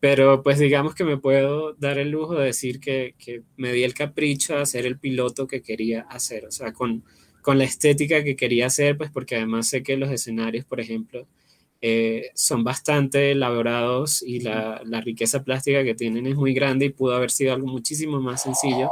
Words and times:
pero 0.00 0.42
pues 0.42 0.58
digamos 0.58 0.94
que 0.94 1.04
me 1.04 1.18
puedo 1.18 1.74
dar 1.74 1.98
el 1.98 2.10
lujo 2.10 2.34
de 2.34 2.46
decir 2.46 2.80
que, 2.80 3.14
que, 3.18 3.42
me 3.56 3.72
di 3.72 3.84
el 3.84 3.94
capricho 3.94 4.56
de 4.56 4.62
hacer 4.62 4.86
el 4.86 4.98
piloto 4.98 5.46
que 5.46 5.62
quería 5.62 6.02
hacer, 6.08 6.46
o 6.46 6.50
sea, 6.50 6.72
con, 6.72 7.04
con 7.42 7.58
la 7.58 7.64
estética 7.64 8.24
que 8.24 8.34
quería 8.34 8.66
hacer, 8.66 8.96
pues 8.96 9.10
porque 9.10 9.36
además 9.36 9.68
sé 9.68 9.82
que 9.82 9.96
los 9.96 10.10
escenarios, 10.10 10.64
por 10.64 10.80
ejemplo, 10.80 11.28
eh, 11.82 12.30
son 12.34 12.64
bastante 12.64 13.30
elaborados 13.32 14.22
y 14.22 14.40
la, 14.40 14.82
la 14.84 15.00
riqueza 15.00 15.44
plástica 15.44 15.84
que 15.84 15.94
tienen 15.94 16.26
es 16.26 16.36
muy 16.36 16.54
grande 16.54 16.86
y 16.86 16.90
pudo 16.90 17.14
haber 17.14 17.30
sido 17.30 17.54
algo 17.54 17.66
muchísimo 17.66 18.20
más 18.20 18.42
sencillo. 18.42 18.90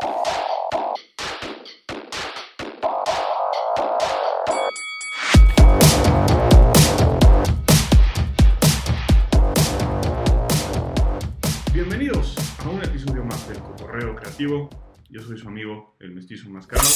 Yo 14.39 15.21
soy 15.21 15.37
su 15.37 15.49
amigo, 15.49 15.97
el 15.99 16.13
mestizo 16.13 16.47
enmascarado. 16.47 16.89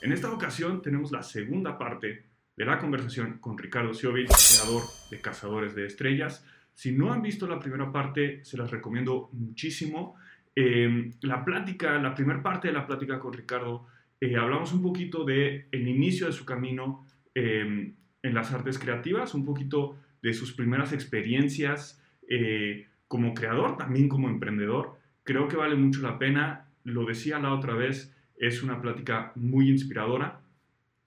En 0.00 0.10
esta 0.10 0.32
ocasión 0.32 0.82
tenemos 0.82 1.12
la 1.12 1.22
segunda 1.22 1.78
parte 1.78 2.24
de 2.56 2.64
la 2.64 2.80
conversación 2.80 3.38
con 3.38 3.56
Ricardo 3.56 3.94
Siovic, 3.94 4.26
creador 4.26 4.82
de 5.08 5.20
Cazadores 5.20 5.76
de 5.76 5.86
Estrellas. 5.86 6.44
Si 6.74 6.90
no 6.90 7.12
han 7.12 7.22
visto 7.22 7.46
la 7.46 7.60
primera 7.60 7.92
parte, 7.92 8.44
se 8.44 8.56
las 8.56 8.72
recomiendo 8.72 9.30
muchísimo. 9.32 10.16
Eh, 10.56 11.12
la 11.20 11.44
plática, 11.44 12.00
la 12.00 12.16
primera 12.16 12.42
parte 12.42 12.66
de 12.66 12.74
la 12.74 12.84
plática 12.84 13.20
con 13.20 13.32
Ricardo, 13.32 13.86
eh, 14.20 14.36
hablamos 14.36 14.72
un 14.72 14.82
poquito 14.82 15.24
de 15.24 15.68
el 15.70 15.86
inicio 15.86 16.26
de 16.26 16.32
su 16.32 16.44
camino 16.44 17.06
eh, 17.32 17.94
en 18.24 18.34
las 18.34 18.52
artes 18.52 18.80
creativas, 18.80 19.34
un 19.34 19.44
poquito 19.44 20.00
de 20.20 20.34
sus 20.34 20.52
primeras 20.52 20.92
experiencias 20.92 22.02
como 23.06 23.34
creador, 23.34 23.76
también 23.76 24.08
como 24.08 24.28
emprendedor. 24.28 24.98
Creo 25.22 25.46
que 25.46 25.56
vale 25.56 25.76
mucho 25.76 26.00
la 26.00 26.18
pena 26.18 26.61
lo 26.84 27.04
decía 27.04 27.38
la 27.38 27.52
otra 27.54 27.74
vez, 27.74 28.14
es 28.36 28.62
una 28.62 28.80
plática 28.80 29.32
muy 29.36 29.70
inspiradora. 29.70 30.40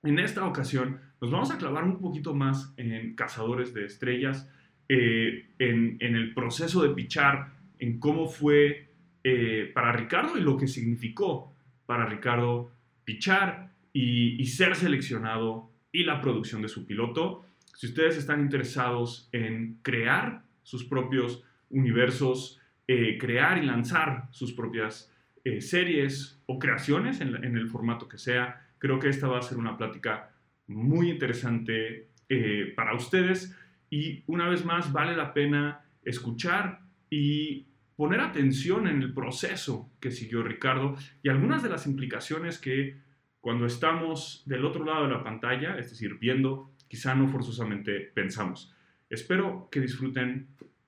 En 0.03 0.19
esta 0.19 0.45
ocasión 0.45 0.99
nos 1.21 1.31
vamos 1.31 1.51
a 1.51 1.57
clavar 1.57 1.83
un 1.83 1.99
poquito 1.99 2.33
más 2.33 2.73
en 2.77 3.15
Cazadores 3.15 3.73
de 3.73 3.85
Estrellas, 3.85 4.49
eh, 4.87 5.49
en, 5.57 5.97
el 5.99 6.33
proceso 6.33 6.83
de 6.83 6.93
pichar, 6.93 7.53
en 7.79 7.99
cómo 7.99 8.27
fue 8.27 8.89
eh, 9.23 9.71
para 9.73 9.91
Ricardo 9.91 10.37
y 10.37 10.41
lo 10.41 10.57
que 10.57 10.67
significó 10.67 11.55
para 11.85 12.05
Ricardo 12.05 12.71
pichar 13.03 13.71
y, 13.93 14.45
ser 14.45 14.75
seleccionado 14.75 15.71
y 15.91 16.03
la 16.03 16.21
producción 16.21 16.61
de 16.61 16.67
su 16.67 16.85
piloto. 16.85 17.45
Si 17.73 17.87
ustedes 17.87 18.17
están 18.17 18.41
interesados 18.41 19.29
en 19.31 19.79
crear 19.81 20.43
sus 20.63 20.83
propios 20.83 21.43
universos, 21.69 22.59
eh, 22.87 23.17
crear 23.17 23.57
y 23.57 23.65
lanzar 23.65 24.27
sus 24.31 24.53
propias 24.53 25.11
eh, 25.45 25.61
series 25.61 26.41
o 26.47 26.57
creaciones 26.57 27.21
en, 27.21 27.35
el 27.35 27.67
formato 27.67 28.07
que 28.07 28.17
sea. 28.17 28.67
Creo 28.79 28.97
que 28.99 29.09
esta 29.09 29.27
va 29.27 29.37
a 29.37 29.43
ser 29.43 29.59
una 29.59 29.77
plática 29.77 30.31
muy 30.65 31.11
interesante 31.11 32.09
eh, 32.27 32.73
para 32.75 32.95
ustedes 32.95 33.55
y 33.91 34.23
una 34.25 34.49
vez 34.49 34.65
más 34.65 34.91
vale 34.91 35.15
la 35.15 35.35
pena 35.35 35.85
escuchar 36.03 36.81
y 37.11 37.67
poner 37.95 38.21
atención 38.21 38.87
en 38.87 39.03
el 39.03 39.13
proceso 39.13 39.91
que 39.99 40.09
siguió 40.09 40.41
Ricardo 40.41 40.95
y 41.21 41.29
algunas 41.29 41.61
de 41.61 41.69
las 41.69 41.85
implicaciones 41.85 42.57
que 42.57 42.97
cuando 43.39 43.67
estamos 43.67 44.41
del 44.47 44.65
otro 44.65 44.83
lado 44.83 45.03
de 45.03 45.13
la 45.13 45.23
pantalla, 45.23 45.77
es 45.77 45.91
decir, 45.91 46.17
viendo, 46.19 46.71
quizá 46.87 47.13
no 47.13 47.27
forzosamente 47.27 47.99
pensamos. 47.99 48.73
Espero 49.07 49.69
que 49.71 49.79
disfruten 49.79 50.47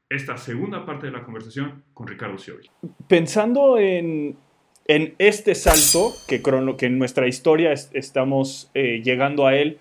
esta 0.09 0.35
segunda 0.37 0.83
parte 0.83 1.05
de 1.05 1.11
la 1.11 1.23
conversación 1.23 1.83
con 1.93 2.07
Ricardo 2.07 2.39
Scioli. 2.39 2.67
Pensando 3.07 3.77
en 3.77 4.35
en 4.87 5.15
este 5.17 5.53
salto, 5.53 6.15
que, 6.27 6.41
en 6.85 6.97
nuestra 6.97 7.27
historia 7.27 7.73
estamos 7.73 8.69
eh, 8.73 9.01
llegando 9.03 9.45
a 9.45 9.55
él, 9.55 9.79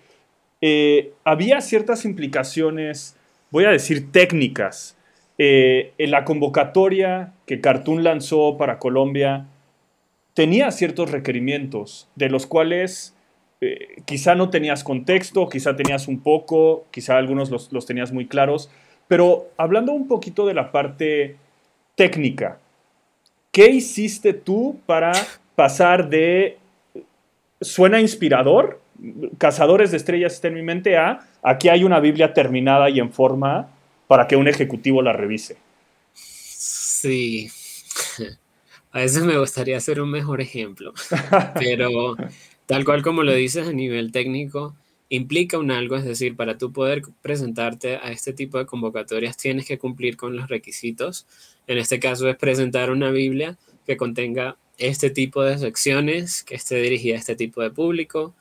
eh, 0.61 1.13
había 1.23 1.61
ciertas 1.61 2.03
implicaciones, 2.03 3.15
voy 3.49 3.65
a 3.65 3.69
decir 3.69 4.11
técnicas. 4.11 4.95
Eh, 5.39 5.93
en 5.99 6.11
la 6.11 6.25
convocatoria 6.25 7.33
que 7.45 7.61
Cartoon 7.61 8.03
lanzó 8.03 8.57
para 8.57 8.79
Colombia 8.79 9.45
tenía 10.33 10.71
ciertos 10.71 11.11
requerimientos, 11.11 12.09
de 12.15 12.29
los 12.29 12.45
cuales 12.45 13.13
quizá 14.05 14.35
no 14.35 14.51
tenías 14.51 14.83
contexto, 14.83 15.49
quizá 15.49 15.75
tenías 15.75 16.07
un 16.07 16.19
poco, 16.19 16.85
quizá 16.91 17.17
algunos 17.17 17.71
los 17.71 17.85
tenías 17.87 18.11
muy 18.11 18.27
claros, 18.27 18.69
pero 19.07 19.49
hablando 19.57 19.93
un 19.93 20.07
poquito 20.07 20.45
de 20.45 20.53
la 20.53 20.71
parte 20.71 21.37
técnica, 21.95 22.59
¿Qué 23.57 23.71
hiciste 23.71 24.33
tú 24.33 24.79
para 24.85 25.11
pasar 25.55 26.09
de 26.09 26.59
suena 27.59 27.99
inspirador, 27.99 28.79
Cazadores 29.39 29.89
de 29.89 29.97
Estrellas 29.97 30.35
está 30.35 30.49
en 30.49 30.53
mi 30.53 30.61
mente, 30.61 30.95
a 30.95 31.21
aquí 31.41 31.67
hay 31.67 31.83
una 31.83 31.99
Biblia 31.99 32.35
terminada 32.35 32.87
y 32.91 32.99
en 32.99 33.11
forma 33.11 33.67
para 34.05 34.27
que 34.27 34.35
un 34.35 34.47
ejecutivo 34.47 35.01
la 35.01 35.11
revise? 35.11 35.57
Sí. 36.13 37.49
A 38.91 38.99
veces 38.99 39.23
me 39.23 39.39
gustaría 39.39 39.77
hacer 39.77 40.01
un 40.01 40.11
mejor 40.11 40.39
ejemplo, 40.39 40.93
pero 41.55 42.15
tal 42.67 42.85
cual 42.85 43.01
como 43.01 43.23
lo 43.23 43.33
dices 43.33 43.67
a 43.67 43.73
nivel 43.73 44.11
técnico, 44.11 44.75
implica 45.09 45.57
un 45.57 45.71
algo, 45.71 45.95
es 45.95 46.05
decir, 46.05 46.35
para 46.35 46.57
tú 46.57 46.71
poder 46.71 47.01
presentarte 47.21 47.97
a 47.97 48.11
este 48.11 48.33
tipo 48.33 48.57
de 48.57 48.65
convocatorias 48.65 49.37
tienes 49.37 49.65
que 49.65 49.77
cumplir 49.77 50.17
con 50.17 50.35
los 50.35 50.49
requisitos. 50.49 51.27
En 51.67 51.77
este 51.77 51.99
caso 51.99 52.29
es 52.29 52.37
presentar 52.37 52.91
una 52.91 53.11
Biblia 53.11 53.57
que 53.85 53.97
contenga 53.97 54.57
este 54.77 55.09
tipo 55.09 55.43
de 55.43 55.57
secciones, 55.57 56.43
que 56.43 56.55
esté 56.55 56.75
dirigida 56.81 57.15
a 57.15 57.19
este 57.19 57.35
tipo 57.35 57.61
de 57.61 57.71
público, 57.71 58.35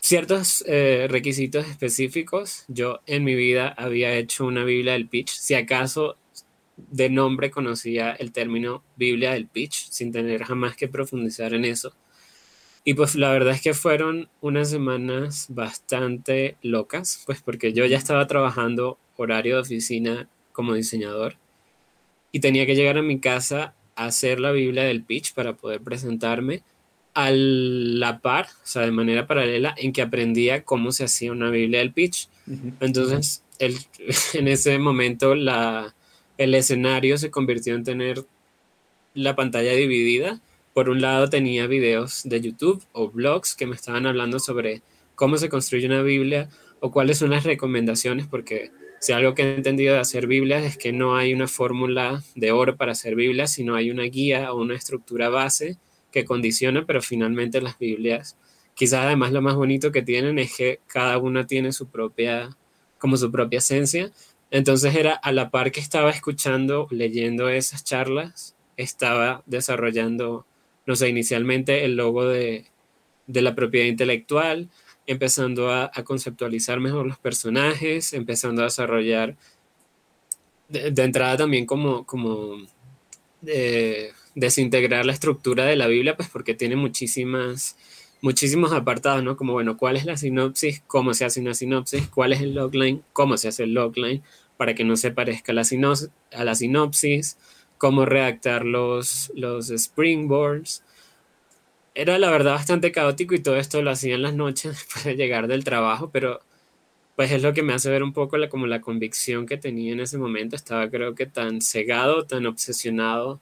ciertos 0.00 0.64
eh, 0.66 1.06
requisitos 1.08 1.66
específicos. 1.68 2.64
Yo 2.68 3.00
en 3.06 3.24
mi 3.24 3.34
vida 3.34 3.68
había 3.68 4.14
hecho 4.14 4.46
una 4.46 4.64
Biblia 4.64 4.94
del 4.94 5.08
pitch, 5.08 5.30
si 5.30 5.54
acaso 5.54 6.16
de 6.76 7.08
nombre 7.08 7.50
conocía 7.50 8.12
el 8.12 8.32
término 8.32 8.82
Biblia 8.96 9.32
del 9.32 9.46
pitch, 9.46 9.90
sin 9.90 10.12
tener 10.12 10.42
jamás 10.44 10.76
que 10.76 10.88
profundizar 10.88 11.54
en 11.54 11.64
eso 11.64 11.94
y 12.84 12.94
pues 12.94 13.14
la 13.14 13.32
verdad 13.32 13.54
es 13.54 13.62
que 13.62 13.72
fueron 13.72 14.28
unas 14.42 14.70
semanas 14.70 15.46
bastante 15.48 16.56
locas, 16.62 17.22
pues 17.24 17.40
porque 17.40 17.72
yo 17.72 17.86
ya 17.86 17.96
estaba 17.96 18.26
trabajando 18.26 18.98
horario 19.16 19.56
de 19.56 19.62
oficina 19.62 20.28
como 20.52 20.74
diseñador 20.74 21.36
y 22.30 22.40
tenía 22.40 22.66
que 22.66 22.76
llegar 22.76 22.98
a 22.98 23.02
mi 23.02 23.20
casa 23.20 23.74
a 23.96 24.06
hacer 24.06 24.38
la 24.38 24.52
Biblia 24.52 24.84
del 24.84 25.02
pitch 25.02 25.32
para 25.32 25.54
poder 25.54 25.80
presentarme 25.80 26.62
a 27.14 27.30
la 27.30 28.18
par, 28.18 28.46
o 28.46 28.66
sea, 28.66 28.82
de 28.82 28.90
manera 28.90 29.26
paralela, 29.26 29.74
en 29.78 29.92
que 29.92 30.02
aprendía 30.02 30.64
cómo 30.64 30.92
se 30.92 31.04
hacía 31.04 31.32
una 31.32 31.48
Biblia 31.48 31.78
del 31.78 31.92
pitch. 31.92 32.28
Entonces, 32.80 33.44
el, 33.58 33.78
en 34.34 34.48
ese 34.48 34.78
momento 34.78 35.34
la, 35.34 35.94
el 36.36 36.54
escenario 36.54 37.16
se 37.16 37.30
convirtió 37.30 37.76
en 37.76 37.84
tener 37.84 38.26
la 39.14 39.36
pantalla 39.36 39.72
dividida 39.72 40.40
por 40.74 40.88
un 40.90 41.00
lado 41.00 41.30
tenía 41.30 41.68
videos 41.68 42.22
de 42.24 42.40
YouTube 42.40 42.84
o 42.92 43.08
blogs 43.08 43.54
que 43.54 43.66
me 43.66 43.76
estaban 43.76 44.06
hablando 44.06 44.40
sobre 44.40 44.82
cómo 45.14 45.38
se 45.38 45.48
construye 45.48 45.86
una 45.86 46.02
Biblia 46.02 46.50
o 46.80 46.90
cuáles 46.90 47.18
son 47.18 47.30
las 47.30 47.44
recomendaciones, 47.44 48.26
porque 48.26 48.72
si 49.00 49.12
algo 49.12 49.34
que 49.34 49.42
he 49.42 49.54
entendido 49.54 49.94
de 49.94 50.00
hacer 50.00 50.26
Biblias 50.26 50.64
es 50.64 50.76
que 50.76 50.92
no 50.92 51.16
hay 51.16 51.32
una 51.32 51.46
fórmula 51.46 52.24
de 52.34 52.50
oro 52.50 52.76
para 52.76 52.92
hacer 52.92 53.14
Biblias, 53.14 53.52
sino 53.52 53.76
hay 53.76 53.90
una 53.90 54.02
guía 54.02 54.52
o 54.52 54.60
una 54.60 54.74
estructura 54.74 55.28
base 55.28 55.78
que 56.10 56.24
condiciona, 56.24 56.84
pero 56.86 57.00
finalmente 57.02 57.60
las 57.60 57.78
Biblias, 57.78 58.36
quizás 58.74 59.04
además 59.04 59.32
lo 59.32 59.42
más 59.42 59.54
bonito 59.54 59.92
que 59.92 60.02
tienen 60.02 60.38
es 60.38 60.56
que 60.56 60.80
cada 60.88 61.18
una 61.18 61.46
tiene 61.46 61.72
su 61.72 61.88
propia, 61.88 62.56
como 62.98 63.16
su 63.16 63.30
propia 63.30 63.58
esencia. 63.58 64.10
Entonces 64.50 64.94
era 64.96 65.12
a 65.12 65.30
la 65.32 65.50
par 65.50 65.70
que 65.70 65.80
estaba 65.80 66.10
escuchando, 66.10 66.88
leyendo 66.90 67.48
esas 67.48 67.84
charlas, 67.84 68.56
estaba 68.76 69.42
desarrollando 69.46 70.46
no 70.86 70.96
sé, 70.96 71.08
inicialmente 71.08 71.84
el 71.84 71.96
logo 71.96 72.26
de, 72.26 72.66
la 73.26 73.54
propiedad 73.54 73.86
intelectual, 73.86 74.68
empezando 75.06 75.72
a, 75.72 75.90
conceptualizar 76.04 76.80
mejor 76.80 77.06
los 77.06 77.18
personajes, 77.18 78.12
empezando 78.12 78.62
a 78.62 78.66
desarrollar 78.66 79.36
de, 80.68 81.02
entrada 81.02 81.36
también 81.36 81.66
como, 81.66 82.04
como 82.04 82.56
eh, 83.46 84.12
desintegrar 84.34 85.06
la 85.06 85.12
estructura 85.12 85.64
de 85.64 85.76
la 85.76 85.86
Biblia, 85.86 86.16
pues 86.16 86.28
porque 86.28 86.54
tiene 86.54 86.76
muchísimas, 86.76 87.76
muchísimos 88.20 88.72
apartados, 88.72 89.22
¿no? 89.22 89.36
Como, 89.36 89.52
bueno, 89.52 89.76
¿cuál 89.76 89.96
es 89.96 90.04
la 90.04 90.16
sinopsis? 90.16 90.82
¿Cómo 90.86 91.14
se 91.14 91.24
hace 91.24 91.40
una 91.40 91.54
sinopsis? 91.54 92.08
¿Cuál 92.08 92.32
es 92.32 92.40
el 92.40 92.54
logline? 92.54 93.02
¿Cómo 93.12 93.36
se 93.36 93.48
hace 93.48 93.64
el 93.64 93.74
logline? 93.74 94.22
Para 94.56 94.74
que 94.74 94.84
no 94.84 94.96
se 94.96 95.10
parezca 95.10 95.52
a 95.52 95.54
la, 95.54 95.64
a 96.32 96.44
la 96.44 96.54
sinopsis 96.54 97.36
cómo 97.78 98.04
redactar 98.04 98.64
los, 98.64 99.32
los 99.34 99.68
springboards. 99.70 100.82
Era 101.94 102.18
la 102.18 102.30
verdad 102.30 102.52
bastante 102.54 102.92
caótico 102.92 103.34
y 103.34 103.40
todo 103.42 103.56
esto 103.56 103.82
lo 103.82 103.90
hacía 103.90 104.14
en 104.14 104.22
las 104.22 104.34
noches 104.34 104.72
después 104.78 105.04
de 105.04 105.16
llegar 105.16 105.46
del 105.48 105.64
trabajo, 105.64 106.10
pero 106.10 106.40
pues 107.16 107.30
es 107.30 107.42
lo 107.42 107.52
que 107.52 107.62
me 107.62 107.72
hace 107.74 107.90
ver 107.90 108.02
un 108.02 108.12
poco 108.12 108.36
la, 108.38 108.48
como 108.48 108.66
la 108.66 108.80
convicción 108.80 109.46
que 109.46 109.56
tenía 109.56 109.92
en 109.92 110.00
ese 110.00 110.18
momento. 110.18 110.56
Estaba 110.56 110.90
creo 110.90 111.14
que 111.14 111.26
tan 111.26 111.60
cegado, 111.60 112.24
tan 112.26 112.46
obsesionado, 112.46 113.40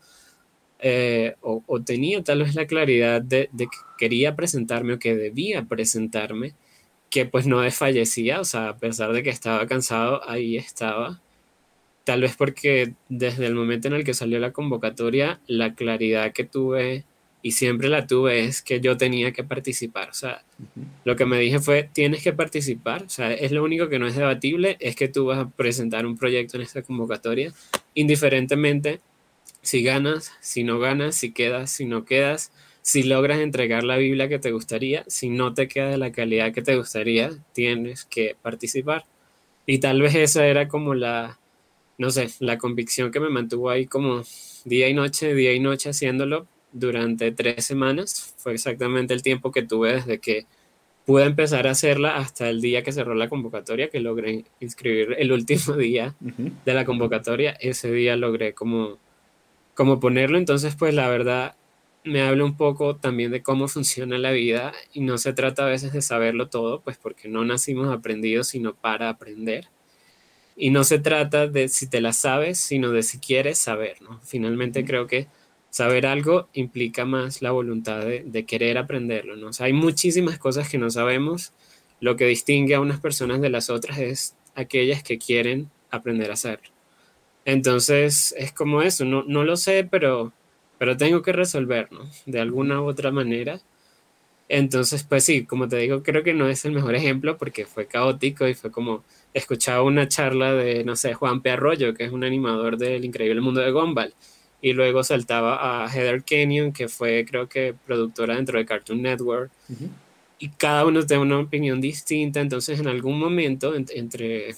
eh, 0.85 1.37
o, 1.43 1.63
tenía 1.85 2.25
tal 2.25 2.41
vez 2.43 2.57
la 2.57 2.67
claridad 2.67 3.23
de, 3.23 3.49
que 3.57 3.69
quería 3.99 4.35
presentarme 4.37 4.95
o 4.95 4.99
que 4.99 5.15
debía 5.17 5.65
presentarme, 5.65 6.55
que 7.11 7.27
pues 7.27 7.47
no 7.47 7.61
desfallecía, 7.61 8.41
o 8.41 8.45
sea, 8.45 8.71
a 8.71 8.77
pesar 8.79 9.13
de 9.13 9.23
que 9.23 9.31
estaba 9.31 9.67
cansado, 9.67 10.29
ahí 10.29 10.57
estaba. 10.57 11.21
Tal 12.05 12.23
vez 12.23 12.37
porque 12.37 12.95
desde 13.09 13.47
el 13.47 13.55
momento 13.55 13.89
en 13.89 13.95
el 13.95 14.05
que 14.05 14.15
salió 14.15 14.39
la 14.39 14.53
convocatoria, 14.53 15.41
la 15.47 15.75
claridad 15.75 16.33
que 16.33 16.45
tuve 16.45 17.05
y 17.43 17.53
siempre 17.53 17.89
la 17.89 18.07
tuve 18.07 18.45
es 18.45 18.63
que 18.63 18.81
yo 18.81 18.97
tenía 18.97 19.33
que 19.33 19.45
participar. 19.45 20.11
O 20.11 20.15
sea, 20.15 20.45
lo 21.05 21.17
que 21.17 21.27
me 21.27 21.39
dije 21.39 21.59
fue, 21.59 21.89
tienes 21.93 22.23
que 22.23 22.33
participar. 22.33 23.03
O 23.03 23.09
sea, 23.09 23.33
es 23.33 23.51
lo 23.51 23.65
único 23.65 23.89
que 23.89 23.99
no 23.99 24.07
es 24.07 24.17
debatible, 24.17 24.77
es 24.81 24.95
que 24.95 25.09
tú 25.09 25.27
vas 25.27 25.39
a 25.39 25.51
presentar 25.51 26.07
un 26.07 26.17
proyecto 26.17 26.57
en 26.57 26.63
esta 26.63 26.83
convocatoria, 26.83 27.53
indiferentemente 27.95 29.01
si 29.61 29.83
ganas, 29.83 30.33
si 30.41 30.65
no 30.65 30.79
ganas, 30.79 31.17
si 31.17 31.33
quedas, 31.33 31.71
si 31.71 31.85
no 31.87 32.05
quedas, 32.05 32.53
si 32.83 33.03
logras 33.05 33.39
entregar 33.41 33.85
la 33.85 33.97
Biblia 33.97 34.29
que 34.29 34.39
te 34.39 34.53
gustaría, 34.53 35.05
si 35.07 35.29
no 35.29 35.55
te 35.55 35.69
queda 35.69 35.89
de 35.89 35.99
la 35.99 36.13
calidad 36.13 36.53
que 36.53 36.63
te 36.63 36.77
gustaría, 36.77 37.31
tienes 37.53 38.05
que 38.05 38.37
participar. 38.41 39.05
Y 39.67 39.79
tal 39.79 40.03
vez 40.03 40.15
esa 40.17 40.47
era 40.47 40.67
como 40.69 40.95
la, 40.95 41.39
no 41.99 42.11
sé, 42.11 42.29
la 42.41 42.59
convicción 42.59 43.11
que 43.11 43.21
me 43.21 43.31
mantuvo 43.31 43.71
ahí 43.71 43.87
como 43.87 44.23
día 44.65 44.89
y 44.89 44.95
noche, 44.95 45.35
día 45.35 45.53
y 45.53 45.61
noche 45.61 45.91
haciéndolo, 45.91 46.47
durante 46.73 47.33
tres 47.33 47.65
semanas. 47.65 48.35
Fue 48.39 48.55
exactamente 48.55 49.15
el 49.15 49.23
tiempo 49.23 49.53
que 49.53 49.63
tuve 49.63 49.95
desde 49.95 50.19
que 50.19 50.47
pude 51.05 51.25
empezar 51.25 51.67
a 51.67 51.73
hacerla 51.73 52.17
hasta 52.17 52.49
el 52.49 52.61
día 52.61 52.83
que 52.83 52.93
cerró 52.93 53.15
la 53.15 53.29
convocatoria, 53.29 53.89
que 53.89 54.01
logré 54.01 54.45
inscribir 54.61 55.17
el 55.19 55.33
último 55.33 55.77
día 55.77 56.15
de 56.21 56.75
la 56.75 56.85
convocatoria. 56.85 57.53
Ese 57.61 57.91
día 57.93 58.17
logré 58.17 58.55
como, 58.55 58.99
como 59.75 60.01
ponerlo. 60.01 60.39
Entonces, 60.39 60.75
pues 60.77 60.95
la 60.95 61.09
verdad 61.09 61.57
me 62.05 62.23
habla 62.23 62.45
un 62.45 62.57
poco 62.57 62.97
también 62.97 63.31
de 63.31 63.43
cómo 63.43 63.69
funciona 63.69 64.19
la 64.19 64.33
vida 64.33 64.73
y 64.93 65.01
no 65.03 65.19
se 65.19 65.33
trata 65.33 65.65
a 65.65 65.69
veces 65.69 65.93
de 65.93 66.03
saberlo 66.03 66.49
todo, 66.49 66.81
pues 66.81 66.99
porque 66.99 67.29
no 67.29 67.45
nacimos 67.45 67.93
aprendidos, 67.93 68.49
sino 68.49 68.75
para 68.75 69.09
aprender. 69.09 69.69
Y 70.57 70.71
no 70.71 70.85
se 70.85 70.99
trata 70.99 71.47
de 71.47 71.69
si 71.69 71.89
te 71.89 72.01
la 72.01 72.13
sabes, 72.13 72.59
sino 72.59 72.91
de 72.91 73.03
si 73.03 73.19
quieres 73.19 73.59
saber, 73.59 74.01
¿no? 74.03 74.21
Finalmente 74.23 74.85
creo 74.85 75.07
que 75.07 75.27
saber 75.73 76.05
algo 76.05 76.49
implica 76.53 77.07
más 77.07 77.41
la 77.41 77.51
voluntad 77.51 78.01
de, 78.05 78.45
querer 78.47 78.77
aprenderlo, 78.77 79.37
¿no? 79.37 79.51
hay 79.59 79.73
muchísimas 79.73 80.39
cosas 80.39 80.69
que 80.69 80.77
no 80.79 80.91
sabemos. 80.91 81.53
Lo 81.99 82.17
que 82.17 82.27
distingue 82.27 82.75
a 82.75 82.81
unas 82.81 83.01
personas 83.01 83.41
de 83.41 83.49
las 83.49 83.71
otras 83.71 83.99
es 83.99 84.35
aquellas 84.55 85.03
que 85.03 85.19
quieren 85.19 85.71
aprender 85.91 86.31
a 86.31 86.35
hacerlo. 86.35 86.69
Entonces, 87.45 88.35
es 88.37 88.53
como 88.53 88.83
eso, 88.83 89.05
no, 89.05 89.23
no 89.23 89.45
lo 89.45 89.57
sé, 89.57 89.87
pero, 89.89 90.33
pero 90.79 90.97
tengo 90.97 91.23
que 91.23 91.33
resolver, 91.33 91.91
¿no? 91.91 92.01
De 92.27 92.41
alguna 92.41 92.83
u 92.83 92.87
otra 92.87 93.11
manera. 93.11 93.61
Entonces, 94.49 95.05
pues 95.05 95.25
sí, 95.25 95.47
como 95.47 95.69
te 95.69 95.79
digo, 95.79 96.03
creo 96.03 96.23
que 96.23 96.35
no 96.35 96.49
es 96.49 96.65
el 96.65 96.73
mejor 96.73 96.95
ejemplo 96.95 97.39
porque 97.39 97.65
fue 97.65 97.87
caótico 97.87 98.47
y 98.47 98.55
fue 98.55 98.71
como 98.71 99.03
escuchaba 99.33 99.83
una 99.83 100.09
charla 100.09 100.53
de, 100.53 100.85
no 100.85 100.95
sé, 100.95 101.15
Juan 101.15 101.41
P. 101.41 101.51
Arroyo, 101.51 101.95
que 101.95 102.05
es 102.05 102.13
un 102.13 102.25
animador 102.25 102.77
del 102.77 103.05
increíble 103.05 103.41
mundo 103.41 103.61
de 103.61 103.71
Gumball 103.71 104.15
y 104.63 104.73
luego 104.75 105.03
saltaba 105.03 105.85
a 105.85 105.89
Heather 105.89 106.23
Kenyon, 106.23 106.73
que 106.73 106.89
fue 106.89 107.27
creo 107.29 107.49
que 107.49 107.75
productora 107.85 108.37
dentro 108.37 108.59
de 108.59 108.65
Cartoon 108.65 109.03
Network, 109.03 109.51
y 110.39 110.49
cada 110.51 110.87
uno 110.87 111.05
tiene 111.05 111.23
una 111.23 111.41
opinión 111.41 111.81
distinta, 111.81 112.41
entonces 112.41 112.79
en 112.79 112.87
algún 112.87 113.19
momento 113.19 113.75
entre 113.75 114.55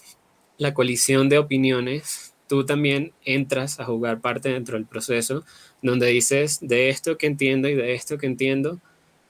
la 0.58 0.74
colisión 0.74 1.30
de 1.30 1.38
opiniones, 1.38 2.34
tú 2.46 2.66
también 2.66 3.12
entras 3.24 3.80
a 3.80 3.86
jugar 3.86 4.20
parte 4.20 4.50
dentro 4.50 4.76
del 4.76 4.86
proceso, 4.86 5.42
donde 5.80 6.08
dices, 6.08 6.58
de 6.60 6.90
esto 6.90 7.16
que 7.16 7.26
entiendo 7.26 7.68
y 7.68 7.74
de 7.74 7.94
esto 7.94 8.18
que 8.18 8.26
entiendo, 8.26 8.80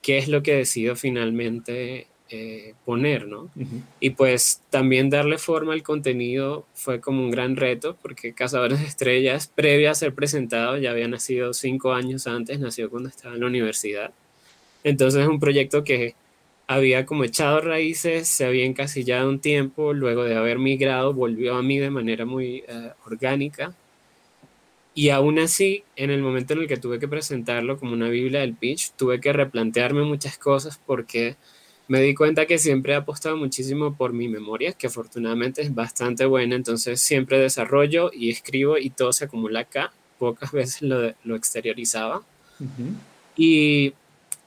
¿qué 0.05 0.19
es 0.19 0.29
lo 0.29 0.43
que 0.43 0.55
decido 0.55 0.97
finalmente 0.97 2.09
eh, 2.29 2.75
poner, 2.85 3.27
¿no? 3.27 3.51
Y 4.01 4.11
pues 4.11 4.61
también 4.69 5.09
darle 5.09 5.39
forma 5.39 5.73
al 5.73 5.83
contenido 5.83 6.67
fue 6.75 7.01
como 7.01 7.23
un 7.23 7.31
gran 7.31 7.57
reto, 7.57 7.97
porque 8.03 8.35
Cazadores 8.35 8.81
de 8.81 8.87
Estrellas, 8.87 9.51
previa 9.55 9.93
a 9.93 9.95
ser 9.95 10.15
presentado, 10.15 10.77
ya 10.77 10.91
había 10.91 11.09
nacido 11.09 11.55
cinco 11.55 11.95
años 11.95 12.27
antes, 12.27 12.61
nació 12.61 12.91
cuando 12.91 13.09
estaba 13.09 13.35
en 13.35 13.41
la 13.41 13.47
universidad. 13.47 14.13
Entonces 14.85 15.23
es 15.23 15.29
un 15.29 15.41
proyecto 15.41 15.85
que 15.85 16.15
había 16.67 17.07
como 17.07 17.25
echado 17.25 17.63
raíces, 17.63 18.29
se 18.29 18.45
había 18.45 18.67
encasillado 18.67 19.31
un 19.31 19.41
tiempo, 19.41 19.95
luego 19.95 20.25
de 20.25 20.37
haber 20.37 20.59
migrado, 20.59 21.15
volvió 21.15 21.57
a 21.57 21.63
mí 21.63 21.79
de 21.79 21.89
manera 21.89 22.27
muy 22.27 22.63
eh, 22.69 22.91
orgánica. 23.07 23.75
Y 24.95 25.09
aún 25.09 25.41
así, 25.41 25.83
en 25.97 26.11
el 26.11 26.23
momento 26.23 26.53
en 26.53 26.61
el 26.61 26.69
que 26.69 26.77
tuve 26.77 27.01
que 27.01 27.09
presentarlo 27.09 27.79
como 27.79 27.93
una 27.93 28.09
Biblia 28.09 28.41
del 28.41 28.55
pitch, 28.55 28.93
tuve 28.93 29.21
que 29.21 29.33
replantearme 29.33 30.03
muchas 30.03 30.39
cosas 30.39 30.81
porque 30.87 31.37
me 31.89 32.01
di 32.01 32.15
cuenta 32.15 32.47
que 32.47 32.59
siempre 32.59 32.93
he 32.93 32.97
apostado 32.97 33.37
muchísimo 33.37 33.97
por 33.97 34.13
mi 34.13 34.29
memoria, 34.29 34.73
que 34.73 34.87
afortunadamente 34.87 35.63
es 35.63 35.75
bastante 35.75 36.25
buena, 36.27 36.55
entonces 36.55 37.01
siempre 37.01 37.39
desarrollo 37.39 38.11
y 38.13 38.31
escribo 38.31 38.79
y 38.79 38.91
todo 38.91 39.13
se 39.13 39.25
acumula 39.25 39.61
acá, 39.61 39.93
pocas 40.19 40.53
veces 40.53 40.83
lo, 40.83 41.13
lo 41.25 41.35
exteriorizaba. 41.35 42.23
Y 43.37 43.95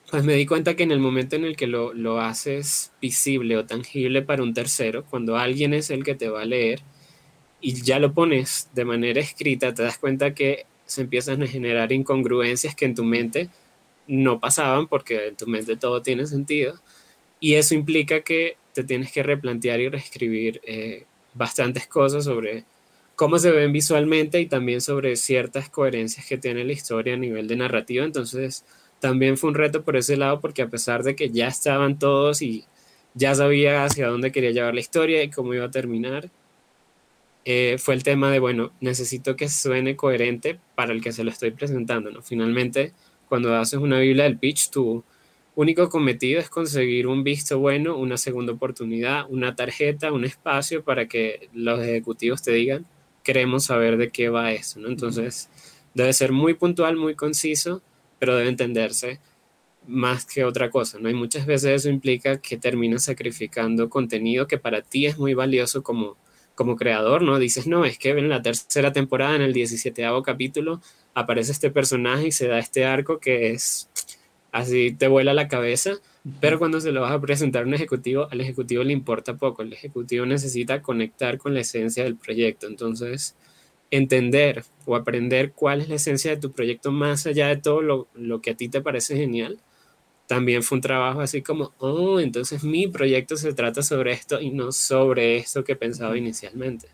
pues 0.09 0.23
me 0.23 0.33
di 0.33 0.45
cuenta 0.45 0.75
que 0.75 0.83
en 0.83 0.91
el 0.91 0.99
momento 0.99 1.35
en 1.35 1.44
el 1.44 1.57
que 1.57 1.67
lo, 1.67 1.94
lo, 1.94 2.21
haces 2.21 2.91
visible 3.01 3.57
o 3.57 3.65
tangible 3.65 4.21
para 4.21 4.41
un 4.41 4.53
tercero, 4.53 5.03
cuando 5.03 5.35
alguien 5.35 5.73
es 5.73 5.89
el 5.89 6.05
que 6.05 6.15
te 6.15 6.29
va 6.29 6.44
a 6.44 6.45
leer 6.45 6.81
y 7.62 7.81
ya 7.81 8.00
lo 8.00 8.13
pones 8.13 8.69
de 8.74 8.86
manera 8.86 9.19
escrita, 9.19 9.74
te 9.74 9.83
das 9.83 9.98
cuenta 9.98 10.33
que 10.33 10.65
se 10.86 11.01
empiezan 11.01 11.44
a 11.44 11.48
generar 11.48 11.92
incongruencias 11.92 12.75
que 12.75 12.86
en 12.86 12.95
tu 12.95 13.04
mente 13.04 13.50
no 14.07 14.39
pasaban 14.39 14.88
porque 14.88 15.27
en 15.27 15.36
tu 15.36 15.48
mente 15.48 15.75
todo 15.75 16.01
tiene 16.01 16.25
sentido 16.27 16.80
y 17.39 17.56
eso 17.56 17.75
implica 17.75 18.21
que 18.21 18.57
te 18.74 18.83
tienes 18.83 19.12
que 19.12 19.24
replantear 19.24 19.80
y 19.80 19.89
reescribir 19.89 20.62
eh, 20.63 21.06
bastantes 21.33 21.88
cosas 21.88 22.24
sobre 22.25 22.63
cómo 23.15 23.39
se 23.39 23.51
ven 23.51 23.74
visualmente 23.74 24.39
y 24.39 24.45
también 24.45 24.81
sobre 24.81 25.15
ciertas 25.15 25.69
coherencias 25.69 26.25
que 26.25 26.38
tiene 26.38 26.63
la 26.63 26.74
historia 26.74 27.15
a 27.15 27.18
nivel 27.18 27.48
de 27.48 27.56
narrativa. 27.56 28.06
Entonces, 28.06 28.63
también 29.00 29.38
fue 29.38 29.50
un 29.50 29.56
reto 29.56 29.83
por 29.83 29.98
ese 29.98 30.18
lado, 30.18 30.39
porque 30.39 30.62
a 30.62 30.69
pesar 30.69 31.04
de 31.04 31.15
que 31.15 31.30
ya 31.30 31.48
estaban 31.48 32.00
todos 32.00 32.42
y 32.42 32.65
ya 33.15 33.33
sabía 33.33 33.83
hacia 33.83 34.07
dónde 34.07 34.31
quería 34.31 34.51
llevar 34.51 34.75
la 34.75 34.80
historia 34.80 35.24
y 35.24 35.31
cómo 35.31 35.54
iba 35.54 35.65
a 35.65 35.71
terminar, 35.71 36.30
eh, 37.49 37.77
fue 37.79 37.94
el 37.94 38.03
tema 38.03 38.29
de, 38.29 38.39
bueno, 38.39 38.73
necesito 38.81 39.38
que 39.38 39.47
suene 39.47 39.95
coherente 39.95 40.59
para 40.75 40.91
el 40.91 41.01
que 41.01 41.13
se 41.13 41.23
lo 41.23 41.31
estoy 41.31 41.51
presentando, 41.51 42.11
¿no? 42.11 42.21
Finalmente, 42.21 42.92
cuando 43.30 43.56
haces 43.56 43.80
una 43.80 43.99
Biblia 43.99 44.25
del 44.25 44.37
pitch, 44.37 44.69
tú 44.69 45.06
único 45.56 45.87
cometido 45.87 46.42
es 46.42 46.49
conseguir 46.49 47.07
un 47.07 47.23
visto 47.23 47.57
bueno, 47.57 47.95
una 47.95 48.18
segunda 48.18 48.51
oportunidad, 48.51 49.27
una 49.30 49.56
tarjeta, 49.56 50.11
un 50.11 50.25
espacio 50.25 50.83
para 50.83 51.07
que 51.07 51.47
los 51.54 51.80
ejecutivos 51.80 52.44
te 52.44 52.51
digan, 52.51 52.85
queremos 53.23 53.63
saber 53.63 53.95
de 53.95 54.09
qué 54.09 54.27
va 54.27 54.51
eso, 54.51 54.81
¿no? 54.81 54.89
Entonces, 54.89 55.49
debe 55.94 56.11
ser 56.11 56.33
muy 56.33 56.54
puntual, 56.54 56.97
muy 56.97 57.16
conciso, 57.16 57.81
pero 58.19 58.35
debe 58.35 58.49
entenderse 58.49 59.21
más 59.87 60.25
que 60.25 60.44
otra 60.44 60.69
cosa, 60.69 60.99
¿no? 60.99 61.09
Y 61.09 61.13
muchas 61.13 61.45
veces 61.45 61.71
eso 61.71 61.89
implica 61.89 62.42
que 62.42 62.57
terminas 62.57 63.06
sacrificando 63.06 63.89
contenido 63.89 64.47
que 64.47 64.57
para 64.57 64.81
ti 64.81 65.06
es 65.06 65.18
muy 65.18 65.33
valioso 65.33 65.81
como, 65.81 66.18
como 66.57 66.76
creador, 66.76 67.21
¿no? 67.21 67.37
Dices, 67.40 67.68
no, 67.68 67.85
es 67.85 67.97
que 67.99 68.09
en 68.09 68.30
la 68.30 68.42
tercera 68.42 68.92
temporada, 68.92 69.35
en 69.35 69.44
el 69.44 69.54
17 69.54 70.04
capítulo, 70.26 70.81
aparece 71.14 71.52
este 71.52 71.69
personaje 71.69 72.28
y 72.28 72.31
se 72.31 72.47
da 72.47 72.57
este 72.59 72.83
arco 72.83 73.19
que 73.19 73.52
es 73.52 73.90
así 74.52 74.92
te 74.92 75.07
vuela 75.07 75.33
la 75.35 75.47
cabeza, 75.47 75.92
pero 76.42 76.57
cuando 76.57 76.81
se 76.81 76.92
lo 76.92 77.02
vas 77.02 77.11
a 77.11 77.21
presentar 77.21 77.64
a 77.64 77.68
un 77.68 77.76
ejecutivo, 77.76 78.28
al 78.31 78.42
ejecutivo 78.42 78.83
le 78.83 78.92
importa 78.92 79.37
poco, 79.37 79.61
el 79.61 79.71
ejecutivo 79.71 80.26
necesita 80.26 80.81
conectar 80.81 81.37
con 81.37 81.54
la 81.54 81.59
esencia 81.61 82.04
del 82.04 82.16
proyecto, 82.16 82.66
entonces 82.66 83.35
entender 83.92 84.64
o 84.85 84.95
aprender 84.95 85.54
cuál 85.54 85.81
es 85.81 85.90
la 85.90 85.95
esencia 85.95 86.31
de 86.31 86.42
tu 86.42 86.52
proyecto 86.52 86.92
más 86.92 87.28
allá 87.28 87.49
de 87.49 87.57
todo 87.57 87.81
lo, 87.81 88.07
lo 88.16 88.42
que 88.42 88.52
a 88.52 88.56
ti 88.56 88.68
te 88.68 88.81
parece 88.81 89.16
genial, 89.16 89.59
también 90.27 90.61
fue 90.61 90.77
un 90.77 90.81
trabajo 90.81 91.21
así 91.21 91.41
como, 91.41 91.71
oh, 91.79 92.19
entonces 92.19 92.63
mi 92.63 92.87
proyecto 92.87 93.37
se 93.37 93.53
trata 93.53 93.81
sobre 93.81 94.11
esto 94.11 94.39
y 94.39 94.51
no 94.51 94.71
sobre 94.71 95.37
esto 95.37 95.63
que 95.63 95.75
pensaba 95.75 96.17
inicialmente. 96.17 96.87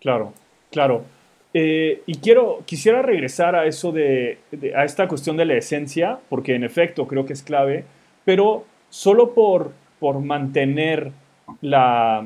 Claro, 0.00 0.32
claro. 0.70 1.04
Eh, 1.52 2.02
y 2.06 2.16
quiero, 2.16 2.62
quisiera 2.66 3.02
regresar 3.02 3.54
a 3.54 3.66
eso 3.66 3.92
de, 3.92 4.38
a 4.76 4.84
esta 4.84 5.06
cuestión 5.08 5.36
de 5.36 5.44
la 5.44 5.54
esencia, 5.54 6.18
porque 6.28 6.54
en 6.54 6.64
efecto 6.64 7.06
creo 7.06 7.26
que 7.26 7.32
es 7.32 7.42
clave, 7.42 7.84
pero 8.24 8.64
solo 8.88 9.34
por, 9.34 9.72
por 9.98 10.20
mantener 10.20 11.12
la, 11.60 12.24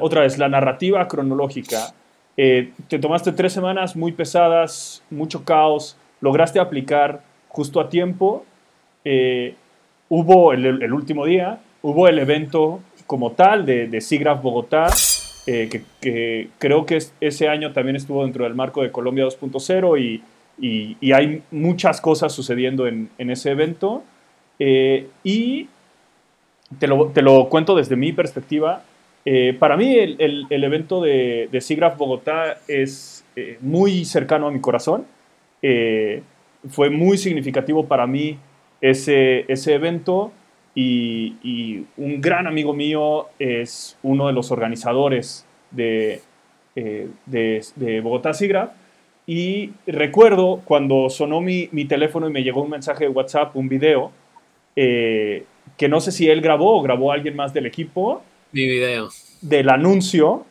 otra 0.00 0.22
vez, 0.22 0.38
la 0.38 0.48
narrativa 0.48 1.06
cronológica. 1.08 1.94
Eh, 2.36 2.72
te 2.88 2.98
tomaste 2.98 3.32
tres 3.32 3.52
semanas 3.52 3.96
muy 3.96 4.12
pesadas, 4.12 5.02
mucho 5.10 5.44
caos, 5.44 5.96
lograste 6.20 6.60
aplicar 6.60 7.22
justo 7.48 7.80
a 7.80 7.88
tiempo. 7.88 8.44
Eh, 9.04 9.54
hubo 10.08 10.52
el, 10.52 10.92
último 10.92 11.26
día, 11.26 11.60
hubo 11.82 12.08
el 12.08 12.18
evento 12.18 12.80
como 13.06 13.32
tal 13.32 13.64
de, 13.64 13.88
de 13.88 14.00
SIGGRAPH 14.00 14.42
Bogotá, 14.42 14.86
eh, 15.46 15.68
que, 16.00 16.48
creo 16.58 16.84
que 16.84 16.98
ese 17.20 17.48
año 17.48 17.72
también 17.72 17.96
estuvo 17.96 18.22
dentro 18.24 18.44
del 18.44 18.54
marco 18.54 18.82
de 18.82 18.90
Colombia 18.90 19.24
2.0 19.24 20.00
y, 20.00 20.22
hay 21.12 21.42
muchas 21.52 22.00
cosas 22.00 22.32
sucediendo 22.32 22.86
en, 22.86 23.10
ese 23.18 23.50
evento. 23.52 24.02
Eh, 24.58 25.06
y 25.22 25.68
te 26.78 26.88
lo, 26.88 27.06
te 27.06 27.22
lo, 27.22 27.48
cuento 27.48 27.76
desde 27.76 27.96
mi 27.96 28.12
perspectiva. 28.12 28.82
Para 29.58 29.76
mí 29.76 29.94
el, 29.94 30.16
el, 30.18 30.46
el, 30.48 30.64
evento 30.64 31.02
de, 31.02 31.48
de 31.52 31.60
SIGGRAPH 31.60 31.96
Bogotá 31.98 32.58
es 32.66 33.24
muy 33.60 34.04
cercano 34.04 34.48
a 34.48 34.50
mi 34.50 34.60
corazón. 34.60 35.06
fue 36.70 36.90
muy 36.90 37.18
significativo 37.18 37.86
para 37.86 38.06
mí 38.06 38.38
ese, 38.80 39.44
ese 39.52 39.74
evento 39.74 40.32
y, 40.74 41.84
un 41.96 42.20
gran 42.20 42.46
amigo 42.46 42.72
mío 42.72 43.26
es 43.38 43.98
uno 44.02 44.28
de 44.28 44.32
los 44.32 44.52
organizadores 44.52 45.44
de, 45.70 46.20
eh, 46.76 47.08
de, 47.26 48.00
Bogotá 48.00 48.32
Sigra. 48.32 48.74
Y 49.26 49.72
recuerdo 49.86 50.62
cuando 50.64 51.10
sonó 51.10 51.40
mi, 51.40 51.68
mi, 51.72 51.84
teléfono 51.84 52.28
y 52.28 52.32
me 52.32 52.42
llegó 52.42 52.62
un 52.62 52.70
mensaje 52.70 53.04
de 53.04 53.10
WhatsApp, 53.10 53.54
un 53.56 53.68
video, 53.68 54.12
eh, 54.76 55.44
que 55.76 55.88
no 55.88 56.00
sé 56.00 56.12
si 56.12 56.28
él 56.30 56.40
grabó 56.40 56.78
o 56.78 56.82
grabó 56.82 57.12
alguien 57.12 57.36
más 57.36 57.52
del 57.52 57.66
equipo. 57.66 58.22
Mi 58.52 58.66
video. 58.66 59.08
Del 59.42 59.68
anuncio 59.68 60.46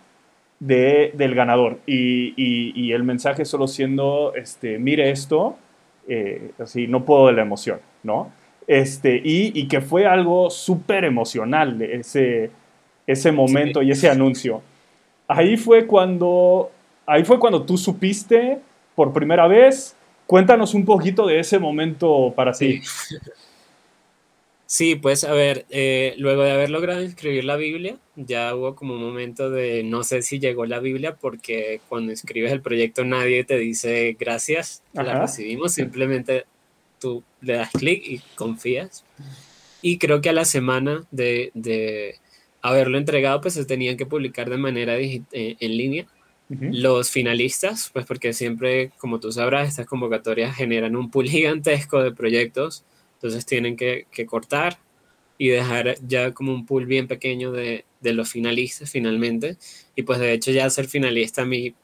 de, 0.60 1.12
del 1.15 1.36
ganador. 1.36 1.79
Y, 1.86 2.34
y, 2.36 2.91
el 2.91 3.03
mensaje 3.03 3.46
solo 3.46 3.67
siendo, 3.67 4.34
este, 4.36 4.77
mire 4.77 5.10
esto, 5.10 5.57
eh, 6.07 6.51
así, 6.60 6.88
no 6.88 7.05
puedo 7.05 7.27
de 7.27 7.34
la 7.34 7.41
emoción, 7.41 7.79
¿no? 8.07 8.31
Este, 8.65 9.21
y, 9.23 9.67
que 9.67 9.79
fue 9.81 10.05
algo 10.07 10.49
súper 10.49 11.05
emocional 11.05 11.81
ese, 11.81 12.49
ese 13.05 13.31
momento 13.31 13.81
y 13.81 13.91
ese 13.91 14.09
anuncio. 14.09 14.61
Ahí 15.27 15.55
fue, 15.55 15.85
cuando, 15.85 16.71
ahí 17.05 17.23
fue 17.23 17.39
cuando 17.39 17.63
tú 17.63 17.77
supiste 17.77 18.59
por 18.95 19.13
primera 19.13 19.47
vez. 19.47 19.95
Cuéntanos 20.25 20.73
un 20.73 20.83
poquito 20.83 21.27
de 21.27 21.39
ese 21.39 21.59
momento 21.59 22.33
para 22.35 22.51
ti. 22.51 22.81
Sí, 24.65 24.95
pues 24.95 25.23
a 25.23 25.31
ver, 25.31 25.65
eh, 25.69 26.13
luego 26.17 26.43
de 26.43 26.51
haber 26.51 26.69
logrado 26.69 26.99
escribir 26.99 27.45
la 27.45 27.55
Biblia, 27.55 27.95
ya 28.17 28.53
hubo 28.53 28.75
como 28.75 28.95
un 28.95 29.01
momento 29.01 29.49
de 29.49 29.81
no 29.83 30.03
sé 30.03 30.21
si 30.23 30.39
llegó 30.39 30.65
la 30.65 30.81
Biblia 30.81 31.15
porque 31.15 31.79
cuando 31.87 32.11
escribes 32.11 32.51
el 32.51 32.61
proyecto 32.61 33.05
nadie 33.05 33.45
te 33.45 33.57
dice 33.57 34.17
gracias, 34.19 34.83
la 34.91 35.21
recibimos, 35.21 35.71
simplemente 35.71 36.47
tú 36.99 37.23
le 37.41 37.53
das 37.53 37.71
clic 37.71 38.03
y 38.05 38.21
confías. 38.35 39.03
Y 39.81 39.97
creo 39.97 40.21
que 40.21 40.29
a 40.29 40.33
la 40.33 40.45
semana 40.45 41.05
de, 41.11 41.51
de, 41.53 42.15
haberlo 42.61 42.97
entregado, 42.97 43.41
pues 43.41 43.53
se 43.53 43.65
tenían 43.65 43.97
que 43.97 44.05
publicar 44.05 44.49
de 44.49 44.57
manera 44.57 44.97
eh, 44.99 45.23
en 45.31 45.77
línea. 45.77 46.07
Los 46.49 47.09
finalistas, 47.09 47.89
pues 47.91 48.05
porque 48.05 48.31
siempre, 48.31 48.91
como 48.99 49.19
tú 49.19 49.33
sabrás, 49.33 49.67
estas 49.67 49.85
convocatorias 49.85 50.55
generan 50.55 50.95
un 50.95 51.11
pool 51.11 51.27
gigantesco 51.27 52.01
de 52.01 52.13
proyectos, 52.13 52.85
entonces 53.15 53.45
tienen 53.45 53.75
que, 53.75 54.07
que 54.11 54.25
cortar 54.25 54.77
y 55.37 55.49
dejar 55.49 55.97
ya 56.07 56.33
como 56.33 56.53
un 56.53 56.65
pool 56.65 56.85
bien 56.85 57.05
pequeño 57.05 57.51
de, 57.51 57.83
de, 57.99 58.13
los 58.13 58.29
finalistas 58.29 58.89
finalmente. 58.89 59.57
Y 59.93 60.03
pues 60.03 60.19
de 60.19 60.31
hecho 60.31 60.51
ya 60.51 60.69
ser 60.69 60.87
finalista 60.87 61.41
a 61.41 61.45
mí, 61.45 61.75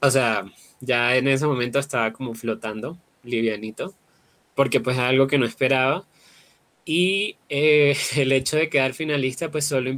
o 0.00 0.10
sea, 0.10 0.44
ya 0.80 1.16
en 1.16 1.26
ese 1.26 1.46
momento 1.46 1.80
estaba 1.80 2.12
como 2.12 2.34
flotando, 2.34 2.98
livianito 3.24 3.94
porque 4.58 4.80
pues 4.80 4.96
es 4.96 5.02
algo 5.04 5.28
que 5.28 5.38
no 5.38 5.46
esperaba. 5.46 6.04
Y 6.84 7.36
eh, 7.48 7.96
el 8.16 8.32
hecho 8.32 8.56
de 8.56 8.68
quedar 8.68 8.92
finalista 8.92 9.52
pues 9.52 9.66
solo 9.66 9.88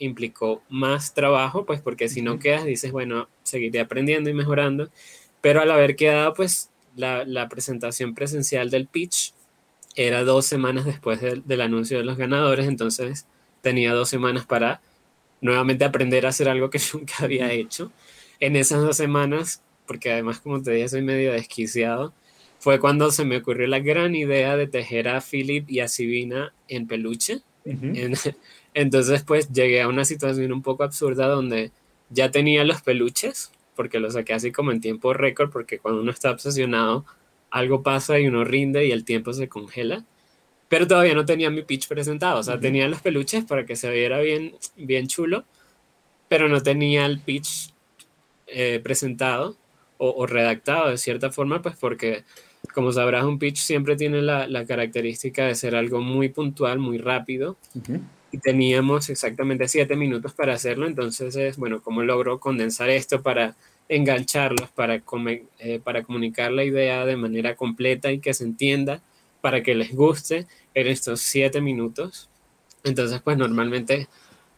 implicó 0.00 0.60
más 0.68 1.14
trabajo, 1.14 1.64
pues 1.64 1.80
porque 1.80 2.08
si 2.08 2.20
no 2.20 2.40
quedas 2.40 2.64
dices, 2.64 2.90
bueno, 2.90 3.28
seguiré 3.44 3.78
aprendiendo 3.78 4.28
y 4.28 4.34
mejorando. 4.34 4.90
Pero 5.40 5.60
al 5.60 5.70
haber 5.70 5.94
quedado 5.94 6.34
pues 6.34 6.68
la, 6.96 7.24
la 7.24 7.48
presentación 7.48 8.16
presencial 8.16 8.70
del 8.70 8.88
pitch 8.88 9.34
era 9.94 10.24
dos 10.24 10.46
semanas 10.46 10.84
después 10.84 11.20
del 11.20 11.60
anuncio 11.60 11.98
de 11.98 12.04
los 12.04 12.16
ganadores, 12.16 12.66
entonces 12.66 13.24
tenía 13.62 13.92
dos 13.92 14.08
semanas 14.08 14.46
para 14.46 14.80
nuevamente 15.40 15.84
aprender 15.84 16.26
a 16.26 16.30
hacer 16.30 16.48
algo 16.48 16.70
que 16.70 16.80
nunca 16.92 17.14
había 17.20 17.52
hecho. 17.52 17.92
En 18.40 18.56
esas 18.56 18.82
dos 18.82 18.96
semanas, 18.96 19.62
porque 19.86 20.10
además 20.10 20.40
como 20.40 20.60
te 20.60 20.72
dije 20.72 20.88
soy 20.88 21.02
medio 21.02 21.30
desquiciado, 21.30 22.12
fue 22.68 22.80
cuando 22.80 23.10
se 23.10 23.24
me 23.24 23.38
ocurrió 23.38 23.66
la 23.66 23.78
gran 23.78 24.14
idea 24.14 24.54
de 24.54 24.66
tejer 24.66 25.08
a 25.08 25.22
Philip 25.22 25.70
y 25.70 25.80
a 25.80 25.88
Sibina 25.88 26.52
en 26.68 26.86
peluche. 26.86 27.40
entonces, 28.74 29.22
pues 29.22 29.50
llegué 29.50 29.80
a 29.80 29.88
una 29.88 30.04
situación 30.04 30.52
un 30.52 30.60
poco 30.60 30.84
absurda 30.84 31.28
donde 31.28 31.72
ya 32.10 32.30
tenía 32.30 32.64
los 32.64 32.82
peluches, 32.82 33.52
porque 33.74 33.98
los 33.98 34.12
saqué 34.12 34.34
así 34.34 34.52
como 34.52 34.70
en 34.70 34.82
tiempo 34.82 35.14
récord, 35.14 35.50
porque 35.50 35.78
cuando 35.78 36.02
uno 36.02 36.10
está 36.10 36.30
obsesionado, 36.30 37.06
algo 37.50 37.82
pasa 37.82 38.20
y 38.20 38.26
uno 38.26 38.44
rinde 38.44 38.84
y 38.84 38.90
el 38.90 39.06
tiempo 39.06 39.32
se 39.32 39.48
congela. 39.48 40.04
Pero 40.68 40.86
todavía 40.86 41.14
no 41.14 41.24
tenía 41.24 41.48
mi 41.48 41.62
pitch 41.62 41.88
presentado, 41.88 42.40
o 42.40 42.42
sea, 42.42 42.60
tenía 42.60 42.86
los 42.86 43.00
peluches 43.00 43.46
para 43.46 43.64
que 43.64 43.76
se 43.76 43.90
viera 43.90 44.20
bien, 44.20 44.56
bien 44.76 45.06
chulo, 45.06 45.46
pero 46.28 46.50
no 46.50 46.62
tenía 46.62 47.06
el 47.06 47.18
pitch 47.18 47.72
eh, 48.46 48.78
presentado 48.84 49.56
o, 49.96 50.10
o 50.10 50.26
redactado 50.26 50.90
de 50.90 50.98
cierta 50.98 51.30
forma, 51.30 51.62
pues 51.62 51.74
porque 51.78 52.24
como 52.74 52.92
sabrás, 52.92 53.24
un 53.24 53.38
pitch 53.38 53.58
siempre 53.58 53.96
tiene 53.96 54.22
la, 54.22 54.46
la 54.46 54.64
característica 54.64 55.46
de 55.46 55.54
ser 55.54 55.74
algo 55.74 56.00
muy 56.00 56.28
puntual, 56.28 56.78
muy 56.78 56.98
rápido. 56.98 57.56
Y 58.30 58.38
teníamos 58.38 59.08
exactamente 59.08 59.68
siete 59.68 59.96
minutos 59.96 60.34
para 60.34 60.54
hacerlo. 60.54 60.86
Entonces, 60.86 61.34
es, 61.36 61.56
bueno, 61.56 61.80
¿cómo 61.80 62.02
logro 62.02 62.38
condensar 62.38 62.90
esto 62.90 63.22
para 63.22 63.56
engancharlos, 63.88 64.68
para, 64.70 65.02
eh, 65.58 65.80
para 65.82 66.02
comunicar 66.02 66.52
la 66.52 66.64
idea 66.64 67.06
de 67.06 67.16
manera 67.16 67.56
completa 67.56 68.12
y 68.12 68.20
que 68.20 68.34
se 68.34 68.44
entienda, 68.44 69.00
para 69.40 69.62
que 69.62 69.74
les 69.74 69.94
guste 69.94 70.46
en 70.74 70.86
estos 70.86 71.20
siete 71.20 71.60
minutos? 71.60 72.28
Entonces, 72.84 73.20
pues 73.22 73.38
normalmente 73.38 74.08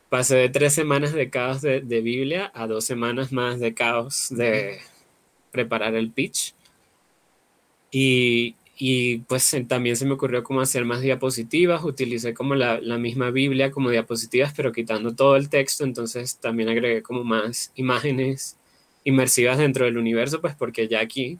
pasé 0.08 0.36
de 0.36 0.48
tres 0.48 0.74
semanas 0.74 1.12
de 1.12 1.30
caos 1.30 1.62
de, 1.62 1.80
de 1.80 2.00
Biblia 2.00 2.50
a 2.54 2.66
dos 2.66 2.84
semanas 2.84 3.30
más 3.30 3.60
de 3.60 3.72
caos 3.72 4.28
de 4.30 4.80
preparar 5.52 5.94
el 5.94 6.10
pitch 6.10 6.54
y, 7.90 8.54
y 8.78 9.18
pues 9.18 9.54
también 9.68 9.96
se 9.96 10.06
me 10.06 10.14
ocurrió 10.14 10.42
cómo 10.42 10.60
hacer 10.60 10.84
más 10.84 11.00
diapositivas, 11.02 11.84
utilicé 11.84 12.32
como 12.32 12.54
la, 12.54 12.80
la, 12.80 12.96
misma 12.98 13.30
Biblia 13.30 13.70
como 13.70 13.90
diapositivas, 13.90 14.52
pero 14.56 14.72
quitando 14.72 15.14
todo 15.14 15.36
el 15.36 15.48
texto, 15.48 15.84
entonces 15.84 16.38
también 16.38 16.68
agregué 16.68 17.02
como 17.02 17.22
más 17.24 17.72
imágenes 17.74 18.56
inmersivas 19.04 19.58
dentro 19.58 19.84
del 19.84 19.98
universo, 19.98 20.40
pues 20.40 20.54
porque 20.54 20.88
ya 20.88 21.00
aquí, 21.00 21.38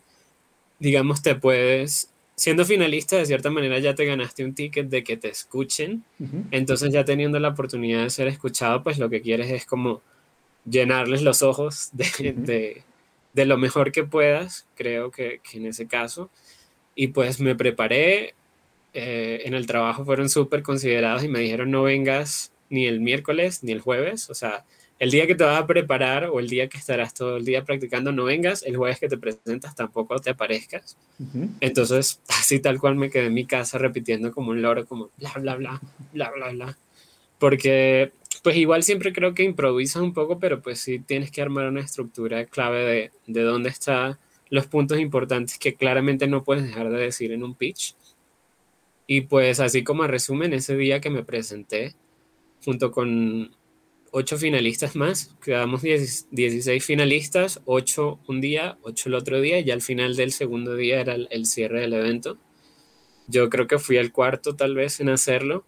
digamos, 0.78 1.22
te 1.22 1.34
puedes, 1.34 2.10
siendo 2.34 2.64
finalista, 2.64 3.16
de 3.16 3.26
cierta 3.26 3.50
manera 3.50 3.78
ya 3.78 3.94
te 3.94 4.04
ganaste 4.04 4.44
un 4.44 4.54
ticket 4.54 4.88
de 4.88 5.04
que 5.04 5.16
te 5.16 5.28
escuchen, 5.28 6.04
entonces 6.50 6.92
ya 6.92 7.04
teniendo 7.04 7.38
la 7.38 7.48
oportunidad 7.48 8.02
de 8.02 8.10
ser 8.10 8.28
escuchado, 8.28 8.82
pues 8.82 8.98
lo 8.98 9.08
que 9.08 9.22
quieres 9.22 9.50
es 9.50 9.64
como 9.64 10.02
llenarles 10.66 11.22
los 11.22 11.42
ojos 11.42 11.88
de, 11.92 12.34
de 12.36 12.82
de 13.32 13.44
lo 13.46 13.58
mejor 13.58 13.92
que 13.92 14.04
puedas, 14.04 14.66
creo 14.74 15.10
que, 15.10 15.40
que 15.48 15.58
en 15.58 15.66
ese 15.66 15.86
caso. 15.86 16.30
Y 16.94 17.08
pues 17.08 17.40
me 17.40 17.54
preparé, 17.54 18.34
eh, 18.92 19.42
en 19.44 19.54
el 19.54 19.66
trabajo 19.66 20.04
fueron 20.04 20.28
súper 20.28 20.62
considerados 20.62 21.22
y 21.22 21.28
me 21.28 21.40
dijeron 21.40 21.70
no 21.70 21.84
vengas 21.84 22.52
ni 22.68 22.86
el 22.86 23.00
miércoles 23.00 23.62
ni 23.62 23.72
el 23.72 23.80
jueves, 23.80 24.30
o 24.30 24.34
sea, 24.34 24.64
el 25.00 25.10
día 25.10 25.26
que 25.26 25.34
te 25.34 25.44
vas 25.44 25.58
a 25.62 25.66
preparar 25.66 26.26
o 26.26 26.40
el 26.40 26.48
día 26.48 26.68
que 26.68 26.76
estarás 26.76 27.14
todo 27.14 27.38
el 27.38 27.44
día 27.44 27.64
practicando 27.64 28.12
no 28.12 28.24
vengas, 28.24 28.62
el 28.62 28.76
jueves 28.76 29.00
que 29.00 29.08
te 29.08 29.16
presentas 29.16 29.74
tampoco 29.74 30.18
te 30.18 30.30
aparezcas. 30.30 30.98
Entonces, 31.60 32.20
así 32.28 32.60
tal 32.60 32.78
cual 32.78 32.96
me 32.96 33.08
quedé 33.08 33.26
en 33.26 33.34
mi 33.34 33.46
casa 33.46 33.78
repitiendo 33.78 34.30
como 34.30 34.50
un 34.50 34.60
loro, 34.60 34.84
como 34.84 35.08
bla, 35.16 35.32
bla, 35.36 35.56
bla, 35.56 35.80
bla, 36.12 36.30
bla, 36.30 36.50
bla. 36.50 36.78
Porque 37.38 38.12
pues 38.42 38.56
igual 38.56 38.82
siempre 38.82 39.12
creo 39.12 39.34
que 39.34 39.42
improvisas 39.42 40.02
un 40.02 40.12
poco, 40.14 40.38
pero 40.38 40.62
pues 40.62 40.80
sí 40.80 40.98
tienes 40.98 41.30
que 41.30 41.42
armar 41.42 41.68
una 41.68 41.80
estructura 41.80 42.44
clave 42.46 42.84
de, 42.84 43.10
de 43.26 43.42
dónde 43.42 43.70
están 43.70 44.18
los 44.50 44.66
puntos 44.66 44.98
importantes 44.98 45.58
que 45.58 45.74
claramente 45.74 46.26
no 46.26 46.42
puedes 46.44 46.64
dejar 46.64 46.90
de 46.90 46.98
decir 46.98 47.32
en 47.32 47.44
un 47.44 47.54
pitch. 47.54 47.94
Y 49.06 49.22
pues 49.22 49.60
así 49.60 49.82
como 49.84 50.06
resumen, 50.06 50.52
ese 50.52 50.76
día 50.76 51.00
que 51.00 51.10
me 51.10 51.24
presenté, 51.24 51.94
junto 52.64 52.90
con 52.90 53.56
ocho 54.12 54.36
finalistas 54.38 54.96
más, 54.96 55.34
quedamos 55.42 55.82
16 55.82 56.84
finalistas, 56.84 57.60
ocho 57.64 58.20
un 58.26 58.40
día, 58.40 58.78
ocho 58.82 59.08
el 59.08 59.14
otro 59.14 59.40
día, 59.40 59.60
y 59.60 59.70
al 59.70 59.82
final 59.82 60.16
del 60.16 60.32
segundo 60.32 60.74
día 60.76 61.00
era 61.00 61.14
el, 61.14 61.28
el 61.30 61.46
cierre 61.46 61.80
del 61.80 61.94
evento. 61.94 62.38
Yo 63.28 63.48
creo 63.48 63.66
que 63.68 63.78
fui 63.78 63.96
el 63.96 64.12
cuarto 64.12 64.56
tal 64.56 64.74
vez 64.74 65.00
en 65.00 65.08
hacerlo 65.08 65.64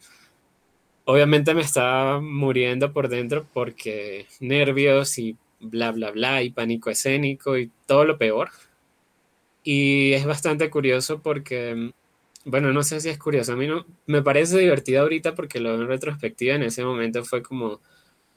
obviamente 1.12 1.52
me 1.54 1.60
estaba 1.60 2.20
muriendo 2.20 2.92
por 2.92 3.08
dentro 3.08 3.46
porque 3.52 4.26
nervios 4.40 5.18
y 5.18 5.36
bla, 5.60 5.92
bla, 5.92 6.10
bla, 6.10 6.42
y 6.42 6.50
pánico 6.50 6.88
escénico 6.88 7.58
y 7.58 7.70
todo 7.86 8.06
lo 8.06 8.16
peor. 8.16 8.50
Y 9.62 10.14
es 10.14 10.24
bastante 10.24 10.70
curioso 10.70 11.20
porque, 11.20 11.92
bueno, 12.46 12.72
no 12.72 12.82
sé 12.82 13.00
si 13.00 13.10
es 13.10 13.18
curioso, 13.18 13.52
a 13.52 13.56
mí 13.56 13.66
no, 13.66 13.84
me 14.06 14.22
parece 14.22 14.58
divertido 14.58 15.02
ahorita 15.02 15.34
porque 15.34 15.60
lo 15.60 15.74
en 15.74 15.86
retrospectiva, 15.86 16.54
en 16.54 16.62
ese 16.62 16.82
momento 16.82 17.24
fue 17.24 17.42
como 17.42 17.80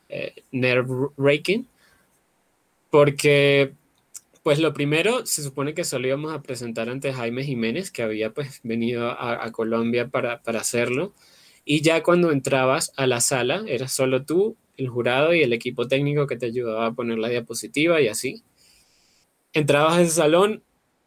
eh, 0.09 0.33
nerve 0.51 1.07
raking, 1.17 1.63
porque 2.91 3.73
pues 4.43 4.59
lo 4.59 4.73
primero, 4.73 5.25
se 5.25 5.43
supone 5.43 5.73
que 5.73 5.85
solo 5.85 6.07
íbamos 6.07 6.33
a 6.33 6.41
presentar 6.43 6.89
ante 6.89 7.13
Jaime 7.13 7.45
Jiménez, 7.45 7.89
que 7.89 8.03
había 8.03 8.31
pues 8.33 8.59
venido 8.63 9.09
a, 9.09 9.49
Colombia 9.53 10.09
para, 10.09 10.43
para, 10.43 10.59
hacerlo. 10.59 11.13
Y 11.65 11.81
ya 11.81 12.03
cuando 12.03 12.31
entrabas 12.31 12.93
a 12.95 13.07
la 13.07 13.19
sala, 13.19 13.63
era 13.67 13.87
solo 13.87 14.23
tú, 14.23 14.55
el 14.77 14.87
jurado 14.87 15.33
y 15.33 15.41
el 15.41 15.51
equipo 15.51 15.87
técnico 15.87 16.27
que 16.27 16.37
te 16.37 16.45
ayudaba 16.45 16.87
a 16.87 16.93
poner 16.93 17.17
la 17.17 17.29
diapositiva 17.29 17.99
y 18.01 18.07
así. 18.07 18.43
Entrabas 19.51 19.97
a 19.97 20.01
ese 20.01 20.11
salón 20.11 20.63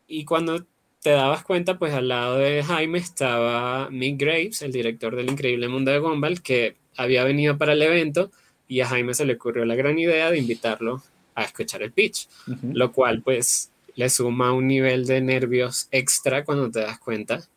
y 0.08 0.24
cuando 0.24 0.66
te 1.00 1.10
dabas 1.10 1.44
cuenta, 1.44 1.78
pues 1.78 1.94
al 1.94 2.08
lado 2.08 2.38
de 2.38 2.62
Jaime 2.64 2.98
estaba 2.98 3.88
Mick 3.90 4.20
Graves, 4.20 4.62
el 4.62 4.72
director 4.72 5.14
del 5.14 5.30
Increíble 5.30 5.68
Mundo 5.68 5.92
de 5.92 6.00
Gumball, 6.00 6.42
que 6.42 6.76
había 6.96 7.22
venido 7.24 7.56
para 7.56 7.74
el 7.74 7.82
evento 7.82 8.32
y 8.66 8.80
a 8.80 8.86
Jaime 8.86 9.14
se 9.14 9.24
le 9.24 9.34
ocurrió 9.34 9.64
la 9.64 9.76
gran 9.76 9.98
idea 9.98 10.30
de 10.30 10.38
invitarlo 10.38 11.02
a 11.34 11.44
escuchar 11.44 11.82
el 11.82 11.92
pitch, 11.92 12.28
lo 12.72 12.92
cual 12.92 13.22
pues 13.22 13.70
le 13.94 14.10
suma 14.10 14.52
un 14.52 14.66
nivel 14.66 15.06
de 15.06 15.20
nervios 15.20 15.88
extra 15.92 16.44
cuando 16.44 16.70
te 16.70 16.80
das 16.80 16.98
cuenta. 16.98 17.48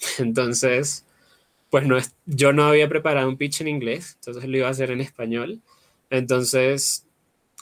Entonces, 0.18 1.04
pues 1.70 1.86
no 1.86 1.96
es, 1.96 2.14
yo 2.26 2.52
no 2.52 2.64
había 2.64 2.88
preparado 2.88 3.28
un 3.28 3.36
pitch 3.36 3.60
en 3.60 3.68
inglés, 3.68 4.16
entonces 4.16 4.44
lo 4.48 4.58
iba 4.58 4.68
a 4.68 4.72
hacer 4.72 4.90
en 4.90 5.00
español. 5.00 5.60
Entonces, 6.10 7.06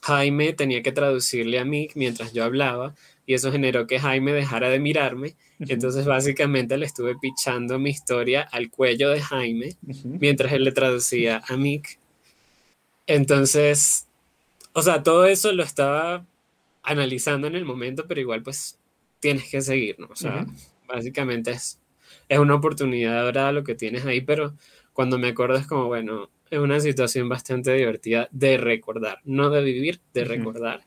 Jaime 0.03 0.55
tenía 0.55 0.83
que 0.83 0.93
traducirle 0.93 1.59
a 1.59 1.65
mí 1.65 1.89
mientras 1.95 2.33
yo 2.33 2.45
hablaba 2.45 2.95
y 3.27 3.35
eso 3.35 3.53
generó 3.53 3.87
que 3.87 4.01
Jaime 4.01 4.33
dejara 4.33 4.71
de 4.71 4.81
mirarme. 4.81 5.37
Entonces, 5.61 6.07
básicamente 6.07 6.79
le 6.79 6.87
estuve 6.87 7.17
pitchando 7.19 7.79
mi 7.79 7.91
historia 7.91 8.43
al 8.51 8.71
cuello 8.71 9.11
de 9.11 9.21
Jaime 9.21 9.77
mientras 10.05 10.53
él 10.53 10.65
le 10.65 10.73
traducía 10.73 11.43
a 11.47 11.57
Mick. 11.57 11.99
Entonces, 13.07 14.07
o 14.73 14.81
sea, 14.81 15.03
todo 15.03 15.27
eso 15.27 15.53
lo 15.53 15.63
estaba 15.63 16.25
analizando 16.83 17.47
en 17.47 17.57
el 17.57 17.67
momento, 17.67 18.07
pero 18.07 18.21
igual 18.21 18.43
pues 18.43 18.79
tienes 19.21 19.51
que 19.51 19.61
seguir, 19.61 19.99
¿no? 19.99 20.07
O 20.11 20.17
sea, 20.17 20.47
básicamente 20.87 21.51
es, 21.51 21.79
es 22.29 22.39
una 22.39 22.55
oportunidad 22.55 23.21
ahora 23.21 23.53
lo 23.53 23.65
que 23.65 23.75
tienes 23.75 24.05
ahí, 24.05 24.21
pero 24.21 24.55
cuando 24.93 25.19
me 25.19 25.29
acuerdo 25.29 25.57
es 25.57 25.67
como, 25.67 25.87
bueno, 25.87 26.31
es 26.51 26.59
una 26.59 26.81
situación 26.81 27.29
bastante 27.29 27.73
divertida 27.73 28.29
de 28.33 28.57
recordar, 28.57 29.21
no 29.25 29.51
de 29.51 29.63
vivir, 29.63 30.01
de 30.15 30.25
recordar. 30.25 30.83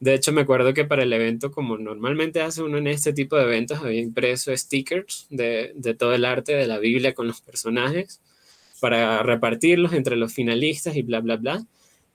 De 0.00 0.14
hecho, 0.14 0.32
me 0.32 0.40
acuerdo 0.40 0.74
que 0.74 0.84
para 0.84 1.04
el 1.04 1.12
evento, 1.12 1.52
como 1.52 1.78
normalmente 1.78 2.40
hace 2.40 2.62
uno 2.62 2.78
en 2.78 2.88
este 2.88 3.12
tipo 3.12 3.36
de 3.36 3.44
eventos, 3.44 3.78
había 3.78 4.00
impreso 4.00 4.56
stickers 4.56 5.26
de, 5.30 5.72
de 5.76 5.94
todo 5.94 6.14
el 6.14 6.24
arte 6.24 6.54
de 6.54 6.66
la 6.66 6.78
Biblia 6.78 7.14
con 7.14 7.28
los 7.28 7.40
personajes 7.40 8.20
para 8.80 9.22
repartirlos 9.22 9.92
entre 9.92 10.16
los 10.16 10.34
finalistas 10.34 10.96
y 10.96 11.02
bla, 11.02 11.20
bla, 11.20 11.36
bla. 11.36 11.64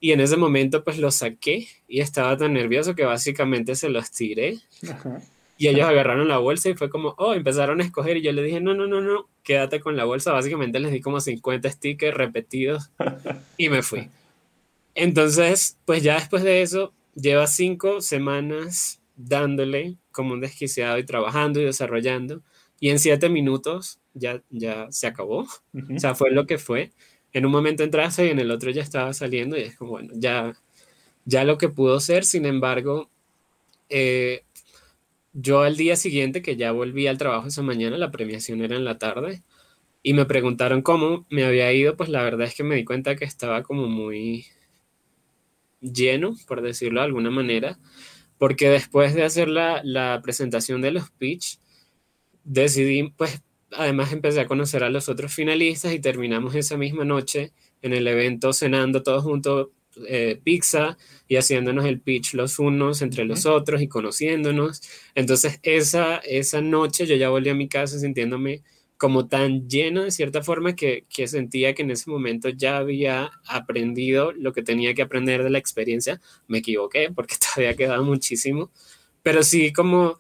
Y 0.01 0.11
en 0.11 0.19
ese 0.19 0.35
momento 0.35 0.83
pues 0.83 0.97
los 0.97 1.15
saqué 1.15 1.67
y 1.87 2.01
estaba 2.01 2.35
tan 2.35 2.53
nervioso 2.53 2.93
que 2.93 3.05
básicamente 3.05 3.73
se 3.75 3.87
los 3.87 4.11
tiré. 4.11 4.57
Y 5.57 5.67
ellos 5.67 5.87
agarraron 5.87 6.27
la 6.27 6.37
bolsa 6.37 6.69
y 6.69 6.75
fue 6.75 6.89
como, 6.89 7.15
oh, 7.17 7.33
empezaron 7.33 7.81
a 7.81 7.83
escoger 7.83 8.17
y 8.17 8.21
yo 8.21 8.31
le 8.31 8.43
dije, 8.43 8.61
no, 8.61 8.73
no, 8.73 8.87
no, 8.87 9.01
no, 9.01 9.27
quédate 9.43 9.79
con 9.79 9.95
la 9.95 10.05
bolsa. 10.05 10.31
Básicamente 10.31 10.79
les 10.79 10.91
di 10.91 11.01
como 11.01 11.19
50 11.19 11.69
stickers 11.71 12.15
repetidos 12.15 12.91
y 13.57 13.69
me 13.69 13.81
fui. 13.81 14.09
Entonces, 14.93 15.77
pues 15.85 16.03
ya 16.03 16.15
después 16.15 16.43
de 16.43 16.61
eso, 16.61 16.93
lleva 17.15 17.47
cinco 17.47 18.01
semanas 18.01 19.01
dándole 19.15 19.97
como 20.11 20.33
un 20.33 20.41
desquiciado 20.41 20.97
y 20.97 21.05
trabajando 21.05 21.59
y 21.59 21.65
desarrollando. 21.65 22.41
Y 22.79 22.89
en 22.89 22.99
siete 22.99 23.29
minutos 23.29 23.99
ya, 24.13 24.41
ya 24.49 24.87
se 24.91 25.07
acabó. 25.07 25.47
O 25.95 25.99
sea, 25.99 26.13
fue 26.13 26.31
lo 26.31 26.45
que 26.45 26.57
fue 26.57 26.91
en 27.37 27.45
un 27.45 27.51
momento 27.51 27.83
entraste 27.83 28.25
y 28.25 28.29
en 28.29 28.39
el 28.39 28.51
otro 28.51 28.71
ya 28.71 28.81
estaba 28.81 29.13
saliendo 29.13 29.57
y 29.57 29.61
es 29.61 29.75
como, 29.75 29.91
bueno, 29.91 30.13
ya, 30.15 30.53
ya 31.25 31.43
lo 31.43 31.57
que 31.57 31.69
pudo 31.69 31.99
ser, 31.99 32.25
sin 32.25 32.45
embargo, 32.45 33.09
eh, 33.89 34.43
yo 35.39 35.61
al 35.61 35.77
día 35.77 35.95
siguiente, 35.95 36.41
que 36.41 36.55
ya 36.55 36.71
volví 36.71 37.05
al 37.05 37.19
trabajo 37.19 37.47
esa 37.47 37.61
mañana, 37.61 37.97
la 37.97 38.09
premiación 38.09 38.61
era 38.61 38.75
en 38.75 38.85
la 38.85 38.97
tarde, 38.97 39.43
y 40.01 40.13
me 40.13 40.25
preguntaron 40.25 40.81
cómo 40.81 41.27
me 41.29 41.45
había 41.45 41.71
ido, 41.73 41.95
pues 41.95 42.09
la 42.09 42.23
verdad 42.23 42.47
es 42.47 42.55
que 42.55 42.63
me 42.63 42.75
di 42.75 42.83
cuenta 42.85 43.15
que 43.15 43.25
estaba 43.25 43.61
como 43.61 43.87
muy 43.87 44.47
lleno, 45.79 46.35
por 46.47 46.61
decirlo 46.61 47.01
de 47.01 47.05
alguna 47.05 47.29
manera, 47.29 47.77
porque 48.39 48.69
después 48.69 49.13
de 49.13 49.23
hacer 49.23 49.47
la, 49.47 49.81
la 49.83 50.21
presentación 50.23 50.81
de 50.81 50.91
los 50.91 51.11
pitch, 51.11 51.59
decidí 52.43 53.09
pues 53.17 53.41
además 53.73 54.13
empecé 54.13 54.39
a 54.39 54.47
conocer 54.47 54.83
a 54.83 54.89
los 54.89 55.09
otros 55.09 55.33
finalistas 55.33 55.93
y 55.93 55.99
terminamos 55.99 56.55
esa 56.55 56.77
misma 56.77 57.05
noche 57.05 57.51
en 57.81 57.93
el 57.93 58.07
evento 58.07 58.53
cenando 58.53 59.03
todos 59.03 59.23
juntos 59.23 59.69
eh, 60.07 60.39
pizza 60.43 60.97
y 61.27 61.35
haciéndonos 61.35 61.85
el 61.85 61.99
pitch 61.99 62.33
los 62.33 62.59
unos 62.59 63.01
entre 63.01 63.25
los 63.25 63.45
otros 63.45 63.81
y 63.81 63.87
conociéndonos. 63.87 64.81
Entonces 65.15 65.59
esa, 65.63 66.17
esa 66.17 66.61
noche 66.61 67.05
yo 67.05 67.15
ya 67.15 67.29
volví 67.29 67.49
a 67.49 67.55
mi 67.55 67.67
casa 67.67 67.99
sintiéndome 67.99 68.63
como 68.97 69.27
tan 69.27 69.69
lleno 69.69 70.03
de 70.03 70.11
cierta 70.11 70.43
forma 70.43 70.75
que, 70.75 71.05
que 71.09 71.27
sentía 71.27 71.73
que 71.73 71.83
en 71.83 71.91
ese 71.91 72.09
momento 72.09 72.49
ya 72.49 72.77
había 72.77 73.31
aprendido 73.45 74.31
lo 74.31 74.53
que 74.53 74.63
tenía 74.63 74.93
que 74.93 75.03
aprender 75.03 75.43
de 75.43 75.51
la 75.51 75.59
experiencia. 75.59 76.19
Me 76.47 76.59
equivoqué 76.59 77.11
porque 77.13 77.35
todavía 77.55 77.75
quedaba 77.75 78.01
muchísimo, 78.01 78.71
pero 79.21 79.43
sí 79.43 79.71
como 79.71 80.17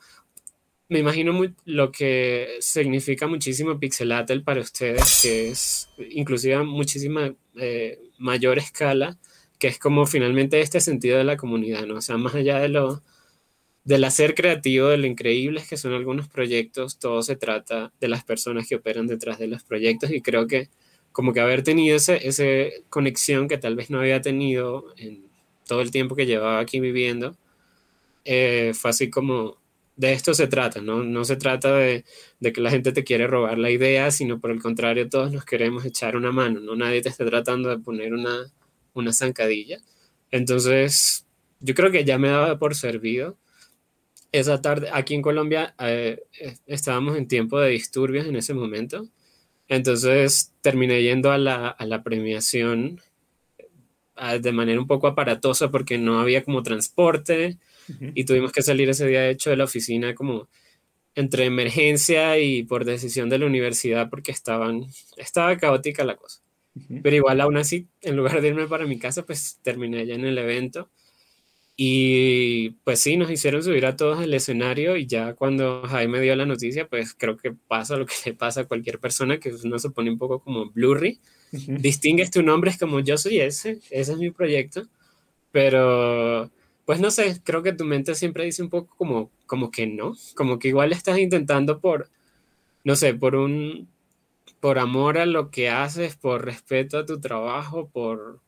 me 0.89 0.99
imagino 0.99 1.33
muy, 1.33 1.53
lo 1.65 1.91
que 1.91 2.57
significa 2.59 3.27
muchísimo 3.27 3.77
Pixelatel 3.79 4.43
para 4.43 4.61
ustedes, 4.61 5.21
que 5.21 5.49
es 5.49 5.89
inclusive 6.11 6.55
a 6.55 6.63
muchísima 6.63 7.33
eh, 7.55 7.99
mayor 8.17 8.57
escala, 8.57 9.17
que 9.59 9.67
es 9.67 9.79
como 9.79 10.05
finalmente 10.05 10.61
este 10.61 10.81
sentido 10.81 11.17
de 11.17 11.23
la 11.23 11.37
comunidad, 11.37 11.85
¿no? 11.85 11.95
O 11.95 12.01
sea, 12.01 12.17
más 12.17 12.35
allá 12.35 12.59
de 12.59 12.69
lo 12.69 13.03
del 13.83 14.03
hacer 14.03 14.35
creativo, 14.35 14.89
de 14.89 14.97
lo 14.97 15.07
increíbles 15.07 15.67
que 15.67 15.77
son 15.77 15.93
algunos 15.93 16.27
proyectos, 16.27 16.99
todo 16.99 17.23
se 17.23 17.37
trata 17.37 17.93
de 18.01 18.09
las 18.09 18.23
personas 18.25 18.67
que 18.67 18.75
operan 18.75 19.07
detrás 19.07 19.39
de 19.39 19.47
los 19.47 19.63
proyectos 19.63 20.11
y 20.11 20.21
creo 20.21 20.47
que 20.47 20.69
como 21.13 21.33
que 21.33 21.39
haber 21.41 21.63
tenido 21.63 21.95
esa 21.97 22.15
ese 22.15 22.83
conexión 22.89 23.47
que 23.47 23.57
tal 23.57 23.75
vez 23.75 23.89
no 23.89 23.99
había 23.99 24.21
tenido 24.21 24.93
en 24.97 25.25
todo 25.67 25.81
el 25.81 25.91
tiempo 25.91 26.15
que 26.15 26.25
llevaba 26.25 26.59
aquí 26.59 26.79
viviendo, 26.79 27.37
eh, 28.25 28.73
fue 28.75 28.91
así 28.91 29.09
como 29.09 29.57
de 29.97 30.13
esto 30.13 30.33
se 30.33 30.47
trata, 30.47 30.81
¿no? 30.81 31.03
No 31.03 31.25
se 31.25 31.35
trata 31.37 31.75
de, 31.75 32.05
que 32.41 32.61
la 32.61 32.69
gente 32.71 32.91
te 32.93 33.03
quiere 33.03 33.27
robar 33.27 33.57
la 33.57 33.71
idea, 33.71 34.11
sino 34.11 34.39
por 34.39 34.51
el 34.51 34.61
contrario, 34.61 35.09
todos 35.09 35.31
nos 35.31 35.43
queremos 35.45 35.85
echar 35.85 36.15
una 36.15 36.31
mano, 36.31 36.59
¿no? 36.61 36.75
Nadie 36.75 37.01
te 37.01 37.09
está 37.09 37.25
tratando 37.25 37.69
de 37.69 37.79
poner 37.79 38.13
una, 38.13 38.51
una 38.99 39.13
zancadilla. 39.13 39.79
Entonces, 40.31 41.25
yo 41.59 41.73
creo 41.73 41.91
que 41.91 42.05
ya 42.05 42.17
me 42.17 42.29
daba 42.29 42.57
por 42.59 42.75
servido. 42.75 43.37
Esa 44.31 44.61
tarde, 44.61 44.89
aquí 44.91 45.15
en 45.15 45.21
Colombia, 45.21 45.73
eh, 45.79 46.23
estábamos 46.65 47.17
en 47.17 47.27
tiempo 47.27 47.59
de 47.59 47.71
disturbios 47.71 48.27
en 48.27 48.35
ese 48.35 48.53
momento. 48.53 49.07
Entonces, 49.67 50.53
terminé 50.61 51.01
yendo 51.01 51.31
a 51.31 51.37
la, 51.37 51.69
a 51.69 51.85
la 51.85 52.03
premiación 52.03 53.01
eh, 54.17 54.39
de 54.39 54.51
manera 54.51 54.79
un 54.79 54.87
poco 54.87 55.07
aparatosa 55.07 55.69
porque 55.71 55.97
no 55.97 56.19
había 56.19 56.43
como 56.43 56.63
transporte 56.63 57.57
y 58.13 58.25
tuvimos 58.25 58.51
que 58.51 58.61
salir 58.61 58.89
ese 58.89 59.07
día, 59.07 59.21
de 59.21 59.29
hecho, 59.31 59.49
de 59.49 59.55
la 59.55 59.63
oficina 59.63 60.13
como 60.13 60.49
entre 61.15 61.45
emergencia 61.45 62.37
y 62.37 62.63
por 62.63 62.85
decisión 62.85 63.29
de 63.29 63.39
la 63.39 63.45
universidad 63.45 64.09
porque 64.09 64.31
estaban, 64.31 64.85
estaba 65.15 65.57
caótica 65.57 66.03
la 66.03 66.15
cosa. 66.15 66.41
Pero 67.03 67.15
igual 67.15 67.41
aún 67.41 67.57
así, 67.57 67.87
en 68.01 68.15
lugar 68.15 68.41
de 68.41 68.49
irme 68.49 68.67
para 68.67 68.85
mi 68.85 68.99
casa, 68.99 69.25
pues 69.25 69.59
terminé 69.61 70.05
ya 70.05 70.15
en 70.15 70.25
el 70.25 70.37
evento. 70.37 70.89
Y 71.79 72.71
pues 72.83 72.99
sí, 72.99 73.17
nos 73.17 73.29
hicieron 73.29 73.61
subir 73.61 73.85
a 73.85 73.95
todos 73.95 74.19
al 74.19 74.33
escenario 74.33 74.97
y 74.97 75.05
ya 75.05 75.35
cuando 75.35 75.83
Jaime 75.83 76.19
dio 76.19 76.35
la 76.35 76.47
noticia, 76.47 76.87
pues 76.87 77.13
creo 77.13 77.37
que 77.37 77.51
pasa 77.51 77.97
lo 77.97 78.07
que 78.07 78.15
le 78.25 78.33
pasa 78.33 78.61
a 78.61 78.65
cualquier 78.65 78.99
persona, 78.99 79.39
que 79.39 79.53
uno 79.53 79.77
se 79.77 79.91
pone 79.91 80.09
un 80.09 80.17
poco 80.17 80.39
como 80.39 80.71
blurry. 80.71 81.19
Distingues 81.51 82.31
tu 82.31 82.41
nombre, 82.41 82.71
es 82.71 82.79
como 82.79 82.99
yo 82.99 83.17
soy 83.17 83.39
ese, 83.39 83.79
ese 83.91 84.13
es 84.13 84.17
mi 84.17 84.31
proyecto. 84.31 84.87
Pero 85.51 86.51
pues 86.87 87.01
no 87.01 87.11
sé, 87.11 87.41
creo 87.43 87.61
que 87.63 87.73
tu 87.73 87.83
mente 87.83 88.15
siempre 88.15 88.45
dice 88.45 88.63
un 88.63 88.69
poco 88.69 88.95
como, 88.95 89.29
como 89.45 89.69
que 89.69 89.85
no, 89.85 90.15
como 90.35 90.57
que 90.57 90.69
igual 90.69 90.93
estás 90.93 91.19
intentando 91.19 91.81
por, 91.81 92.09
no 92.85 92.95
sé, 92.95 93.13
por 93.13 93.35
un, 93.35 93.89
por 94.59 94.79
amor 94.79 95.17
a 95.17 95.25
lo 95.25 95.51
que 95.51 95.69
haces, 95.69 96.15
por 96.15 96.45
respeto 96.45 96.97
a 96.97 97.05
tu 97.05 97.19
trabajo, 97.19 97.89
por, 97.89 98.41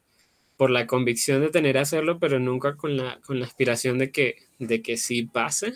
por 0.57 0.71
la 0.71 0.87
convicción 0.87 1.41
de 1.41 1.49
tener 1.49 1.73
que 1.73 1.79
hacerlo, 1.79 2.19
pero 2.19 2.39
nunca 2.39 2.75
con 2.75 2.97
la, 2.97 3.19
con 3.21 3.39
la 3.39 3.45
aspiración 3.45 3.97
de 3.97 4.11
que, 4.11 4.37
de 4.59 4.81
que 4.81 4.97
sí 4.97 5.23
pase. 5.23 5.73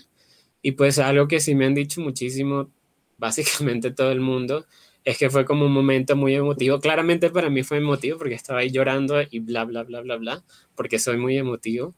Y 0.61 0.73
pues 0.73 0.99
algo 0.99 1.27
que 1.27 1.39
sí 1.39 1.55
me 1.55 1.65
han 1.65 1.75
dicho 1.75 2.01
muchísimo, 2.01 2.69
básicamente 3.17 3.91
todo 3.91 4.11
el 4.11 4.21
mundo, 4.21 4.65
es 5.05 5.17
que 5.17 5.29
fue 5.29 5.45
como 5.45 5.65
un 5.65 5.73
momento 5.73 6.15
muy 6.15 6.35
emotivo. 6.35 6.79
Claramente 6.79 7.29
para 7.29 7.49
mí 7.49 7.63
fue 7.63 7.77
emotivo 7.77 8.17
porque 8.17 8.35
estaba 8.35 8.59
ahí 8.59 8.71
llorando 8.71 9.21
y 9.29 9.39
bla, 9.39 9.65
bla, 9.65 9.83
bla, 9.83 10.01
bla, 10.01 10.17
bla, 10.17 10.43
porque 10.75 10.99
soy 10.99 11.17
muy 11.17 11.37
emotivo 11.37 11.93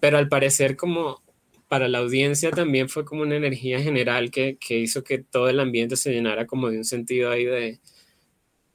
pero 0.00 0.18
al 0.18 0.28
parecer 0.28 0.76
como 0.76 1.22
para 1.74 1.88
la 1.88 1.98
audiencia 1.98 2.52
también 2.52 2.88
fue 2.88 3.04
como 3.04 3.22
una 3.22 3.34
energía 3.34 3.80
general 3.80 4.30
que, 4.30 4.56
que, 4.58 4.78
hizo 4.78 5.02
que 5.02 5.18
todo 5.18 5.48
el 5.48 5.58
ambiente 5.58 5.96
se 5.96 6.12
llenara 6.12 6.46
como 6.46 6.70
de 6.70 6.78
un 6.78 6.84
sentido 6.84 7.32
ahí 7.32 7.44
de, 7.46 7.80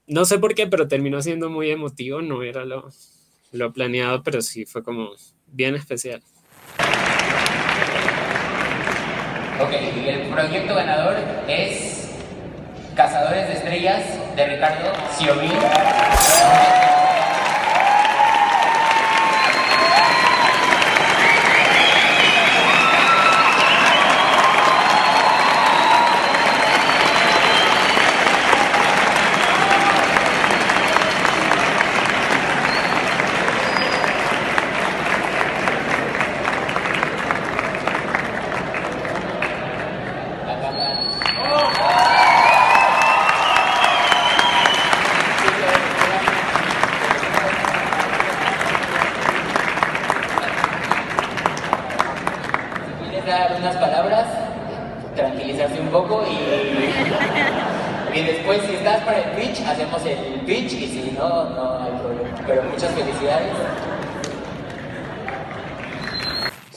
no 0.06 0.26
sé 0.26 0.38
por 0.38 0.54
qué, 0.54 0.68
pero 0.68 0.90
terminó 0.90 1.22
siendo 1.22 1.50
muy 1.50 1.72
emotivo, 1.72 2.22
no 2.22 2.44
era 2.44 2.66
lo, 2.66 2.90
lo 3.54 3.72
planeado, 3.72 4.22
pero 4.22 4.42
sí 4.42 4.66
fue 4.66 4.84
como 4.84 5.12
bien 5.48 5.76
especial. 5.76 6.22
Ok, 9.62 9.72
el 9.72 10.30
proyecto 10.30 10.76
ganador 10.76 11.16
es 11.48 12.10
Cazadores 12.98 13.48
de 13.48 13.54
Estrellas 13.54 14.04
de 14.36 14.46
Ricardo 14.46 14.92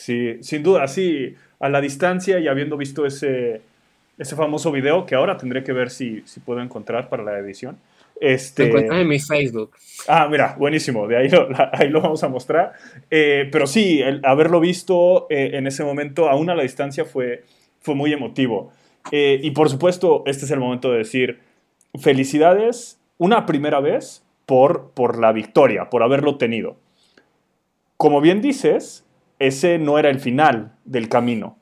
Xiomí. 0.05 0.43
sin 0.43 0.63
duda, 0.63 0.87
sí, 0.89 1.35
a 1.61 1.69
la 1.69 1.81
distancia 1.81 2.39
y 2.41 2.49
habiendo 2.49 2.77
visto 2.77 3.07
ese, 3.07 3.63
ese 4.19 4.37
famoso 4.37 4.73
video 4.73 5.07
que 5.07 5.15
ahora 5.15 5.37
tendré 5.37 5.63
que 5.63 5.73
ver 5.73 5.91
si, 5.91 6.23
si 6.25 6.41
puedo 6.41 6.61
encontrar 6.61 7.09
para 7.09 7.23
la 7.23 7.39
edición. 7.39 7.79
Este... 8.21 8.71
en 8.71 9.09
mi 9.09 9.19
Facebook. 9.19 9.73
Ah, 10.07 10.29
mira, 10.31 10.55
buenísimo, 10.57 11.09
de 11.09 11.17
ahí 11.17 11.29
lo, 11.29 11.49
ahí 11.73 11.89
lo 11.89 12.01
vamos 12.01 12.23
a 12.23 12.29
mostrar. 12.29 12.73
Eh, 13.11 13.49
pero 13.51 13.67
sí, 13.67 14.01
el 14.01 14.21
haberlo 14.25 14.61
visto 14.61 15.27
eh, 15.29 15.51
en 15.55 15.67
ese 15.67 15.83
momento, 15.83 16.29
aún 16.29 16.49
a 16.51 16.55
la 16.55 16.63
distancia, 16.63 17.05
fue, 17.05 17.45
fue 17.81 17.95
muy 17.95 18.13
emotivo. 18.13 18.73
Eh, 19.11 19.41
y 19.43 19.51
por 19.51 19.69
supuesto, 19.69 20.23
este 20.27 20.45
es 20.45 20.51
el 20.53 20.61
momento 20.61 20.93
de 20.93 20.99
decir 20.99 21.41
felicidades 22.01 23.01
una 23.19 23.45
primera 23.45 23.81
vez 23.81 24.23
por, 24.53 24.91
por 24.91 25.19
la 25.19 25.33
victoria, 25.33 25.89
por 25.89 26.03
haberlo 26.03 26.37
tenido. 26.37 26.77
Como 27.97 28.21
bien 28.21 28.43
dices, 28.43 29.07
ese 29.39 29.79
no 29.79 29.99
era 29.99 30.11
el 30.11 30.21
final 30.21 30.75
del 30.85 31.09
camino. 31.09 31.57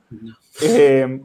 Eh, 0.60 1.20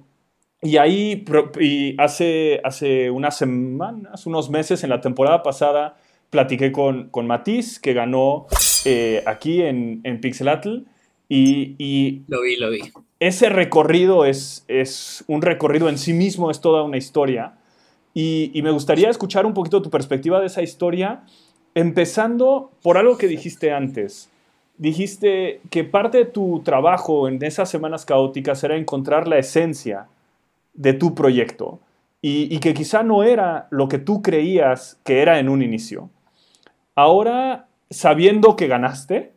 y 0.61 0.77
ahí, 0.77 1.25
y 1.59 1.99
hace, 1.99 2.61
hace 2.63 3.09
unas 3.09 3.35
semanas, 3.35 4.27
unos 4.27 4.51
meses, 4.51 4.83
en 4.83 4.91
la 4.91 5.01
temporada 5.01 5.41
pasada, 5.41 5.97
platiqué 6.29 6.71
con, 6.71 7.09
con 7.09 7.25
Matiz, 7.25 7.79
que 7.79 7.93
ganó 7.93 8.45
eh, 8.85 9.23
aquí 9.25 9.63
en, 9.63 10.01
en 10.03 10.21
Pixelatl. 10.21 10.83
Y, 11.27 11.73
y, 11.79 12.21
lo 12.27 12.43
vi, 12.43 12.57
lo 12.57 12.69
vi. 12.69 12.81
Ese 13.19 13.49
recorrido 13.49 14.25
es, 14.25 14.65
es 14.67 15.23
un 15.25 15.41
recorrido 15.41 15.89
en 15.89 15.97
sí 15.97 16.13
mismo, 16.13 16.51
es 16.51 16.61
toda 16.61 16.83
una 16.83 16.97
historia. 16.97 17.57
Y, 18.13 18.51
y, 18.53 18.61
me 18.61 18.69
gustaría 18.69 19.09
escuchar 19.09 19.47
un 19.47 19.55
poquito 19.55 19.81
tu 19.81 19.89
perspectiva 19.89 20.39
de 20.39 20.45
esa 20.45 20.61
historia, 20.61 21.23
empezando 21.75 22.71
por 22.81 22.97
algo 22.97 23.17
que 23.17 23.27
dijiste 23.27 23.71
antes 23.71 24.29
dijiste 24.77 25.61
que 25.69 25.83
parte 25.83 26.19
de 26.19 26.25
tu 26.25 26.61
trabajo 26.63 27.27
en 27.27 27.41
esas 27.43 27.69
semanas 27.69 28.05
caóticas 28.05 28.63
era 28.63 28.75
encontrar 28.75 29.27
la 29.27 29.37
esencia 29.37 30.07
de 30.73 30.93
tu 30.93 31.15
proyecto 31.15 31.79
y, 32.21 32.57
que 32.57 32.73
quizá 32.73 33.03
no 33.03 33.21
era 33.21 33.67
lo 33.69 33.87
que 33.87 33.99
tú 33.99 34.23
creías 34.23 34.99
que 35.03 35.21
era 35.21 35.37
en 35.37 35.47
un 35.47 35.61
inicio. 35.61 36.09
Ahora, 36.95 37.67
sabiendo 37.91 38.55
que 38.55 38.65
ganaste, 38.65 39.33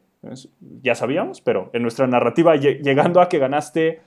ya 0.83 0.95
sabíamos, 0.95 1.43
pero 1.43 1.69
en 1.75 1.83
nuestra 1.83 2.07
narrativa, 2.07 2.57
llegando 2.57 3.21
a 3.21 3.29
que 3.29 3.39
ganaste, 3.39 4.01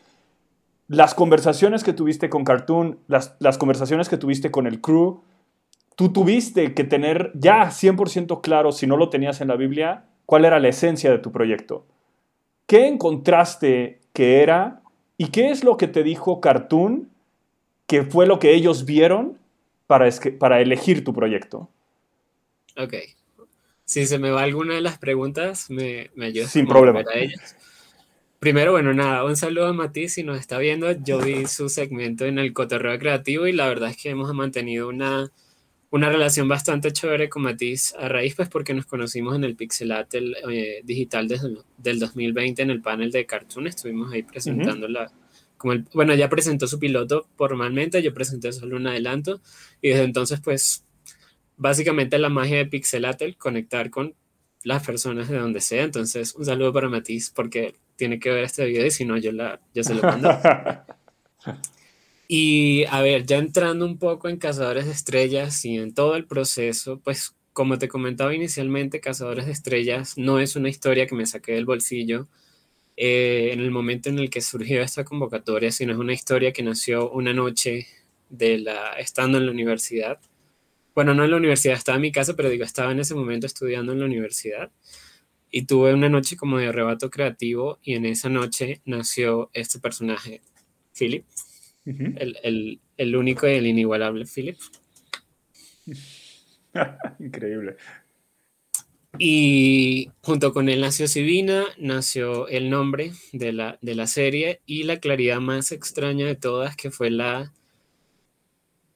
las 0.87 1.13
conversaciones 1.13 1.83
que 1.83 1.93
tuviste 1.93 2.27
con 2.27 2.43
Cartoon, 2.43 2.97
las, 3.07 3.37
conversaciones 3.59 4.09
que 4.09 4.17
tuviste 4.17 4.49
con 4.49 4.65
el 4.65 4.81
crew, 4.81 5.21
tú 5.95 6.11
tuviste 6.11 6.73
que 6.73 6.83
tener 6.83 7.31
ya 7.33 7.69
100% 7.69 8.41
claro, 8.41 8.71
si 8.71 8.87
no 8.87 8.97
lo 8.97 9.09
tenías 9.09 9.41
en 9.41 9.47
la 9.47 9.55
Biblia, 9.55 10.05
cuál 10.25 10.45
era 10.45 10.59
la 10.59 10.69
esencia 10.69 11.11
de 11.11 11.19
tu 11.19 11.31
proyecto. 11.31 11.85
¿Qué 12.65 12.87
encontraste 12.87 13.99
que 14.13 14.41
era 14.41 14.81
y 15.17 15.27
qué 15.27 15.49
es 15.51 15.63
lo 15.63 15.77
que 15.77 15.87
te 15.87 16.03
dijo 16.03 16.41
Cartoon 16.41 17.09
que 17.85 18.03
fue 18.03 18.25
lo 18.25 18.39
que 18.39 18.53
ellos 18.53 18.85
vieron 18.85 19.37
para, 19.87 20.09
para 20.39 20.61
elegir 20.61 21.03
tu 21.03 21.13
proyecto? 21.13 21.69
Ok. 22.77 22.93
Si 23.83 24.05
se 24.05 24.19
me 24.19 24.31
va 24.31 24.43
alguna 24.43 24.75
de 24.75 24.81
las 24.81 24.97
preguntas, 24.97 25.69
me, 25.69 26.11
me 26.15 26.27
ayudas. 26.27 26.51
Sin 26.51 26.65
problema. 26.65 27.03
Primero, 28.39 28.71
bueno, 28.71 28.93
nada, 28.93 29.25
un 29.25 29.35
saludo 29.35 29.67
a 29.67 29.73
Matiz 29.73 30.13
si 30.13 30.23
nos 30.23 30.39
está 30.39 30.57
viendo. 30.57 30.91
Yo 30.93 31.19
vi 31.19 31.45
su 31.45 31.67
segmento 31.67 32.25
en 32.25 32.39
el 32.39 32.53
Cotorreo 32.53 32.97
Creativo 32.97 33.45
y 33.45 33.51
la 33.51 33.67
verdad 33.67 33.89
es 33.89 33.97
que 33.97 34.09
hemos 34.09 34.33
mantenido 34.33 34.87
una 34.87 35.29
una 35.91 36.09
relación 36.09 36.47
bastante 36.47 36.91
chévere 36.91 37.29
con 37.29 37.43
Matiz 37.43 37.93
a 37.99 38.07
raíz, 38.07 38.33
pues 38.35 38.47
porque 38.47 38.73
nos 38.73 38.85
conocimos 38.85 39.35
en 39.35 39.43
el 39.43 39.55
Pixelat 39.57 40.13
eh, 40.13 40.81
digital 40.83 41.27
desde 41.27 41.49
del 41.77 41.99
2020 41.99 42.61
en 42.61 42.71
el 42.71 42.81
panel 42.81 43.11
de 43.11 43.25
Cartoon, 43.25 43.67
estuvimos 43.67 44.11
ahí 44.11 44.23
presentando 44.23 44.87
la, 44.87 45.11
como 45.57 45.73
el, 45.73 45.85
bueno, 45.93 46.15
ya 46.15 46.29
presentó 46.29 46.65
su 46.65 46.79
piloto 46.79 47.27
formalmente, 47.35 48.01
yo 48.01 48.13
presenté 48.13 48.53
solo 48.53 48.77
un 48.77 48.87
adelanto. 48.87 49.41
Y 49.81 49.89
desde 49.89 50.03
entonces 50.03 50.39
pues 50.39 50.85
básicamente 51.57 52.17
la 52.17 52.29
magia 52.29 52.57
de 52.57 52.65
Pixelatel, 52.67 53.35
conectar 53.35 53.89
con 53.89 54.15
las 54.63 54.85
personas 54.85 55.27
de 55.27 55.37
donde 55.37 55.59
sea, 55.59 55.83
entonces 55.83 56.35
un 56.35 56.45
saludo 56.45 56.71
para 56.71 56.87
Matiz 56.87 57.31
porque 57.35 57.75
tiene 57.97 58.17
que 58.17 58.31
ver 58.31 58.45
este 58.45 58.65
video 58.65 58.85
y 58.85 58.91
si 58.91 59.03
no 59.03 59.17
yo, 59.17 59.33
la, 59.33 59.59
yo 59.73 59.83
se 59.83 59.93
lo 59.93 60.01
mando. 60.03 60.29
Y 62.33 62.85
a 62.85 63.01
ver, 63.01 63.25
ya 63.25 63.39
entrando 63.39 63.85
un 63.85 63.97
poco 63.97 64.29
en 64.29 64.37
Cazadores 64.37 64.85
de 64.85 64.93
Estrellas 64.93 65.65
y 65.65 65.75
en 65.77 65.93
todo 65.93 66.15
el 66.15 66.25
proceso, 66.25 67.01
pues 67.03 67.35
como 67.51 67.77
te 67.77 67.89
comentaba 67.89 68.33
inicialmente, 68.33 69.01
Cazadores 69.01 69.47
de 69.47 69.51
Estrellas 69.51 70.13
no 70.17 70.39
es 70.39 70.55
una 70.55 70.69
historia 70.69 71.07
que 71.07 71.15
me 71.15 71.25
saqué 71.25 71.51
del 71.51 71.65
bolsillo 71.65 72.29
eh, 72.95 73.49
en 73.51 73.59
el 73.59 73.69
momento 73.69 74.07
en 74.07 74.17
el 74.17 74.29
que 74.29 74.39
surgió 74.39 74.81
esta 74.81 75.03
convocatoria, 75.03 75.73
sino 75.73 75.91
es 75.91 75.99
una 75.99 76.13
historia 76.13 76.53
que 76.53 76.63
nació 76.63 77.11
una 77.11 77.33
noche 77.33 77.87
de 78.29 78.59
la, 78.59 78.93
estando 78.93 79.37
en 79.37 79.47
la 79.47 79.51
universidad. 79.51 80.17
Bueno, 80.95 81.13
no 81.13 81.25
en 81.25 81.31
la 81.31 81.37
universidad, 81.37 81.75
estaba 81.75 81.97
en 81.97 82.03
mi 82.03 82.13
casa, 82.13 82.37
pero 82.37 82.49
digo, 82.49 82.63
estaba 82.63 82.93
en 82.93 83.01
ese 83.01 83.13
momento 83.13 83.45
estudiando 83.45 83.91
en 83.91 83.99
la 83.99 84.05
universidad. 84.05 84.71
Y 85.51 85.63
tuve 85.63 85.93
una 85.93 86.07
noche 86.07 86.37
como 86.37 86.59
de 86.59 86.67
arrebato 86.67 87.09
creativo 87.09 87.79
y 87.83 87.95
en 87.95 88.05
esa 88.05 88.29
noche 88.29 88.79
nació 88.85 89.49
este 89.53 89.79
personaje, 89.79 90.39
Philip 90.97 91.25
el, 91.85 93.15
único 93.15 93.47
y 93.47 93.53
el 93.53 93.67
inigualable 93.67 94.25
Philip. 94.25 94.57
Increíble. 97.19 97.75
Y 99.17 100.09
junto 100.21 100.53
con 100.53 100.69
él 100.69 100.81
nació 100.81 101.07
Sivina, 101.07 101.65
nació 101.77 102.47
el 102.47 102.69
nombre 102.69 103.11
de 103.33 103.51
la, 103.51 103.77
de 103.81 103.95
la 103.95 104.07
serie 104.07 104.61
y 104.65 104.83
la 104.83 104.99
claridad 104.99 105.39
más 105.41 105.71
extraña 105.71 106.25
de 106.25 106.35
todas, 106.35 106.77
que 106.77 106.91
fue 106.91 107.11
la, 107.11 107.51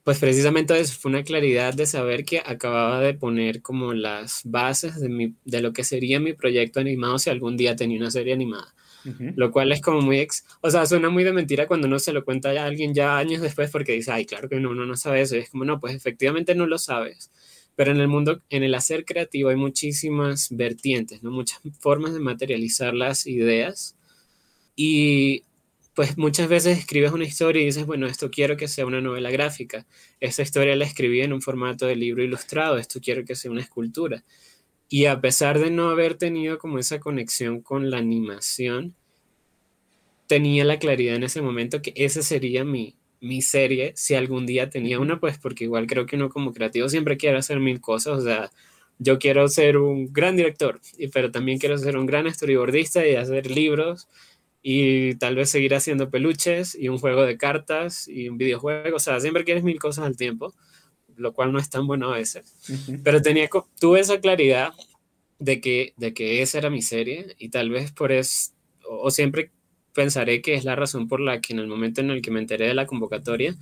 pues 0.05 0.19
precisamente 0.19 0.79
eso, 0.79 0.93
fue 0.99 1.09
una 1.09 1.23
claridad 1.23 1.73
de 1.73 1.87
saber 1.87 2.25
que 2.25 2.39
acababa 2.45 2.99
de 3.01 3.15
poner 3.15 3.63
como 3.63 3.91
las 3.91 4.41
bases 4.45 5.01
de, 5.01 5.09
mi, 5.09 5.33
de 5.45 5.61
lo 5.61 5.73
que 5.73 5.83
sería 5.83 6.19
mi 6.19 6.33
proyecto 6.33 6.79
animado 6.79 7.17
si 7.17 7.31
algún 7.31 7.57
día 7.57 7.75
tenía 7.75 7.97
una 7.97 8.11
serie 8.11 8.33
animada. 8.33 8.75
Lo 9.35 9.51
cual 9.51 9.71
es 9.71 9.81
como 9.81 10.01
muy, 10.01 10.19
ex 10.19 10.45
o 10.61 10.71
sea, 10.71 10.85
suena 10.85 11.09
muy 11.09 11.23
de 11.23 11.31
mentira 11.31 11.67
cuando 11.67 11.87
uno 11.87 11.99
se 11.99 12.11
lo 12.11 12.25
cuenta 12.25 12.49
a 12.49 12.65
alguien 12.65 12.93
ya 12.93 13.17
años 13.17 13.41
después 13.41 13.69
porque 13.69 13.91
dice, 13.91 14.11
ay, 14.11 14.25
claro 14.25 14.49
que 14.49 14.59
no, 14.59 14.71
uno 14.71 14.85
no 14.85 14.95
sabe 14.97 15.21
eso. 15.21 15.35
Y 15.35 15.39
es 15.39 15.49
como, 15.49 15.65
no, 15.65 15.79
pues 15.79 15.93
efectivamente 15.95 16.55
no 16.55 16.65
lo 16.67 16.77
sabes. 16.77 17.31
Pero 17.75 17.91
en 17.91 17.97
el 17.99 18.07
mundo, 18.07 18.41
en 18.49 18.63
el 18.63 18.73
hacer 18.73 19.05
creativo 19.05 19.49
hay 19.49 19.57
muchísimas 19.57 20.47
vertientes, 20.51 21.21
¿no? 21.23 21.31
Muchas 21.31 21.59
formas 21.79 22.13
de 22.13 22.19
materializar 22.19 22.93
las 22.93 23.27
ideas. 23.27 23.95
Y 24.75 25.43
pues 25.95 26.17
muchas 26.17 26.49
veces 26.49 26.77
escribes 26.77 27.13
una 27.13 27.23
historia 27.23 27.61
y 27.61 27.65
dices, 27.65 27.85
bueno, 27.85 28.05
esto 28.05 28.29
quiero 28.29 28.57
que 28.57 28.67
sea 28.67 28.85
una 28.85 29.01
novela 29.01 29.31
gráfica. 29.31 29.85
Esta 30.19 30.41
historia 30.41 30.75
la 30.75 30.85
escribí 30.85 31.21
en 31.21 31.31
un 31.31 31.41
formato 31.41 31.85
de 31.85 31.95
libro 31.95 32.21
ilustrado. 32.21 32.77
Esto 32.77 32.99
quiero 33.01 33.23
que 33.23 33.35
sea 33.35 33.49
una 33.49 33.61
escultura. 33.61 34.23
Y 34.89 35.05
a 35.05 35.19
pesar 35.19 35.59
de 35.59 35.71
no 35.71 35.89
haber 35.89 36.15
tenido 36.15 36.57
como 36.59 36.79
esa 36.79 36.99
conexión 36.99 37.61
con 37.61 37.89
la 37.89 37.97
animación, 37.97 38.95
tenía 40.27 40.65
la 40.65 40.79
claridad 40.79 41.15
en 41.15 41.23
ese 41.23 41.41
momento 41.41 41.81
que 41.81 41.93
esa 41.95 42.21
sería 42.21 42.63
mi, 42.63 42.95
mi 43.21 43.41
serie, 43.41 43.93
si 43.95 44.15
algún 44.15 44.45
día 44.45 44.69
tenía 44.69 44.99
una, 44.99 45.19
pues 45.19 45.37
porque 45.37 45.65
igual 45.65 45.87
creo 45.87 46.05
que 46.05 46.15
uno 46.15 46.29
como 46.29 46.53
creativo 46.53 46.89
siempre 46.89 47.17
quiere 47.17 47.37
hacer 47.37 47.59
mil 47.59 47.81
cosas, 47.81 48.19
o 48.19 48.21
sea, 48.21 48.51
yo 48.99 49.19
quiero 49.19 49.47
ser 49.47 49.77
un 49.77 50.11
gran 50.13 50.35
director, 50.37 50.79
pero 51.13 51.31
también 51.31 51.59
quiero 51.59 51.77
ser 51.77 51.97
un 51.97 52.05
gran 52.05 52.31
storyboardista 52.33 53.05
y 53.05 53.15
hacer 53.15 53.51
libros 53.51 54.07
y 54.61 55.15
tal 55.15 55.35
vez 55.35 55.49
seguir 55.49 55.75
haciendo 55.75 56.09
peluches 56.09 56.75
y 56.75 56.87
un 56.89 56.97
juego 56.97 57.23
de 57.23 57.37
cartas 57.37 58.07
y 58.07 58.29
un 58.29 58.37
videojuego. 58.37 58.95
O 58.95 58.99
sea, 58.99 59.19
siempre 59.19 59.43
quieres 59.43 59.63
mil 59.63 59.79
cosas 59.79 60.05
al 60.05 60.17
tiempo, 60.17 60.53
lo 61.17 61.33
cual 61.33 61.51
no 61.51 61.59
es 61.59 61.69
tan 61.69 61.87
bueno 61.87 62.11
a 62.11 62.17
veces. 62.17 62.55
Pero 63.03 63.21
tenía, 63.21 63.49
tuve 63.79 63.99
esa 63.99 64.19
claridad 64.19 64.73
de 65.39 65.61
que, 65.61 65.93
de 65.97 66.13
que 66.13 66.41
esa 66.41 66.57
era 66.57 66.69
mi 66.69 66.81
serie 66.81 67.35
y 67.37 67.49
tal 67.49 67.69
vez 67.69 67.91
por 67.91 68.11
eso, 68.11 68.51
o 68.87 69.11
siempre 69.11 69.51
pensaré 69.93 70.41
que 70.41 70.53
es 70.55 70.65
la 70.65 70.75
razón 70.75 71.07
por 71.07 71.19
la 71.19 71.41
que 71.41 71.53
en 71.53 71.59
el 71.59 71.67
momento 71.67 72.01
en 72.01 72.11
el 72.11 72.21
que 72.21 72.31
me 72.31 72.39
enteré 72.39 72.67
de 72.67 72.73
la 72.73 72.85
convocatoria, 72.85 73.55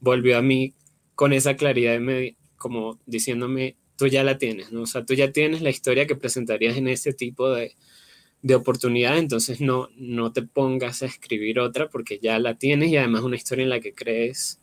volvió 0.00 0.38
a 0.38 0.42
mí 0.42 0.74
con 1.14 1.32
esa 1.32 1.56
claridad, 1.56 2.00
como 2.56 2.98
diciéndome, 3.06 3.76
tú 3.96 4.06
ya 4.06 4.24
la 4.24 4.38
tienes, 4.38 4.72
¿no? 4.72 4.82
O 4.82 4.86
sea, 4.86 5.04
tú 5.04 5.14
ya 5.14 5.32
tienes 5.32 5.60
la 5.62 5.70
historia 5.70 6.06
que 6.06 6.16
presentarías 6.16 6.76
en 6.76 6.88
ese 6.88 7.12
tipo 7.12 7.50
de, 7.50 7.76
de 8.42 8.54
oportunidad, 8.54 9.18
entonces 9.18 9.60
no, 9.60 9.88
no 9.96 10.32
te 10.32 10.42
pongas 10.42 11.02
a 11.02 11.06
escribir 11.06 11.60
otra 11.60 11.88
porque 11.88 12.18
ya 12.18 12.38
la 12.38 12.56
tienes 12.56 12.90
y 12.90 12.96
además 12.96 13.22
una 13.22 13.36
historia 13.36 13.64
en 13.64 13.70
la 13.70 13.80
que 13.80 13.94
crees 13.94 14.60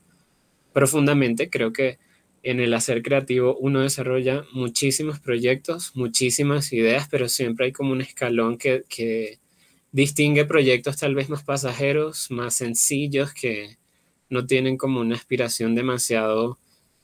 profundamente. 0.73 1.49
Creo 1.49 1.73
que 1.73 1.99
en 2.47 2.61
el 2.61 2.73
hacer 2.73 3.01
creativo 3.01 3.57
uno 3.57 3.81
desarrolla 3.81 4.45
muchísimos 4.53 5.19
proyectos, 5.19 5.91
muchísimas 5.95 6.71
ideas, 6.71 7.09
pero 7.11 7.27
siempre 7.27 7.65
hay 7.65 7.71
como 7.73 7.91
un 7.91 7.99
escalón 7.99 8.57
que, 8.57 9.39
distingue 9.91 10.45
proyectos 10.45 10.97
tal 10.97 11.15
vez 11.15 11.27
más 11.29 11.43
pasajeros, 11.43 12.29
más 12.29 12.55
sencillos, 12.55 13.33
que 13.33 13.77
no 14.29 14.45
tienen 14.45 14.77
como 14.77 15.01
una 15.01 15.15
aspiración 15.15 15.75
demasiado 15.75 16.57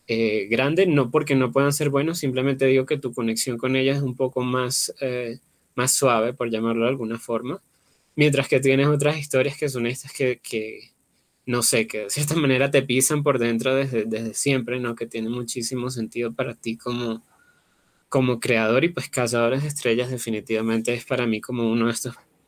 eh, 0.08 0.48
grande, 0.50 0.86
no 0.86 1.12
porque 1.12 1.36
no 1.36 1.52
puedan 1.52 1.74
ser 1.74 1.90
buenos, 1.90 2.20
simplemente 2.20 2.66
digo 2.66 2.86
que 2.86 2.98
tu 2.98 3.14
conexión 3.14 3.58
con 3.58 3.76
ellas 3.76 3.98
es 3.98 4.04
un 4.04 4.16
poco 4.16 4.42
más, 4.42 4.94
eh, 5.02 5.40
más 5.76 5.92
suave, 5.92 6.34
por 6.34 6.50
llamarlo 6.52 6.84
de 6.84 6.92
alguna 6.92 7.20
forma, 7.20 7.62
mientras 8.16 8.48
que 8.48 8.60
tienes 8.62 8.88
otras 8.88 9.18
historias 9.18 9.58
que 9.58 9.70
son 9.70 9.88
estas 9.88 10.14
que, 10.14 10.40
que 10.44 10.93
no 11.46 11.64
sé, 11.64 11.88
que 11.88 12.00
de 12.00 12.10
cierta 12.10 12.36
manera 12.36 12.72
te 12.72 12.82
pisan 12.82 13.24
por 13.24 13.40
dentro 13.40 13.76
desde, 13.76 14.06
desde 14.06 14.34
siempre, 14.34 14.80
¿no? 14.80 14.96
Que 14.96 15.06
tiene 15.06 15.30
muchísimo 15.30 15.90
sentido 15.90 16.34
para 16.34 16.56
ti 16.56 16.78
como, 16.78 17.24
como 18.10 18.40
creador 18.40 18.84
y 18.84 18.90
pues 18.90 19.10
Cazadores 19.10 19.64
de 19.64 19.70
Estrellas 19.70 20.10
definitivamente 20.10 20.94
es 20.94 21.06
para 21.06 21.26
mí 21.28 21.42
como 21.42 21.72
uno 21.72 21.92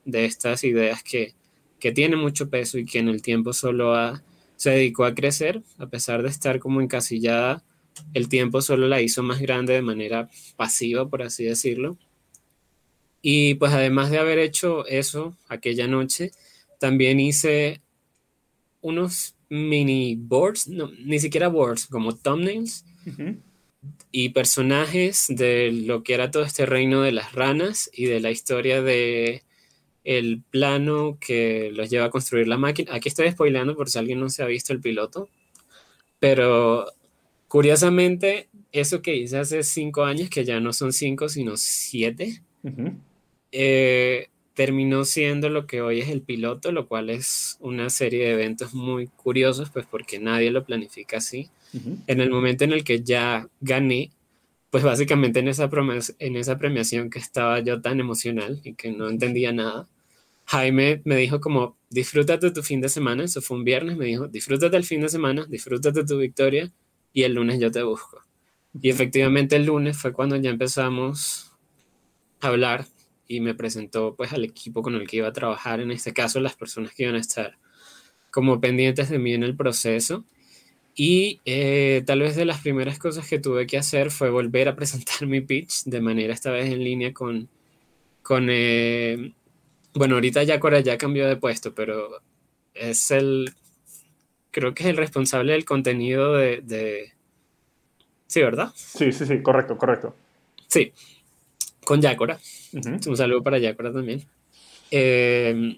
de, 0.05 0.25
estas 0.25 0.63
ideas 0.63 1.03
que, 1.03 1.34
que 1.79 1.91
tiene 1.91 2.15
mucho 2.15 2.49
peso 2.49 2.77
y 2.77 2.86
que 2.86 2.99
en 2.99 3.10
el 3.10 3.21
tiempo 3.21 3.53
solo 3.53 3.95
ha 3.95 4.23
se 4.55 4.71
dedicó 4.71 5.05
a 5.05 5.15
crecer, 5.15 5.62
a 5.77 5.88
pesar 5.88 6.23
de 6.23 6.29
estar 6.29 6.60
como 6.60 6.81
encasillada, 6.81 7.63
el 8.13 8.29
tiempo 8.29 8.62
solo 8.62 8.88
la 8.88 9.01
hizo 9.01 9.23
más 9.23 9.39
grande 9.39 9.73
de 9.73 9.81
manera 9.81 10.29
pasiva, 10.55 11.08
por 11.10 11.21
así 11.21 11.45
decirlo. 11.45 11.97
Y 13.21 13.55
pues 13.55 13.73
además 13.73 14.12
de 14.12 14.19
haber 14.19 14.39
hecho 14.39 14.86
eso 14.86 15.36
aquella 15.47 15.88
noche, 15.88 16.31
también 16.79 17.19
hice 17.19 17.81
unos 18.86 19.36
mini 19.50 20.15
boards, 20.15 20.67
no, 20.67 20.91
ni 21.04 21.19
siquiera 21.19 21.48
boards, 21.48 21.88
como 21.88 22.15
thumbnails 22.15 22.86
y 24.12 24.30
personajes 24.30 25.26
de 25.28 25.71
lo 25.71 26.04
que 26.04 26.13
era 26.13 26.30
todo 26.30 26.43
este 26.43 26.67
reino 26.67 27.02
de 27.02 27.12
las 27.12 27.34
ranas 27.34 27.89
y 27.91 28.06
de 28.06 28.19
la 28.19 28.30
historia 28.30 28.84
de 28.84 29.43
el 30.04 30.43
plano 30.52 31.17
que 31.19 31.71
los 31.74 31.89
lleva 31.89 32.06
a 32.06 32.10
construir 32.12 32.48
la 32.48 32.60
máquina. 32.60 32.93
Aquí 32.93 33.10
estoy 33.10 33.32
spoileando 33.32 33.76
por 33.76 33.89
si 33.89 33.98
alguien 33.98 34.19
no 34.19 34.30
se 34.30 34.43
ha 34.43 34.45
visto 34.45 34.71
el 34.71 34.82
piloto, 34.82 35.30
pero 36.19 36.86
curiosamente, 37.48 38.50
eso 38.71 39.02
que 39.02 39.15
hice 39.15 39.39
hace 39.39 39.63
cinco 39.63 40.04
años, 40.04 40.30
que 40.30 40.45
ya 40.45 40.60
no 40.60 40.74
son 40.74 40.93
cinco, 40.93 41.28
sino 41.28 41.58
siete, 41.58 42.43
eh, 43.52 44.30
terminó 44.56 45.04
siendo 45.04 45.50
lo 45.50 45.68
que 45.68 45.82
hoy 45.82 46.00
es 46.00 46.10
el 46.10 46.22
piloto, 46.22 46.72
lo 46.72 46.88
cual 46.88 47.10
es 47.10 47.58
una 47.60 47.89
serie 47.89 48.26
de 48.26 48.32
eventos 48.32 48.74
muy 48.74 49.08
curiosos, 49.08 49.70
pues 49.70 49.86
porque 49.86 50.18
nadie 50.18 50.50
lo 50.50 50.65
planifica 50.65 51.18
así. 51.18 51.50
En 52.08 52.22
el 52.22 52.30
momento 52.30 52.63
en 52.63 52.72
el 52.72 52.86
que 52.86 53.04
ya 53.04 53.50
gané, 53.60 54.12
pues 54.70 54.82
básicamente 54.86 55.41
en 55.41 55.50
esa, 55.50 55.70
en 56.20 56.36
esa 56.38 56.58
premiación 56.58 57.10
que 57.10 57.20
estaba 57.20 57.60
yo 57.60 57.82
tan 57.82 58.00
emocional 58.00 58.62
y 58.63 58.76
que 58.76 58.91
no 58.91 59.10
entendía 59.10 59.52
nada, 59.52 59.89
Jaime 60.46 61.02
me 61.04 61.18
dijo 61.18 61.41
como, 61.41 61.78
disfrútate 61.89 62.52
tu 62.52 62.63
fin 62.63 62.80
de 62.80 62.88
semana, 62.88 63.26
eso 63.26 63.41
fue 63.41 63.58
un 63.58 63.65
viernes, 63.65 63.98
me 63.98 64.06
dijo, 64.06 64.30
disfrútate 64.30 64.78
el 64.78 64.86
fin 64.86 65.02
de 65.02 65.10
semana, 65.10 65.46
disfrútate 65.50 66.06
tu 66.06 66.18
victoria 66.18 66.72
y 67.12 67.24
el 67.24 67.34
lunes 67.34 67.60
yo 67.60 67.72
te 67.72 67.84
busco. 67.84 68.22
Y 68.82 68.89
efectivamente 68.89 69.58
el 69.58 69.65
lunes 69.65 69.98
fue 69.98 70.13
cuando 70.13 70.38
ya 70.38 70.50
empezamos 70.50 71.52
a 72.39 72.48
hablar 72.48 72.86
y 73.28 73.40
me 73.40 73.56
presentó 73.56 74.16
pues 74.16 74.34
al 74.34 74.44
equipo 74.44 74.82
con 74.82 74.96
el 74.96 75.08
que 75.08 75.18
iba 75.18 75.28
a 75.28 75.34
trabajar, 75.34 75.80
en 75.80 75.92
este 75.92 76.14
caso 76.14 76.40
las 76.40 76.56
personas 76.56 76.94
que 76.94 77.04
iban 77.04 77.16
a 77.16 77.20
estar 77.20 77.58
como 78.32 78.60
pendientes 78.60 79.10
de 79.10 79.20
mí 79.20 79.34
en 79.34 79.44
el 79.44 79.56
proceso. 79.56 80.26
Y 80.96 81.42
eh, 81.46 82.04
tal 82.06 82.22
vez 82.22 82.36
de 82.36 82.46
las 82.46 82.62
primeras 82.62 83.00
cosas 83.00 83.28
que 83.28 83.40
tuve 83.40 83.68
que 83.68 83.78
hacer 83.78 84.12
fue 84.12 84.30
volver 84.30 84.70
a 84.70 84.76
presentar 84.76 85.28
mi 85.28 85.42
pitch 85.42 85.84
de 85.86 86.02
manera 86.02 86.34
esta 86.34 86.52
vez 86.52 86.72
en 86.72 86.84
línea 86.84 87.14
con, 87.14 87.50
con 88.22 88.48
eh, 88.50 89.34
bueno, 89.94 90.16
ahorita 90.16 90.44
Yacora 90.44 90.82
ya 90.82 90.98
cambió 90.98 91.28
de 91.28 91.38
puesto, 91.38 91.74
pero 91.74 92.22
es 92.74 93.12
el, 93.12 93.54
creo 94.52 94.74
que 94.74 94.84
es 94.84 94.90
el 94.90 94.98
responsable 94.98 95.54
del 95.54 95.66
contenido 95.66 96.34
de... 96.34 97.14
Sí, 98.28 98.42
¿verdad? 98.42 98.72
Sí, 98.76 99.12
sí, 99.14 99.26
sí, 99.26 99.42
correcto, 99.42 99.78
correcto. 99.78 100.16
Sí, 100.68 100.92
con 101.86 102.02
Yacora. 102.82 103.10
Un 103.10 103.18
saludo 103.18 103.44
para 103.44 103.58
Yacora 103.58 103.92
también. 103.92 104.24
Em, 104.92 105.78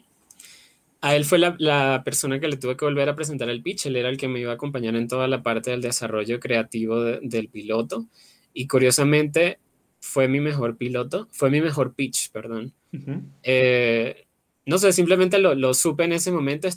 a 1.01 1.15
él 1.15 1.25
fue 1.25 1.39
la, 1.39 2.01
persona 2.03 2.39
que 2.39 2.47
le 2.47 2.57
tuve 2.57 2.75
que 2.75 2.85
volver 2.85 3.09
a 3.09 3.15
presentar 3.15 3.49
el 3.49 3.61
pitch. 3.61 3.85
Él 3.85 3.95
era 3.95 4.09
el 4.09 4.17
que 4.17 4.27
me 4.27 4.39
iba 4.39 4.51
a 4.51 4.55
acompañar 4.55 4.95
en 4.95 5.07
toda 5.07 5.27
la 5.27 5.43
parte 5.43 5.71
del 5.71 5.81
desarrollo 5.81 6.39
creativo 6.39 7.01
del 7.03 7.49
piloto. 7.49 8.07
Y 8.53 8.67
curiosamente, 8.67 9.59
fue 9.99 10.27
mi 10.27 10.39
mejor 10.39 10.77
piloto, 10.77 11.27
fue 11.31 11.49
mi 11.49 11.61
mejor 11.61 11.93
pitch, 11.93 12.31
perdón. 12.31 12.73
Eh, 13.43 14.25
no 14.65 14.77
sé, 14.77 14.91
simplemente 14.91 15.37
lo, 15.39 15.55
lo, 15.55 15.73
supe 15.73 16.05
en 16.05 16.13
ese 16.13 16.31
momento, 16.31 16.67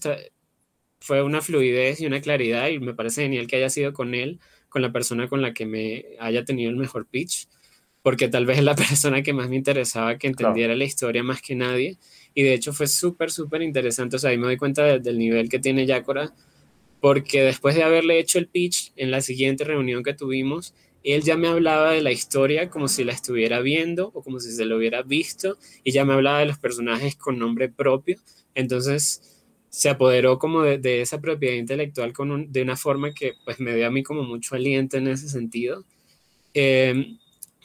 fue 1.01 1.23
una 1.23 1.41
fluidez 1.41 2.01
y 2.01 2.07
una 2.07 2.21
claridad 2.21 2.69
y 2.69 2.79
me 2.79 2.95
parece 2.95 3.23
genial 3.23 3.47
que 3.47 3.57
haya 3.57 3.71
sido 3.71 3.93
con 3.93 4.15
él, 4.15 4.39
con 4.69 4.83
la 4.83 4.93
persona 4.93 5.29
con 5.29 5.43
la 5.43 5.55
que 5.55 5.67
me 5.67 6.05
haya 6.19 6.45
tenido 6.45 6.71
el 6.71 6.77
mejor 6.77 7.07
pitch, 7.07 7.49
porque 8.03 8.29
tal 8.29 8.47
vez 8.47 8.59
es 8.59 8.65
la 8.65 8.75
persona 8.77 9.23
que 9.23 9.33
más 9.33 9.49
me 9.49 9.57
interesaba 9.57 10.19
que 10.19 10.27
entendiera 10.27 10.75
la 10.75 10.85
historia 10.85 11.23
más 11.23 11.43
que 11.43 11.55
nadie. 11.55 11.99
Y 12.35 12.43
de 12.43 12.55
hecho 12.55 12.73
fue 12.73 12.87
súper, 12.87 13.31
súper 13.31 13.63
interesante. 13.63 14.17
O 14.17 14.19
sea, 14.19 14.31
ahí 14.31 14.39
me 14.39 14.47
doy 14.47 14.57
cuenta 14.57 14.99
del 14.99 15.19
nivel 15.19 15.49
que 15.49 15.59
tiene 15.59 15.87
Yacora, 15.87 16.33
porque 17.01 17.43
después 17.43 17.75
de 17.75 17.83
haberle 17.83 18.19
hecho 18.19 18.39
el 18.39 18.47
pitch 18.47 18.93
en 18.97 19.11
la 19.11 19.21
siguiente 19.21 19.65
reunión 19.65 20.03
que 20.03 20.15
tuvimos, 20.15 20.75
él 21.03 21.23
ya 21.23 21.37
me 21.37 21.49
hablaba 21.49 21.93
de 21.93 22.03
la 22.03 22.13
historia 22.13 22.69
como 22.69 22.87
si 22.89 23.05
la 23.05 23.13
estuviera 23.13 23.61
viendo 23.61 24.11
o 24.15 24.23
como 24.23 24.39
si 24.39 24.53
se 24.53 24.67
lo 24.67 24.77
hubiera 24.77 25.03
visto 25.03 25.57
y 25.83 25.93
ya 25.93 26.05
me 26.05 26.13
hablaba 26.13 26.41
de 26.41 26.47
los 26.47 26.59
personajes 26.59 27.17
con 27.17 27.39
nombre 27.39 27.69
propio. 27.69 28.19
Entonces 28.55 29.41
se 29.71 29.89
apoderó 29.89 30.39
como 30.39 30.63
de, 30.63 31.01
esa 31.01 31.21
propiedad 31.21 31.55
intelectual 31.55 32.13
con 32.13 32.53
de 32.53 32.63
una 32.63 32.77
forma 32.77 33.15
que 33.15 33.35
pues 33.45 33.61
me 33.61 33.75
dio 33.75 33.87
a 33.87 33.91
mí 33.91 34.03
como 34.03 34.25
mucho 34.25 34.55
aliento 34.55 34.99
en 34.99 35.09
ese 35.09 35.29
sentido. 35.29 35.85
Em, 36.53 37.19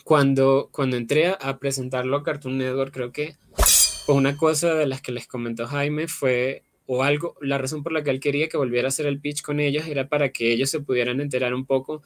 cuando, 0.05 0.69
cuando 0.71 0.97
entré 0.97 1.29
a 1.29 1.57
presentarlo 1.57 2.17
a 2.17 2.23
Cartoon 2.23 2.59
Network, 2.59 2.93
creo 2.93 3.11
que 3.11 3.37
una 4.07 4.37
cosa 4.37 4.75
de 4.75 4.85
las 4.85 5.01
que 5.01 5.11
les 5.11 5.25
comentó 5.25 5.65
Jaime 5.65 6.07
fue 6.07 6.61
o 6.85 7.01
algo, 7.01 7.35
la 7.41 7.57
razón 7.57 7.81
por 7.81 7.91
la 7.91 8.03
que 8.03 8.11
él 8.11 8.19
quería 8.19 8.47
que 8.47 8.55
volviera 8.55 8.87
a 8.87 8.89
hacer 8.89 9.07
el 9.07 9.19
pitch 9.19 9.41
con 9.41 9.59
ellos 9.59 9.87
era 9.87 10.07
para 10.07 10.29
que 10.29 10.53
ellos 10.53 10.69
se 10.69 10.79
pudieran 10.79 11.21
enterar 11.21 11.55
un 11.55 11.65
poco 11.65 12.03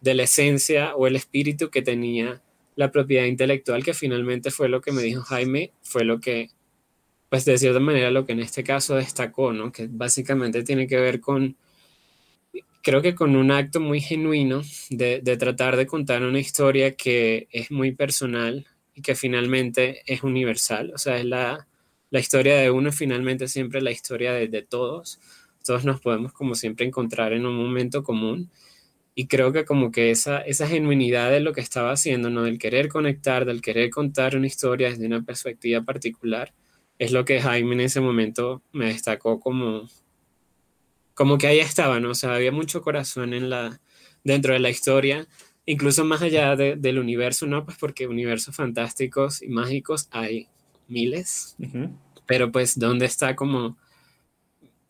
de 0.00 0.14
la 0.14 0.22
esencia 0.22 0.94
o 0.94 1.08
el 1.08 1.16
espíritu 1.16 1.70
que 1.70 1.82
tenía 1.82 2.40
la 2.76 2.92
propiedad 2.92 3.24
intelectual, 3.24 3.82
que 3.82 3.94
finalmente 3.94 4.52
fue 4.52 4.68
lo 4.68 4.80
que 4.80 4.92
me 4.92 5.02
dijo 5.02 5.22
Jaime, 5.22 5.72
fue 5.82 6.04
lo 6.04 6.20
que, 6.20 6.50
pues 7.30 7.44
de 7.46 7.58
cierta 7.58 7.80
manera, 7.80 8.12
lo 8.12 8.26
que 8.26 8.32
en 8.32 8.40
este 8.40 8.62
caso 8.62 8.94
destacó, 8.94 9.52
¿no? 9.52 9.72
Que 9.72 9.88
básicamente 9.90 10.62
tiene 10.62 10.86
que 10.86 11.00
ver 11.00 11.18
con, 11.18 11.56
creo 12.82 13.02
que 13.02 13.14
con 13.14 13.36
un 13.36 13.50
acto 13.50 13.80
muy 13.80 14.00
genuino 14.00 14.62
de, 14.90 15.20
de 15.22 15.36
tratar 15.36 15.76
de 15.76 15.86
contar 15.86 16.22
una 16.22 16.40
historia 16.40 16.94
que 16.96 17.48
es 17.50 17.70
muy 17.70 17.92
personal 17.92 18.66
y 18.94 19.02
que 19.02 19.14
finalmente 19.14 20.02
es 20.06 20.22
universal, 20.22 20.92
o 20.94 20.98
sea, 20.98 21.18
es 21.18 21.24
la, 21.24 21.68
la 22.10 22.20
historia 22.20 22.56
de 22.56 22.70
uno, 22.70 22.92
finalmente 22.92 23.48
siempre 23.48 23.80
la 23.80 23.92
historia 23.92 24.32
de, 24.32 24.62
todos. 24.62 25.20
Todos 25.64 25.84
nos 25.84 26.00
podemos 26.00 26.32
como 26.32 26.54
siempre 26.54 26.86
encontrar 26.86 27.32
en 27.32 27.46
un 27.46 27.56
momento 27.56 28.02
común 28.02 28.50
y 29.14 29.26
creo 29.26 29.52
que 29.52 29.64
como 29.64 29.90
que 29.92 30.10
esa, 30.10 30.40
esa 30.40 30.66
genuinidad 30.66 31.30
de 31.30 31.40
lo 31.40 31.52
que 31.52 31.60
estaba 31.60 31.92
haciendo, 31.92 32.30
¿no? 32.30 32.42
Del 32.44 32.58
querer 32.58 32.88
conectar, 32.88 33.44
del 33.44 33.60
querer 33.60 33.90
contar 33.90 34.36
una 34.36 34.46
historia 34.46 34.90
desde 34.90 35.06
una 35.06 35.22
perspectiva 35.22 35.82
particular, 35.82 36.54
es 36.98 37.12
lo 37.12 37.24
que 37.24 37.40
Jaime 37.40 37.74
en 37.74 37.80
ese 37.82 38.00
momento 38.00 38.62
me 38.72 38.86
destacó 38.86 39.40
como, 39.40 39.88
como 41.20 41.36
que 41.36 41.46
ahí 41.46 41.58
estaba, 41.58 42.00
¿no? 42.00 42.12
O 42.12 42.14
sea, 42.14 42.34
había 42.34 42.50
mucho 42.50 42.80
corazón 42.80 43.34
en 43.34 43.50
la, 43.50 43.78
dentro 44.24 44.54
de 44.54 44.58
la 44.58 44.70
historia, 44.70 45.28
incluso 45.66 46.02
más 46.02 46.22
allá 46.22 46.56
del 46.56 46.98
universo, 46.98 47.46
¿no? 47.46 47.62
Pues 47.66 47.76
porque 47.76 48.06
universos 48.06 48.56
fantásticos 48.56 49.42
y 49.42 49.48
mágicos 49.48 50.08
hay 50.12 50.48
miles, 50.88 51.58
pero 52.24 52.50
pues 52.50 52.78
dónde 52.78 53.04
está 53.04 53.36
como 53.36 53.76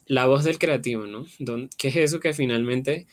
la 0.06 0.26
voz 0.26 0.44
del 0.44 0.60
creativo, 0.60 1.04
¿no? 1.04 1.26
¿Qué 1.76 1.88
es 1.88 1.96
eso 1.96 2.20
que 2.20 2.32
finalmente 2.32 3.08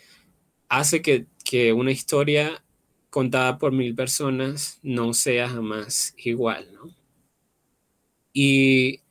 hace 0.70 1.02
que, 1.02 1.26
que 1.44 1.74
una 1.74 1.90
historia 1.90 2.64
contada 3.10 3.58
por 3.58 3.72
mil 3.72 3.96
personas 3.96 4.78
no 4.84 5.16
sea 5.16 5.50
jamás 5.50 6.14
igual, 6.18 6.72
¿no? 6.72 6.96
Y 8.32 9.02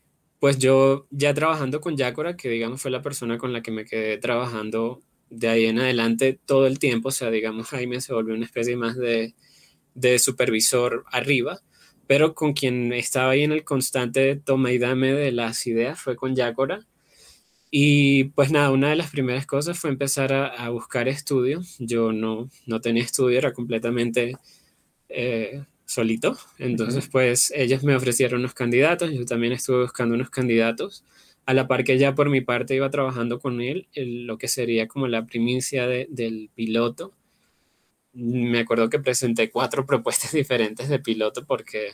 pues 0.40 0.58
yo 0.58 1.06
ya 1.10 1.34
trabajando 1.34 1.80
con 1.80 1.96
Yacora, 1.96 2.36
que 2.36 2.48
digamos 2.48 2.82
fue 2.82 2.90
la 2.90 3.02
persona 3.02 3.38
con 3.38 3.52
la 3.52 3.62
que 3.62 3.70
me 3.70 3.84
quedé 3.84 4.18
trabajando 4.18 5.02
de 5.30 5.48
ahí 5.48 5.66
en 5.66 5.78
adelante 5.78 6.38
todo 6.44 6.66
el 6.66 6.78
tiempo, 6.78 7.08
o 7.08 7.12
sea, 7.12 7.30
digamos 7.30 7.68
Jaime 7.68 8.00
se 8.00 8.12
volvió 8.14 8.34
una 8.34 8.44
especie 8.44 8.76
más 8.76 8.96
de, 8.96 9.34
de 9.94 10.18
supervisor 10.18 11.04
arriba, 11.10 11.60
pero 12.06 12.34
con 12.34 12.52
quien 12.52 12.92
estaba 12.92 13.30
ahí 13.32 13.42
en 13.42 13.52
el 13.52 13.64
constante 13.64 14.36
toma 14.36 14.72
y 14.72 14.78
dame 14.78 15.12
de 15.12 15.32
las 15.32 15.66
ideas 15.66 16.00
fue 16.00 16.16
con 16.16 16.36
Yacora. 16.36 16.86
Y 17.70 18.24
pues 18.30 18.50
nada, 18.52 18.70
una 18.70 18.90
de 18.90 18.96
las 18.96 19.10
primeras 19.10 19.46
cosas 19.46 19.78
fue 19.78 19.90
empezar 19.90 20.32
a, 20.32 20.68
buscar 20.70 21.08
estudios. 21.08 21.76
Yo 21.78 22.12
no, 22.12 22.48
no 22.66 22.80
tenía 22.80 23.02
estudio, 23.02 23.38
era 23.38 23.52
completamente 23.52 24.36
eh, 25.08 25.64
solito. 25.86 26.36
Entonces, 26.58 27.08
pues 27.08 27.52
ellos 27.54 27.82
me 27.84 27.94
ofrecieron 27.94 28.40
unos 28.40 28.54
candidatos, 28.54 29.12
yo 29.12 29.24
también 29.24 29.52
estuve 29.52 29.82
buscando 29.82 30.14
unos 30.14 30.30
candidatos, 30.30 31.04
a 31.46 31.54
la 31.54 31.68
par 31.68 31.84
que 31.84 31.96
ya 31.96 32.14
por 32.14 32.28
mi 32.28 32.40
parte 32.40 32.74
iba 32.74 32.90
trabajando 32.90 33.38
con 33.38 33.60
él, 33.60 33.86
lo 33.94 34.36
que 34.36 34.48
sería 34.48 34.88
como 34.88 35.06
la 35.06 35.24
primicia 35.24 35.86
del 35.86 36.50
piloto. 36.54 37.14
Me 38.12 38.58
acuerdo 38.58 38.90
que 38.90 38.98
presenté 38.98 39.48
cuatro 39.48 39.86
propuestas 39.86 40.32
diferentes 40.32 40.88
de 40.88 40.98
piloto 40.98 41.46
porque, 41.46 41.92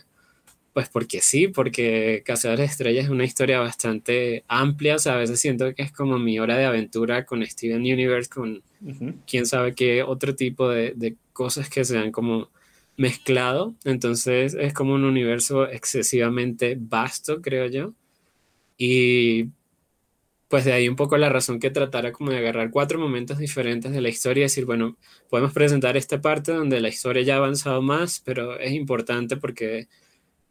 pues 0.73 0.89
porque 0.89 1.21
sí, 1.21 1.49
porque 1.49 2.23
Cazadores 2.25 2.61
de 2.61 2.73
Estrellas 2.73 3.05
es 3.05 3.11
una 3.11 3.25
historia 3.25 3.61
bastante 3.61 4.45
amplia, 4.49 4.97
o 4.97 4.99
sea, 4.99 5.15
a 5.15 5.19
veces 5.19 5.39
siento 5.39 5.75
que 5.75 5.83
es 5.83 5.93
como 5.93 6.19
mi 6.19 6.39
hora 6.39 6.57
de 6.57 6.65
aventura 6.65 7.27
con 7.27 7.45
Steven 7.45 7.83
Universe, 7.83 8.31
con 8.31 8.63
quién 9.27 9.45
sabe 9.45 9.75
qué 9.75 10.03
otro 10.03 10.35
tipo 10.35 10.71
de, 10.71 10.95
de 10.97 11.17
cosas 11.35 11.69
que 11.69 11.85
sean 11.85 12.11
como 12.11 12.49
mezclado, 12.97 13.75
entonces 13.85 14.55
es 14.55 14.75
como 14.75 14.95
un 14.95 15.05
universo 15.05 15.69
excesivamente 15.69 16.77
vasto, 16.79 17.41
creo 17.43 17.67
yo. 17.67 17.95
Y 18.77 19.51
pues 20.49 20.67
de 20.67 20.73
ahí 20.75 20.89
un 20.89 20.97
poco 20.97 21.17
la 21.17 21.31
razón 21.31 21.59
que 21.61 21.71
tratara 21.71 22.13
como 22.13 22.31
de 22.31 22.39
agarrar 22.39 22.71
cuatro 22.71 22.99
momentos 22.99 23.39
diferentes 23.39 23.91
de 23.93 24.03
la 24.03 24.11
historia 24.11 24.43
y 24.43 24.45
decir, 24.45 24.67
bueno, 24.67 24.99
podemos 25.31 25.53
presentar 25.55 25.97
esta 25.97 26.21
parte 26.21 26.53
donde 26.53 26.81
la 26.81 26.89
historia 26.91 27.23
ya 27.23 27.35
ha 27.35 27.39
avanzado 27.39 27.81
más, 27.81 28.21
pero 28.21 28.59
es 28.61 28.73
importante 28.73 29.39
porque, 29.39 29.89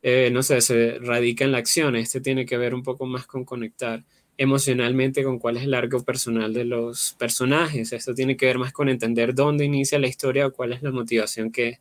eh, 0.02 0.32
no 0.32 0.42
sé, 0.42 0.62
se 0.62 0.98
radica 1.00 1.46
en 1.46 1.52
la 1.52 1.60
acción. 1.60 1.96
Este 1.96 2.20
tiene 2.20 2.48
que 2.48 2.58
ver 2.58 2.74
un 2.74 2.82
poco 2.82 3.06
más 3.06 3.28
con 3.28 3.46
conectar 3.46 4.04
emocionalmente 4.38 5.24
con 5.24 5.38
cuál 5.38 5.58
es 5.58 5.64
el 5.66 5.74
arco 5.76 6.04
personal 6.04 6.52
de 6.52 6.66
los 6.66 7.16
personajes. 7.20 7.94
Esto 7.94 8.16
tiene 8.16 8.36
que 8.36 8.48
ver 8.48 8.58
más 8.58 8.74
con 8.74 8.90
entender 8.90 9.36
dónde 9.36 9.66
inicia 9.66 10.00
la 10.00 10.08
historia 10.08 10.48
o 10.48 10.52
cuál 10.52 10.74
es 10.74 10.82
la 10.82 10.92
motivación 10.92 11.52
que, 11.52 11.78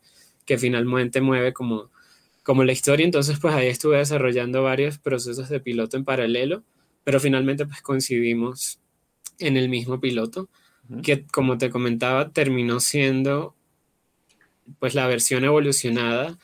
que 0.51 0.57
finalmente 0.57 1.21
mueve 1.21 1.53
como, 1.53 1.91
como 2.43 2.65
la 2.65 2.73
historia. 2.73 3.05
Entonces, 3.05 3.39
pues 3.39 3.53
ahí 3.53 3.69
estuve 3.69 3.99
desarrollando 3.99 4.61
varios 4.61 4.97
procesos 4.97 5.47
de 5.47 5.61
piloto 5.61 5.95
en 5.95 6.03
paralelo, 6.03 6.65
pero 7.05 7.21
finalmente 7.21 7.65
pues 7.65 7.81
coincidimos 7.81 8.81
en 9.39 9.55
el 9.55 9.69
mismo 9.69 10.01
piloto, 10.01 10.49
que 11.03 11.25
como 11.25 11.57
te 11.57 11.69
comentaba, 11.69 12.33
terminó 12.33 12.81
siendo 12.81 13.55
pues 14.77 14.93
la 14.93 15.07
versión 15.07 15.45
evolucionada 15.45 16.37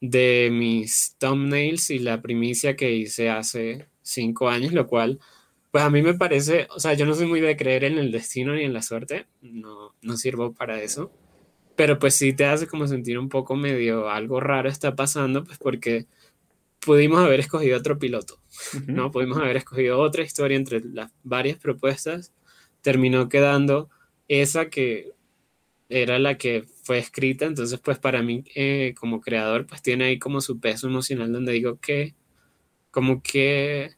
de 0.00 0.48
mis 0.50 1.14
thumbnails 1.18 1.90
y 1.90 1.98
la 1.98 2.22
primicia 2.22 2.74
que 2.74 2.94
hice 2.94 3.28
hace 3.28 3.86
cinco 4.00 4.48
años, 4.48 4.72
lo 4.72 4.86
cual 4.86 5.20
pues 5.70 5.84
a 5.84 5.90
mí 5.90 6.00
me 6.00 6.14
parece, 6.14 6.68
o 6.74 6.80
sea, 6.80 6.94
yo 6.94 7.04
no 7.04 7.14
soy 7.14 7.26
muy 7.26 7.42
de 7.42 7.54
creer 7.54 7.84
en 7.84 7.98
el 7.98 8.12
destino 8.12 8.54
ni 8.54 8.62
en 8.62 8.72
la 8.72 8.80
suerte, 8.80 9.26
no, 9.42 9.94
no 10.00 10.16
sirvo 10.16 10.54
para 10.54 10.80
eso, 10.80 11.12
pero 11.76 11.98
pues 11.98 12.14
sí 12.14 12.32
te 12.32 12.44
hace 12.44 12.66
como 12.66 12.86
sentir 12.86 13.18
un 13.18 13.28
poco 13.28 13.56
medio 13.56 14.10
algo 14.10 14.40
raro 14.40 14.68
está 14.68 14.94
pasando, 14.94 15.44
pues 15.44 15.58
porque 15.58 16.06
pudimos 16.80 17.20
haber 17.20 17.40
escogido 17.40 17.78
otro 17.78 17.98
piloto, 17.98 18.40
¿no? 18.86 19.10
Pudimos 19.10 19.38
haber 19.38 19.56
escogido 19.56 20.00
otra 20.00 20.22
historia 20.22 20.56
entre 20.56 20.80
las 20.80 21.12
varias 21.22 21.58
propuestas, 21.58 22.32
terminó 22.82 23.28
quedando 23.28 23.90
esa 24.28 24.68
que 24.68 25.12
era 25.88 26.18
la 26.18 26.38
que 26.38 26.64
fue 26.84 26.98
escrita, 26.98 27.44
entonces 27.44 27.78
pues 27.80 27.98
para 27.98 28.22
mí 28.22 28.44
eh, 28.54 28.94
como 28.98 29.20
creador 29.20 29.66
pues 29.66 29.82
tiene 29.82 30.04
ahí 30.06 30.18
como 30.18 30.40
su 30.40 30.58
peso 30.58 30.88
emocional 30.88 31.32
donde 31.32 31.52
digo 31.52 31.78
que 31.80 32.14
como 32.90 33.22
que 33.22 33.92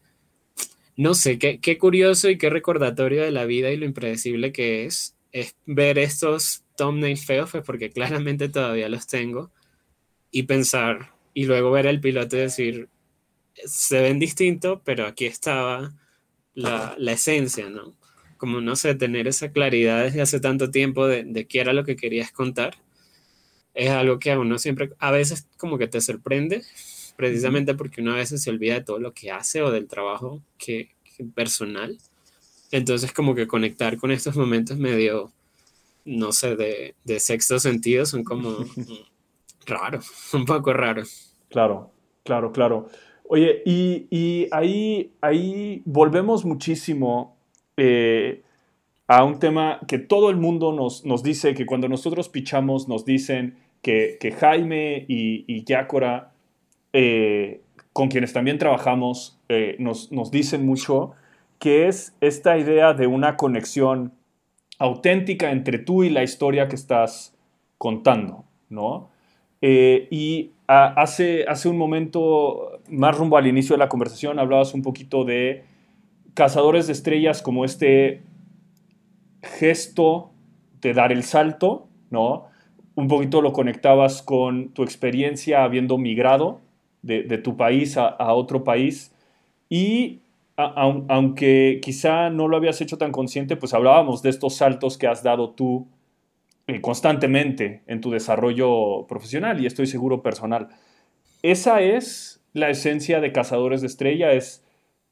no 0.96 1.14
sé, 1.14 1.38
qué, 1.38 1.60
qué 1.60 1.78
curioso 1.78 2.30
y 2.30 2.38
qué 2.38 2.50
recordatorio 2.50 3.22
de 3.22 3.32
la 3.32 3.46
vida 3.46 3.70
y 3.70 3.76
lo 3.76 3.84
impredecible 3.84 4.52
que 4.52 4.84
es, 4.84 5.16
es 5.32 5.56
ver 5.66 5.98
estos 5.98 6.63
thumbnails 6.76 7.24
feos, 7.24 7.50
pues 7.50 7.64
porque 7.64 7.90
claramente 7.90 8.48
todavía 8.48 8.88
los 8.88 9.06
tengo, 9.06 9.50
y 10.30 10.44
pensar, 10.44 11.12
y 11.34 11.46
luego 11.46 11.70
ver 11.70 11.86
el 11.86 12.00
piloto 12.00 12.36
y 12.36 12.40
decir, 12.40 12.88
se 13.64 14.00
ven 14.00 14.18
distintos, 14.18 14.80
pero 14.84 15.06
aquí 15.06 15.26
estaba 15.26 15.94
la, 16.54 16.94
la, 16.98 17.12
esencia, 17.12 17.70
¿no? 17.70 17.94
Como, 18.36 18.60
no 18.60 18.76
sé, 18.76 18.94
tener 18.94 19.28
esa 19.28 19.52
claridad 19.52 20.04
desde 20.04 20.22
hace 20.22 20.40
tanto 20.40 20.70
tiempo 20.70 21.06
de, 21.06 21.24
de 21.24 21.46
qué 21.46 21.60
era 21.60 21.72
lo 21.72 21.84
que 21.84 21.96
querías 21.96 22.32
contar, 22.32 22.76
es 23.74 23.90
algo 23.90 24.18
que 24.18 24.32
a 24.32 24.38
uno 24.38 24.58
siempre, 24.58 24.90
a 24.98 25.10
veces 25.10 25.48
como 25.56 25.78
que 25.78 25.88
te 25.88 26.00
sorprende, 26.00 26.62
precisamente 27.16 27.74
porque 27.74 28.00
uno 28.00 28.12
a 28.12 28.16
veces 28.16 28.42
se 28.42 28.50
olvida 28.50 28.74
de 28.74 28.82
todo 28.82 28.98
lo 28.98 29.12
que 29.12 29.30
hace 29.30 29.62
o 29.62 29.70
del 29.70 29.88
trabajo 29.88 30.42
que, 30.58 30.90
que 31.16 31.24
personal. 31.24 31.98
Entonces 32.70 33.12
como 33.12 33.34
que 33.34 33.46
conectar 33.46 33.98
con 33.98 34.10
estos 34.10 34.36
momentos 34.36 34.78
medio 34.78 35.32
no 36.04 36.32
sé, 36.32 36.56
de, 36.56 36.94
de 37.04 37.20
sexto 37.20 37.58
sentido 37.58 38.06
son 38.06 38.24
como 38.24 38.56
raros, 39.66 40.34
un 40.34 40.44
poco 40.44 40.72
raros. 40.72 41.34
Claro, 41.48 41.90
claro, 42.24 42.52
claro. 42.52 42.88
Oye, 43.26 43.62
y, 43.64 44.48
ahí, 44.52 45.12
ahí 45.20 45.82
volvemos 45.86 46.44
muchísimo 46.44 47.36
eh, 47.76 48.42
a 49.06 49.24
un 49.24 49.38
tema 49.38 49.80
que 49.88 49.98
todo 49.98 50.30
el 50.30 50.36
mundo 50.36 50.72
nos, 50.72 51.04
nos, 51.04 51.22
dice, 51.22 51.54
que 51.54 51.66
cuando 51.66 51.88
nosotros 51.88 52.28
pichamos 52.28 52.86
nos 52.88 53.04
dicen 53.04 53.56
que, 53.82 54.18
Jaime 54.38 55.06
y, 55.08 55.44
y 55.46 55.64
Yácora, 55.64 56.32
eh, 56.92 57.62
con 57.92 58.08
quienes 58.08 58.32
también 58.32 58.58
trabajamos, 58.58 59.38
eh, 59.48 59.76
nos, 59.78 60.12
nos 60.12 60.30
dicen 60.30 60.66
mucho, 60.66 61.12
que 61.58 61.88
es 61.88 62.14
esta 62.20 62.58
idea 62.58 62.92
de 62.92 63.06
una 63.06 63.36
conexión 63.36 64.12
auténtica 64.78 65.50
entre 65.50 65.78
tú 65.78 66.04
y 66.04 66.10
la 66.10 66.22
historia 66.22 66.68
que 66.68 66.76
estás 66.76 67.36
contando, 67.78 68.44
¿no? 68.68 69.10
Eh, 69.60 70.08
y 70.10 70.50
hace, 70.66 71.44
hace 71.48 71.68
un 71.68 71.78
momento, 71.78 72.80
más 72.88 73.16
rumbo 73.16 73.36
al 73.36 73.46
inicio 73.46 73.74
de 73.74 73.78
la 73.78 73.88
conversación, 73.88 74.38
hablabas 74.38 74.74
un 74.74 74.82
poquito 74.82 75.24
de 75.24 75.64
cazadores 76.34 76.86
de 76.86 76.92
estrellas 76.92 77.42
como 77.42 77.64
este 77.64 78.22
gesto 79.42 80.30
de 80.80 80.92
dar 80.94 81.12
el 81.12 81.22
salto, 81.22 81.88
¿no? 82.10 82.46
Un 82.94 83.08
poquito 83.08 83.40
lo 83.40 83.52
conectabas 83.52 84.22
con 84.22 84.70
tu 84.70 84.82
experiencia 84.82 85.64
habiendo 85.64 85.98
migrado 85.98 86.60
de, 87.02 87.38
tu 87.38 87.56
país 87.56 87.96
a, 87.96 88.06
a 88.06 88.32
otro 88.32 88.64
país 88.64 89.14
y 89.68 90.20
aunque 90.56 91.80
quizá 91.82 92.30
no 92.30 92.48
lo 92.48 92.56
habías 92.56 92.80
hecho 92.80 92.96
tan 92.96 93.12
consciente, 93.12 93.56
pues 93.56 93.74
hablábamos 93.74 94.22
de 94.22 94.30
estos 94.30 94.56
saltos 94.56 94.96
que 94.96 95.06
has 95.06 95.22
dado 95.22 95.50
tú 95.50 95.88
eh, 96.66 96.80
constantemente 96.80 97.82
en 97.86 98.00
tu 98.00 98.10
desarrollo 98.10 99.06
profesional 99.08 99.60
y 99.60 99.66
estoy 99.66 99.86
seguro 99.86 100.22
personal. 100.22 100.68
Esa 101.42 101.80
es 101.80 102.42
la 102.52 102.70
esencia 102.70 103.20
de 103.20 103.32
Cazadores 103.32 103.80
de 103.80 103.88
Estrella, 103.88 104.32
es, 104.32 104.64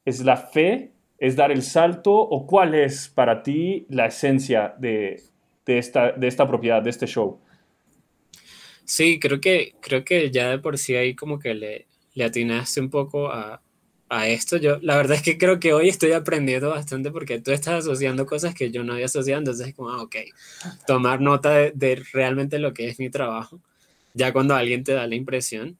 es 0.05 0.25
la 0.25 0.37
fe, 0.37 0.93
es 1.19 1.37
dar 1.37 1.51
el 1.51 1.63
salto 1.63 2.13
o 2.15 2.47
cuál 2.47 2.75
es 2.75 3.09
para 3.09 3.43
ti 3.43 3.87
la 3.89 4.07
esencia 4.07 4.75
de, 4.79 5.23
esta, 5.67 6.13
de 6.13 6.29
esta 6.29 6.47
propiedad, 6.47 6.83
de 6.83 6.91
este 6.91 7.07
show. 7.07 7.41
Sí, 8.85 9.19
creo 9.19 9.41
que, 9.41 9.75
creo 9.81 10.05
que 10.05 10.31
ya 10.31 10.51
de 10.51 10.59
por 10.59 10.79
sí 10.79 10.95
ahí 10.95 11.15
como 11.15 11.39
que 11.39 11.55
le, 11.55 11.87
le 12.15 12.25
atinaste 12.25 12.81
un 12.81 12.91
poco 12.91 13.31
a, 13.31 13.61
a 14.13 14.29
esto. 14.29 14.59
Yo, 14.59 14.79
la 14.83 14.97
verdad 14.97 15.17
es 15.17 15.23
que 15.23 15.39
creo 15.39 15.59
que 15.59 15.73
hoy 15.73 15.89
estoy 15.89 16.13
aprendiendo 16.13 16.69
bastante 16.69 17.11
porque 17.11 17.41
tú 17.41 17.51
estás 17.51 17.85
asociando 17.85 18.27
cosas 18.27 18.55
que 18.55 18.71
yo 18.71 18.85
no 18.85 18.93
había 18.93 19.07
asociado, 19.07 19.39
entonces 19.39 19.69
es 19.69 19.75
como, 19.75 19.89
ah, 19.89 20.03
ok, 20.03 20.17
tomar 20.87 21.21
nota 21.23 21.51
de, 21.51 22.03
realmente 22.13 22.59
lo 22.59 22.75
que 22.75 22.89
es 22.89 22.99
mi 22.99 23.09
trabajo, 23.11 23.61
ya 24.15 24.33
cuando 24.33 24.55
alguien 24.55 24.85
te 24.85 24.93
da 24.93 25.07
la 25.07 25.15
impresión. 25.15 25.79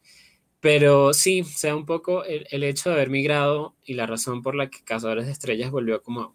Pero 0.61 1.13
sí, 1.13 1.45
sea, 1.45 1.77
un 1.77 1.87
poco 1.87 2.25
el, 2.25 2.63
hecho 2.65 2.89
de 2.89 2.95
haber 2.95 3.11
migrado 3.11 3.75
y 3.85 3.95
la 3.95 4.07
razón 4.07 4.43
por 4.43 4.55
la 4.55 4.71
que 4.71 4.83
Cazadores 4.85 5.27
de 5.27 5.33
Estrellas 5.33 5.71
volvió 5.71 6.03
como 6.03 6.35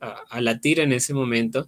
a, 0.00 0.22
a 0.30 0.40
latir 0.42 0.80
en 0.80 0.92
ese 0.92 1.14
momento 1.14 1.66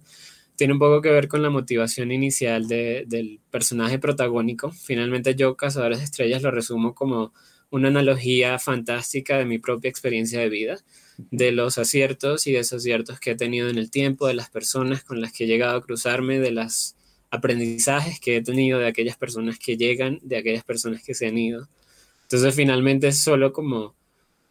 tiene 0.55 0.73
un 0.73 0.79
poco 0.79 1.01
que 1.01 1.09
ver 1.09 1.27
con 1.27 1.41
la 1.41 1.49
motivación 1.49 2.11
inicial 2.11 2.67
del 2.67 3.41
personaje 3.51 3.99
protagónico. 3.99 4.71
Finalmente 4.71 5.35
yo, 5.35 5.57
Cazadores 5.57 5.97
de 5.99 6.05
Estrellas, 6.05 6.43
lo 6.43 6.51
resumo 6.51 6.95
como 6.95 7.33
una 7.71 7.89
analogía 7.89 8.59
fantástica 8.59 9.37
de 9.37 9.45
mi 9.45 9.59
propia 9.59 9.89
experiencia 9.89 10.39
de 10.39 10.49
vida, 10.49 10.77
de 11.17 11.51
los 11.51 11.77
aciertos 11.77 12.47
y 12.47 12.51
desaciertos 12.51 13.19
que 13.19 13.31
he 13.31 13.35
tenido 13.35 13.69
en 13.69 13.77
el 13.77 13.91
tiempo, 13.91 14.27
de 14.27 14.33
las 14.33 14.49
personas 14.49 15.03
con 15.03 15.21
las 15.21 15.33
que 15.33 15.45
he 15.45 15.47
llegado 15.47 15.77
a 15.77 15.81
cruzarme, 15.81 16.39
de 16.39 16.51
los 16.51 16.95
aprendizajes 17.31 18.19
que 18.19 18.37
he 18.37 18.41
tenido 18.41 18.79
de 18.79 18.87
aquellas 18.87 19.17
personas 19.17 19.59
que 19.59 19.77
llegan, 19.77 20.19
de 20.23 20.37
aquellas 20.37 20.63
personas 20.63 21.03
que 21.03 21.13
se 21.13 21.27
han 21.27 21.37
ido. 21.37 21.67
Entonces 22.23 22.55
finalmente 22.55 23.07
es 23.07 23.21
solo 23.21 23.53
como 23.53 23.95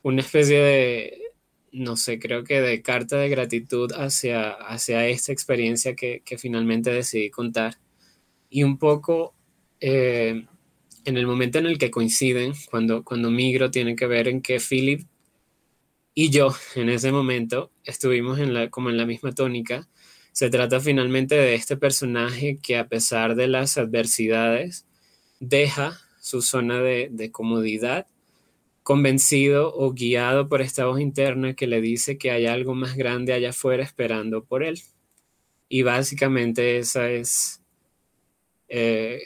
una 0.03 0.21
especie 0.21 0.59
de, 0.59 1.23
no 1.73 1.97
sé, 1.97 2.19
creo 2.19 2.45
que 2.45 2.61
de 2.61 2.83
carta 2.83 3.17
de 3.17 3.29
gratitud 3.29 3.93
hacia, 3.93 4.51
hacia 4.51 5.09
esta 5.09 5.33
experiencia 5.33 5.95
que, 5.97 6.23
finalmente 6.39 6.91
decidí 6.91 7.31
contar. 7.31 7.79
Y 8.51 8.63
un 8.63 8.79
poco 8.79 9.35
eh, 9.81 10.47
en 11.05 11.17
el 11.17 11.27
momento 11.27 11.59
en 11.59 11.67
el 11.67 11.79
que 11.79 11.91
coinciden, 11.91 12.53
cuando, 12.71 13.05
cuando 13.05 13.31
migro, 13.31 13.71
tiene 13.71 13.97
que 13.97 14.07
ver 14.07 14.29
en 14.29 14.43
que 14.43 14.61
Philip 14.61 15.07
y 16.15 16.31
yo 16.31 16.55
en 16.77 16.89
ese 16.89 17.13
momento 17.13 17.73
estuvimos 17.85 18.39
en 18.39 18.55
la, 18.55 18.71
como 18.71 18.91
en 18.91 18.97
la 18.97 19.07
misma 19.07 19.33
tónica. 19.33 19.89
Se 20.33 20.51
trata 20.51 20.81
finalmente 20.81 21.35
de 21.35 21.55
este 21.55 21.77
personaje 21.77 22.59
que 22.63 22.79
a 22.79 22.89
pesar 22.89 23.35
de 23.35 23.49
las 23.49 23.79
adversidades 23.79 24.87
deja 25.41 26.01
su 26.21 26.41
zona 26.43 26.81
de, 26.81 27.09
de 27.11 27.31
comodidad 27.31 28.07
convencido 28.85 29.75
o 29.75 29.93
guiado 29.93 30.49
por 30.49 30.61
esta 30.61 30.87
voz 30.87 31.01
interna 31.01 31.55
que 31.55 31.67
le 31.67 31.81
dice 31.81 32.19
que 32.19 32.31
hay 32.31 32.47
algo 32.47 32.75
más 32.75 32.97
grande 32.97 33.33
allá 33.33 33.51
afuera 33.51 33.83
esperando 33.83 34.45
por 34.45 34.63
él. 34.63 34.81
Y 35.69 35.83
básicamente 35.83 36.79
esa 36.79 37.11
es 37.11 37.63
eh, 38.69 39.23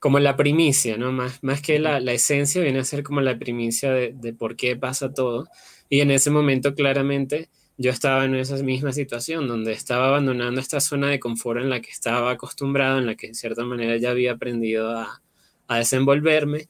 como 0.00 0.18
la 0.18 0.36
primicia, 0.36 0.96
¿no? 0.96 1.12
Más, 1.12 1.42
más 1.42 1.62
que 1.62 1.78
la, 1.78 1.98
esencia 1.98 2.62
viene 2.62 2.80
a 2.80 2.84
ser 2.84 3.02
como 3.04 3.20
la 3.20 3.38
primicia 3.38 3.92
de, 3.92 4.12
de, 4.12 4.32
por 4.32 4.56
qué 4.56 4.76
pasa 4.76 5.12
todo. 5.14 5.46
Y 5.88 6.00
en 6.00 6.10
ese 6.10 6.30
momento 6.30 6.74
claramente 6.74 7.50
yo 7.76 7.90
estaba 7.90 8.24
en 8.24 8.34
esa 8.34 8.56
misma 8.56 8.92
situación, 8.92 9.46
donde 9.46 9.72
estaba 9.72 10.08
abandonando 10.08 10.60
esta 10.60 10.80
zona 10.80 11.08
de 11.08 11.20
confort 11.20 11.60
en 11.60 11.70
la 11.70 11.80
que 11.80 11.90
estaba 11.90 12.32
acostumbrado, 12.32 12.98
en 12.98 13.06
la 13.06 13.14
que 13.14 13.28
en 13.28 13.34
cierta 13.34 13.64
manera 13.64 13.96
ya 13.96 14.10
había 14.10 14.32
aprendido 14.32 14.90
a, 14.90 15.22
a 15.68 15.78
desenvolverme 15.78 16.68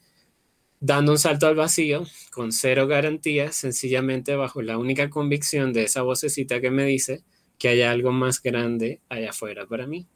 dando 0.80 1.12
un 1.12 1.18
salto 1.18 1.46
al 1.46 1.54
vacío 1.54 2.04
con 2.32 2.52
cero 2.52 2.86
garantías, 2.86 3.54
sencillamente 3.54 4.34
bajo 4.34 4.62
la 4.62 4.78
única 4.78 5.10
convicción 5.10 5.72
de 5.72 5.84
esa 5.84 6.02
vocecita 6.02 6.60
que 6.60 6.70
me 6.70 6.84
dice 6.84 7.22
que 7.58 7.68
hay 7.68 7.82
algo 7.82 8.12
más 8.12 8.42
grande 8.42 9.00
allá 9.10 9.30
afuera 9.30 9.66
para 9.66 9.86
mí. 9.86 10.06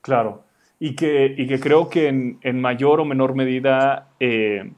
Claro, 0.00 0.44
y 0.78 0.94
que, 0.94 1.34
y 1.36 1.46
que 1.46 1.58
creo 1.58 1.88
que 1.88 2.08
en, 2.08 2.60
mayor 2.60 3.00
o 3.00 3.04
menor 3.04 3.34
medida 3.34 4.10
eh, 4.20 4.72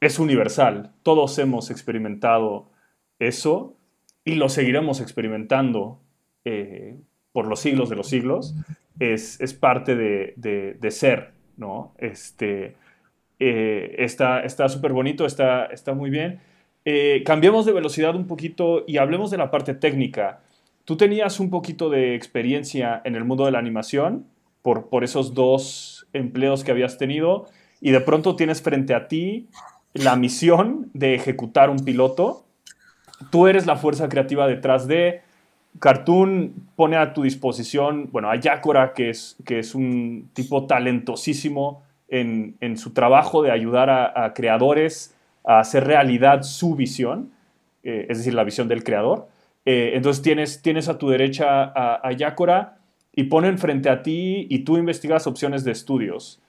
es 0.00 0.18
universal. 0.18 0.92
Todos 1.02 1.38
hemos 1.38 1.70
experimentado 1.70 2.70
eso 3.18 3.76
y 4.24 4.34
lo 4.34 4.48
seguiremos 4.48 5.00
experimentando 5.00 6.00
eh, 6.44 6.96
por 7.32 7.46
los 7.46 7.60
siglos 7.60 7.88
de 7.90 7.96
los 7.96 8.08
siglos. 8.08 8.54
Es, 8.98 9.38
parte 9.54 9.96
de, 9.96 10.34
de, 10.36 10.74
de 10.74 10.90
ser, 10.90 11.32
¿no? 11.56 11.94
Este, 11.98 12.76
eh, 13.38 13.94
está 13.98 14.68
súper 14.68 14.92
bonito, 14.92 15.24
está, 15.24 15.66
está 15.66 15.94
muy 15.94 16.10
bien. 16.10 16.40
Eh, 16.84 17.22
cambiemos 17.26 17.66
de 17.66 17.72
velocidad 17.72 18.14
un 18.14 18.26
poquito 18.26 18.84
y 18.86 18.96
hablemos 18.98 19.30
de 19.30 19.38
la 19.38 19.50
parte 19.50 19.74
técnica. 19.74 20.40
Tú 20.84 20.96
tenías 20.96 21.40
un 21.40 21.50
poquito 21.50 21.90
de 21.90 22.14
experiencia 22.14 23.02
en 23.04 23.14
el 23.14 23.24
mundo 23.24 23.44
de 23.44 23.52
la 23.52 23.58
animación 23.58 24.26
por, 24.62 24.88
por 24.88 25.04
esos 25.04 25.34
dos 25.34 26.06
empleos 26.12 26.64
que 26.64 26.70
habías 26.70 26.98
tenido 26.98 27.46
y 27.80 27.90
de 27.90 28.00
pronto 28.00 28.36
tienes 28.36 28.62
frente 28.62 28.94
a 28.94 29.08
ti 29.08 29.48
la 29.94 30.16
misión 30.16 30.90
de 30.92 31.14
ejecutar 31.14 31.70
un 31.70 31.84
piloto. 31.84 32.44
Tú 33.30 33.46
eres 33.46 33.66
la 33.66 33.76
fuerza 33.76 34.08
creativa 34.08 34.46
detrás 34.46 34.86
de... 34.86 35.22
Cartoon 35.78 36.52
pone 36.74 36.96
a 36.96 37.14
tu 37.14 37.22
disposición, 37.22 38.08
bueno, 38.10 38.28
a 38.28 38.34
Yakora, 38.34 38.92
que 38.92 39.10
es, 39.10 39.36
que 39.44 39.60
es 39.60 39.76
un 39.76 40.28
tipo 40.32 40.66
talentosísimo, 40.66 41.82
en, 42.08 42.76
su 42.76 42.92
trabajo 42.92 43.40
de 43.42 43.52
ayudar 43.52 43.88
a, 43.88 44.34
creadores 44.34 45.14
a 45.44 45.60
hacer 45.60 45.84
realidad 45.84 46.42
su 46.42 46.74
visión, 46.74 47.30
eh, 47.84 48.06
es 48.08 48.18
decir, 48.18 48.34
la 48.34 48.42
visión 48.42 48.66
del 48.66 48.82
creador. 48.82 49.28
Eh, 49.64 49.92
entonces 49.94 50.22
tienes, 50.22 50.60
tienes 50.60 50.88
a 50.88 50.98
tu 50.98 51.08
derecha 51.08 51.62
a, 51.62 52.00
a 52.02 52.12
y 53.14 53.24
ponen 53.24 53.58
frente 53.58 53.88
a 53.88 54.02
ti 54.02 54.46
y 54.48 54.60
tú 54.60 54.76
investigas 54.76 55.26
opciones 55.26 55.64
de 55.64 55.72
estudios. 55.72 56.40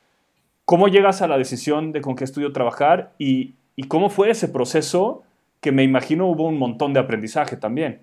¿Cómo 0.65 0.87
llegas 0.87 1.21
a 1.21 1.27
la 1.27 1.37
decisión 1.37 1.91
de 1.91 2.01
con 2.01 2.15
qué 2.15 2.23
estudio 2.23 2.51
trabajar 2.51 3.13
y, 3.17 3.55
y 3.75 3.83
cómo 3.83 4.09
fue 4.09 4.29
ese 4.29 4.47
proceso 4.47 5.23
que 5.59 5.71
me 5.71 5.83
imagino 5.83 6.27
hubo 6.27 6.47
un 6.47 6.57
montón 6.57 6.93
de 6.93 6.99
aprendizaje 6.99 7.57
también? 7.57 8.01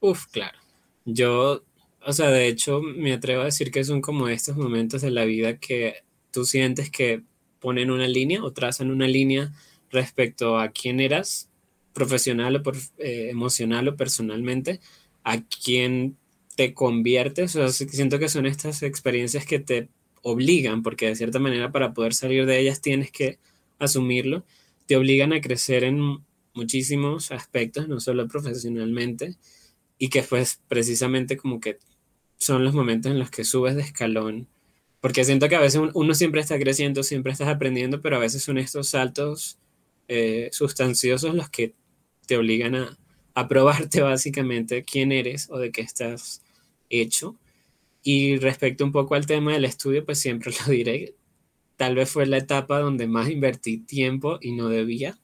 Uf, 0.00 0.26
claro. 0.26 0.58
Yo, 1.04 1.62
o 2.04 2.12
sea, 2.12 2.30
de 2.30 2.48
hecho 2.48 2.80
me 2.80 3.12
atrevo 3.12 3.42
a 3.42 3.46
decir 3.46 3.70
que 3.70 3.84
son 3.84 4.00
como 4.00 4.28
estos 4.28 4.56
momentos 4.56 5.02
de 5.02 5.10
la 5.10 5.24
vida 5.24 5.58
que 5.58 6.02
tú 6.30 6.44
sientes 6.44 6.90
que 6.90 7.22
ponen 7.60 7.90
una 7.90 8.06
línea 8.06 8.42
o 8.42 8.52
trazan 8.52 8.90
una 8.90 9.06
línea 9.06 9.52
respecto 9.90 10.58
a 10.58 10.68
quién 10.68 11.00
eras, 11.00 11.48
profesional 11.92 12.56
o 12.56 12.72
eh, 12.98 13.30
emocional 13.30 13.88
o 13.88 13.96
personalmente, 13.96 14.80
a 15.24 15.40
quién 15.42 16.16
te 16.56 16.74
conviertes. 16.74 17.56
O 17.56 17.68
sea, 17.68 17.88
siento 17.88 18.18
que 18.18 18.28
son 18.28 18.46
estas 18.46 18.82
experiencias 18.82 19.46
que 19.46 19.60
te 19.60 19.88
obligan, 20.22 20.82
porque 20.82 21.06
de 21.06 21.16
cierta 21.16 21.38
manera 21.38 21.70
para 21.72 21.94
poder 21.94 22.14
salir 22.14 22.46
de 22.46 22.58
ellas 22.60 22.80
tienes 22.80 23.10
que 23.12 23.38
asumirlo, 23.78 24.44
te 24.86 24.96
obligan 24.96 25.32
a 25.32 25.40
crecer 25.40 25.84
en 25.84 26.24
muchísimos 26.54 27.30
aspectos, 27.32 27.88
no 27.88 28.00
solo 28.00 28.26
profesionalmente, 28.26 29.36
y 29.98 30.08
que 30.08 30.22
pues 30.22 30.60
precisamente 30.68 31.36
como 31.36 31.60
que 31.60 31.78
son 32.38 32.64
los 32.64 32.74
momentos 32.74 33.12
en 33.12 33.18
los 33.18 33.30
que 33.30 33.44
subes 33.44 33.76
de 33.76 33.82
escalón 33.82 34.48
porque 35.06 35.24
siento 35.24 35.48
que 35.48 35.54
a 35.54 35.60
veces 35.60 35.80
uno 35.94 36.14
siempre 36.14 36.40
está 36.40 36.58
creciendo, 36.58 37.04
siempre 37.04 37.30
estás 37.30 37.46
aprendiendo, 37.46 38.00
pero 38.00 38.16
a 38.16 38.18
veces 38.18 38.42
son 38.42 38.58
estos 38.58 38.88
saltos 38.88 39.56
eh, 40.08 40.48
sustanciosos 40.50 41.32
los 41.32 41.48
que 41.48 41.74
te 42.26 42.36
obligan 42.36 42.74
a, 42.74 42.98
a 43.34 43.46
probarte 43.46 44.00
básicamente 44.02 44.82
quién 44.82 45.12
eres 45.12 45.48
o 45.48 45.58
de 45.58 45.70
qué 45.70 45.82
estás 45.82 46.42
hecho. 46.90 47.36
Y 48.02 48.36
respecto 48.38 48.84
un 48.84 48.92
poco 48.92 49.14
al 49.14 49.26
tema 49.26 49.52
del 49.52 49.64
estudio, 49.64 50.04
pues 50.04 50.18
siempre 50.20 50.52
lo 50.66 50.72
diré, 50.72 51.14
tal 51.76 51.94
vez 51.94 52.10
fue 52.10 52.26
la 52.26 52.38
etapa 52.38 52.78
donde 52.80 53.06
más 53.06 53.30
invertí 53.30 53.78
tiempo 53.78 54.38
y 54.40 54.52
no 54.52 54.68
debía, 54.68 55.18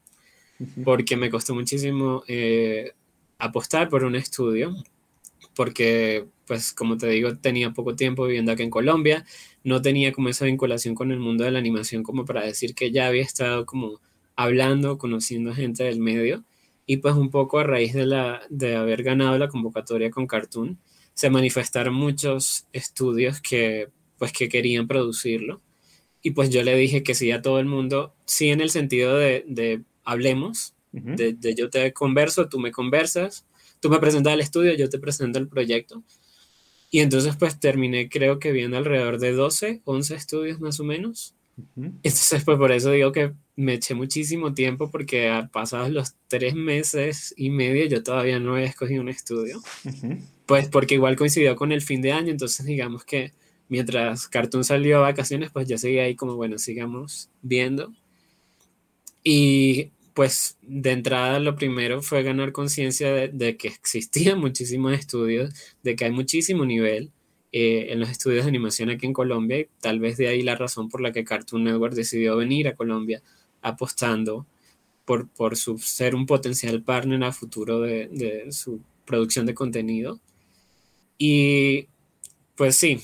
porque 0.84 1.16
me 1.16 1.30
costó 1.30 1.54
muchísimo 1.54 2.22
eh, 2.28 2.92
apostar 3.38 3.88
por 3.88 4.04
un 4.04 4.14
estudio, 4.16 4.74
porque, 5.54 6.26
pues, 6.46 6.72
como 6.72 6.96
te 6.96 7.08
digo, 7.08 7.36
tenía 7.36 7.72
poco 7.72 7.96
tiempo 7.96 8.26
viviendo 8.26 8.52
aquí 8.52 8.62
en 8.62 8.70
Colombia, 8.70 9.24
no 9.64 9.82
tenía 9.82 10.12
como 10.12 10.28
esa 10.28 10.44
vinculación 10.44 10.94
con 10.94 11.12
el 11.12 11.18
mundo 11.18 11.44
de 11.44 11.50
la 11.50 11.58
animación 11.58 12.02
como 12.02 12.24
para 12.24 12.44
decir 12.44 12.74
que 12.74 12.90
ya 12.90 13.06
había 13.06 13.22
estado 13.22 13.66
como 13.66 14.00
hablando, 14.36 14.98
conociendo 14.98 15.54
gente 15.54 15.84
del 15.84 16.00
medio 16.00 16.44
y 16.86 16.98
pues 16.98 17.14
un 17.14 17.30
poco 17.30 17.58
a 17.58 17.64
raíz 17.64 17.92
de, 17.94 18.06
la, 18.06 18.42
de 18.50 18.76
haber 18.76 19.02
ganado 19.02 19.38
la 19.38 19.48
convocatoria 19.48 20.10
con 20.10 20.26
Cartoon 20.26 20.78
se 21.14 21.30
manifestaron 21.30 21.94
muchos 21.94 22.66
estudios 22.72 23.40
que 23.40 23.88
pues 24.18 24.32
que 24.32 24.48
querían 24.48 24.86
producirlo. 24.86 25.60
Y 26.22 26.30
pues 26.30 26.50
yo 26.50 26.62
le 26.62 26.76
dije 26.76 27.02
que 27.02 27.14
sí 27.14 27.32
a 27.32 27.42
todo 27.42 27.58
el 27.58 27.66
mundo, 27.66 28.14
sí 28.24 28.50
en 28.50 28.60
el 28.60 28.70
sentido 28.70 29.16
de, 29.16 29.44
de 29.48 29.82
hablemos, 30.04 30.74
de, 30.92 31.32
de, 31.32 31.54
yo 31.54 31.70
te 31.70 31.92
converso, 31.92 32.48
tú 32.48 32.60
me 32.60 32.70
conversas, 32.70 33.46
tú 33.80 33.88
me 33.90 33.98
presentas 33.98 34.34
el 34.34 34.40
estudio, 34.40 34.74
yo 34.74 34.88
te 34.88 34.98
presento 34.98 35.38
el 35.38 35.48
proyecto. 35.48 36.04
Y 36.90 37.00
entonces 37.00 37.34
pues 37.36 37.58
terminé 37.58 38.08
creo 38.08 38.38
que 38.38 38.52
viendo 38.52 38.76
alrededor 38.76 39.18
de 39.18 39.32
12, 39.32 39.80
11 39.84 40.14
estudios 40.14 40.60
más 40.60 40.78
o 40.78 40.84
menos. 40.84 41.34
Entonces 41.76 42.44
pues 42.44 42.58
por 42.58 42.70
eso 42.70 42.90
digo 42.92 43.10
que 43.12 43.32
me 43.56 43.74
eché 43.74 43.94
muchísimo 43.94 44.54
tiempo 44.54 44.90
porque 44.90 45.48
pasados 45.52 45.90
los 45.90 46.14
tres 46.28 46.54
meses 46.54 47.34
y 47.36 47.50
medio 47.50 47.86
yo 47.86 48.02
todavía 48.02 48.38
no 48.38 48.54
había 48.54 48.66
escogido 48.66 49.02
un 49.02 49.08
estudio. 49.08 49.60
Pues 50.53 50.68
porque 50.68 50.96
igual 50.96 51.16
coincidió 51.16 51.57
con 51.57 51.72
el 51.72 51.80
fin 51.80 52.03
de 52.03 52.12
año, 52.12 52.30
entonces 52.30 52.66
digamos 52.66 53.07
que 53.07 53.32
mientras 53.70 54.28
Cartoon 54.28 54.64
salió 54.64 54.98
a 54.98 55.00
vacaciones 55.00 55.50
pues 55.50 55.66
yo 55.66 55.78
seguía 55.78 56.03
ahí 56.03 56.14
como 56.14 56.36
bueno, 56.36 56.59
sigamos 56.59 57.30
viendo. 57.40 57.90
Y 59.24 59.92
pues 60.12 60.59
de 60.61 60.90
entrada 60.92 61.38
lo 61.38 61.57
primero 61.57 62.03
fue 62.03 62.22
ganar 62.22 62.53
conciencia 62.53 63.14
de, 63.14 63.57
que 63.57 63.68
existían 63.68 64.38
muchísimos 64.40 64.92
estudios, 64.92 65.55
de 65.82 65.96
que 65.96 66.05
hay 66.05 66.11
muchísimo 66.11 66.66
nivel 66.66 67.12
eh, 67.53 67.86
en 67.88 68.00
los 68.00 68.11
estudios 68.11 68.44
de 68.44 68.50
animación 68.50 68.90
aquí 68.90 69.07
en 69.07 69.14
Colombia 69.14 69.59
y 69.59 69.68
tal 69.80 70.00
vez 70.00 70.18
de 70.18 70.28
ahí 70.28 70.42
la 70.42 70.55
razón 70.55 70.90
por 70.90 71.00
la 71.00 71.12
que 71.12 71.24
Cartoon 71.24 71.64
Network 71.64 71.94
decidió 71.94 72.36
venir 72.36 72.68
a 72.68 72.76
Colombia 72.76 73.22
apostando 73.62 74.46
por, 75.07 75.30
por 75.30 75.57
su, 75.57 75.78
ser 75.78 76.14
un 76.14 76.26
potencial 76.26 76.82
partner 76.82 77.24
a 77.24 77.32
futuro 77.32 77.80
de, 77.80 78.09
de 78.09 78.53
su 78.53 78.82
producción 79.07 79.46
de 79.46 79.55
contenido. 79.55 80.20
Y 81.25 81.87
pues 82.57 82.75
sí, 82.75 82.99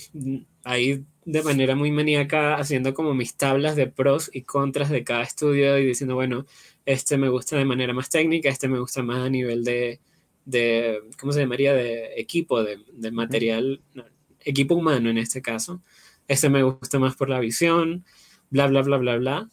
ahí 0.65 1.05
de 1.25 1.43
manera 1.45 1.77
muy 1.77 1.93
maníaca 1.93 2.57
haciendo 2.57 2.93
como 2.93 3.15
mis 3.15 3.37
tablas 3.37 3.77
de 3.77 3.87
pros 3.87 4.29
y 4.33 4.43
contras 4.43 4.91
de 4.91 5.05
cada 5.05 5.23
estudio 5.23 5.79
y 5.79 5.87
diciendo, 5.87 6.17
bueno, 6.17 6.45
este 6.85 7.17
me 7.17 7.29
gusta 7.29 7.57
de 7.57 7.65
manera 7.65 7.93
más 7.93 8.11
técnica, 8.11 8.49
este 8.49 8.67
me 8.67 8.81
gusta 8.81 9.05
más 9.05 9.19
a 9.21 9.31
nivel 9.31 9.63
de, 9.63 10.01
de 10.45 11.01
¿cómo 11.21 11.33
se 11.33 11.39
llamaría? 11.43 11.75
De 11.75 12.19
equipo, 12.21 12.65
de, 12.65 13.13
material, 13.13 13.83
equipo 14.41 14.75
humano 14.75 15.11
en 15.11 15.19
este 15.19 15.41
caso. 15.41 15.81
Este 16.27 16.51
me 16.51 16.65
gusta 16.65 16.99
más 16.99 17.15
por 17.15 17.29
la 17.29 17.39
visión, 17.39 18.05
bla, 18.51 18.67
bla, 18.67 18.83
bla, 18.83 18.97
bla, 18.97 19.17
bla. 19.17 19.51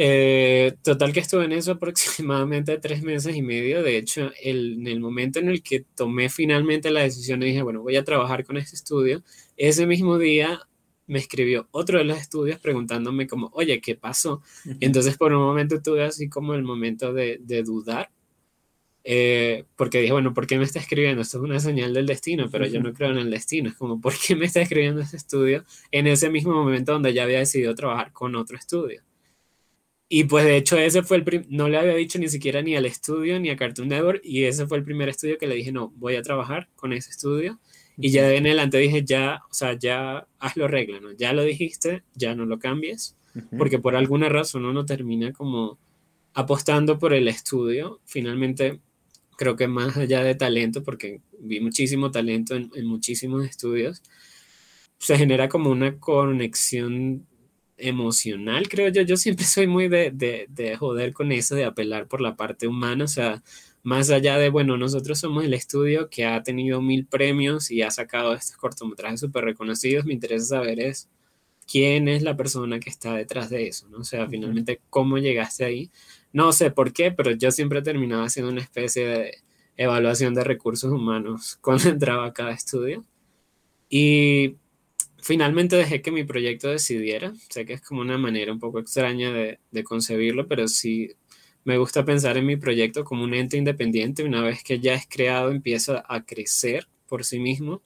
Eh, 0.00 0.76
total 0.84 1.12
que 1.12 1.18
estuve 1.18 1.46
en 1.46 1.50
eso 1.50 1.72
aproximadamente 1.72 2.78
tres 2.78 3.02
meses 3.02 3.34
y 3.34 3.42
medio. 3.42 3.82
De 3.82 3.96
hecho, 3.96 4.30
en 4.40 4.86
el 4.86 5.00
momento 5.00 5.40
en 5.40 5.48
el 5.48 5.60
que 5.60 5.84
tomé 5.96 6.28
finalmente 6.28 6.92
la 6.92 7.00
decisión 7.00 7.42
y 7.42 7.46
dije, 7.46 7.62
bueno, 7.62 7.82
voy 7.82 7.96
a 7.96 8.04
trabajar 8.04 8.44
con 8.44 8.56
este 8.58 8.76
estudio, 8.76 9.24
ese 9.56 9.86
mismo 9.86 10.16
día 10.18 10.60
me 11.08 11.18
escribió 11.18 11.66
otro 11.72 11.98
de 11.98 12.04
los 12.04 12.16
estudios 12.18 12.60
preguntándome 12.60 13.26
como, 13.26 13.50
oye, 13.54 13.80
¿qué 13.80 13.96
pasó? 13.96 14.40
Entonces 14.78 15.16
por 15.16 15.32
un 15.32 15.42
momento 15.42 15.82
tuve 15.82 16.04
así 16.04 16.28
como 16.28 16.54
el 16.54 16.62
momento 16.62 17.12
de, 17.12 17.40
dudar, 17.64 18.10
eh, 19.02 19.64
porque 19.74 20.00
dije, 20.00 20.12
bueno, 20.12 20.32
¿por 20.32 20.46
qué 20.46 20.58
me 20.58 20.64
está 20.64 20.78
escribiendo? 20.78 21.22
Esto 21.22 21.38
es 21.38 21.44
una 21.44 21.58
señal 21.58 21.92
del 21.92 22.06
destino, 22.06 22.48
pero 22.52 22.66
yo 22.66 22.80
no 22.80 22.92
creo 22.92 23.10
en 23.10 23.18
el 23.18 23.30
destino. 23.30 23.70
Es 23.70 23.76
como, 23.76 24.00
¿por 24.00 24.14
qué 24.16 24.36
me 24.36 24.46
está 24.46 24.60
escribiendo 24.60 25.00
este 25.00 25.16
estudio 25.16 25.64
en 25.90 26.06
ese 26.06 26.30
mismo 26.30 26.52
momento 26.52 26.92
donde 26.92 27.12
ya 27.12 27.24
había 27.24 27.38
decidido 27.40 27.74
trabajar 27.74 28.12
con 28.12 28.36
otro 28.36 28.56
estudio? 28.56 29.02
Y 30.08 30.24
pues 30.24 30.44
de 30.44 30.56
hecho 30.56 30.78
ese 30.78 31.02
fue 31.02 31.18
el, 31.18 31.46
no 31.50 31.68
le 31.68 31.78
había 31.78 31.94
dicho 31.94 32.18
ni 32.18 32.28
siquiera 32.28 32.62
ni 32.62 32.76
al 32.76 32.86
estudio 32.86 33.38
ni 33.38 33.50
a 33.50 33.56
Cartoon 33.56 33.88
Network 33.88 34.20
y 34.24 34.44
ese 34.44 34.66
fue 34.66 34.78
el 34.78 34.84
primer 34.84 35.10
estudio 35.10 35.36
que 35.36 35.46
le 35.46 35.54
dije, 35.54 35.70
no, 35.70 35.92
voy 35.96 36.16
a 36.16 36.22
trabajar 36.22 36.68
con 36.76 36.94
ese 36.94 37.10
estudio 37.10 37.60
y 38.00 38.10
ya 38.10 38.22
de 38.22 38.36
en 38.36 38.46
adelante 38.46 38.78
dije, 38.78 39.04
ya, 39.04 39.42
o 39.50 39.54
sea, 39.54 39.72
ya 39.72 40.26
hazlo 40.38 40.68
regla, 40.68 41.00
¿no? 41.00 41.12
Ya 41.12 41.32
lo 41.32 41.42
dijiste, 41.42 42.04
ya 42.14 42.34
no 42.36 42.46
lo 42.46 42.60
cambies, 42.60 43.16
porque 43.58 43.80
por 43.80 43.96
alguna 43.96 44.28
razón 44.28 44.64
uno 44.64 44.86
termina 44.86 45.32
como 45.32 45.78
apostando 46.32 47.00
por 47.00 47.12
el 47.12 47.26
estudio. 47.26 48.00
Finalmente, 48.04 48.80
creo 49.36 49.56
que 49.56 49.66
más 49.66 49.96
allá 49.96 50.22
de 50.22 50.36
talento, 50.36 50.84
porque 50.84 51.20
vi 51.40 51.58
muchísimo 51.58 52.12
talento 52.12 52.54
en, 52.54 52.86
muchísimos 52.86 53.44
estudios, 53.44 54.00
se 54.98 55.18
genera 55.18 55.48
como 55.48 55.70
una 55.70 55.98
conexión 55.98 57.26
emocional, 57.78 58.68
creo 58.68 58.88
yo. 58.88 59.02
Yo 59.02 59.16
siempre 59.16 59.44
soy 59.44 59.66
muy 59.66 59.88
de, 59.88 60.10
de, 60.10 60.46
de 60.50 60.76
joder 60.76 61.12
con 61.12 61.32
eso, 61.32 61.54
de 61.54 61.64
apelar 61.64 62.08
por 62.08 62.20
la 62.20 62.36
parte 62.36 62.66
humana, 62.66 63.04
o 63.04 63.08
sea, 63.08 63.42
más 63.82 64.10
allá 64.10 64.38
de, 64.38 64.50
bueno, 64.50 64.76
nosotros 64.76 65.18
somos 65.18 65.44
el 65.44 65.54
estudio 65.54 66.10
que 66.10 66.26
ha 66.26 66.42
tenido 66.42 66.82
mil 66.82 67.06
premios 67.06 67.70
y 67.70 67.82
ha 67.82 67.90
sacado 67.90 68.34
estos 68.34 68.56
cortometrajes 68.56 69.20
súper 69.20 69.44
reconocidos, 69.44 70.04
me 70.04 70.12
interesa 70.14 70.56
saber 70.56 70.80
es 70.80 71.08
quién 71.70 72.08
es 72.08 72.22
la 72.22 72.36
persona 72.36 72.80
que 72.80 72.90
está 72.90 73.14
detrás 73.14 73.50
de 73.50 73.68
eso, 73.68 73.88
¿no? 73.88 73.98
O 73.98 74.04
sea, 74.04 74.26
finalmente, 74.28 74.80
¿cómo 74.90 75.18
llegaste 75.18 75.64
ahí? 75.64 75.90
No 76.32 76.52
sé 76.52 76.70
por 76.70 76.92
qué, 76.92 77.12
pero 77.12 77.30
yo 77.32 77.50
siempre 77.52 77.82
terminaba 77.82 78.24
haciendo 78.24 78.50
una 78.50 78.62
especie 78.62 79.06
de 79.06 79.38
evaluación 79.76 80.34
de 80.34 80.44
recursos 80.44 80.90
humanos 80.92 81.58
cuando 81.62 81.88
entraba 81.90 82.26
a 82.26 82.32
cada 82.32 82.52
estudio. 82.52 83.04
Y 83.90 84.56
finalmente 85.18 85.76
dejé 85.76 86.02
que 86.02 86.10
mi 86.10 86.24
proyecto 86.24 86.68
decidiera. 86.68 87.32
Sé 87.50 87.64
que 87.66 87.74
es 87.74 87.80
como 87.80 88.00
una 88.00 88.18
manera 88.18 88.52
un 88.52 88.58
poco 88.60 88.78
extraña 88.78 89.32
de, 89.32 89.58
de 89.70 89.84
concebirlo, 89.84 90.48
pero 90.48 90.68
sí 90.68 91.12
me 91.64 91.78
gusta 91.78 92.04
pensar 92.04 92.36
en 92.36 92.46
mi 92.46 92.56
proyecto 92.56 93.04
como 93.04 93.24
un 93.24 93.34
ente 93.34 93.56
independiente. 93.56 94.24
Una 94.24 94.42
vez 94.42 94.62
que 94.62 94.80
ya 94.80 94.94
es 94.94 95.06
creado, 95.08 95.50
empieza 95.50 96.04
a 96.08 96.24
crecer 96.24 96.88
por 97.08 97.24
sí 97.24 97.38
mismo 97.38 97.82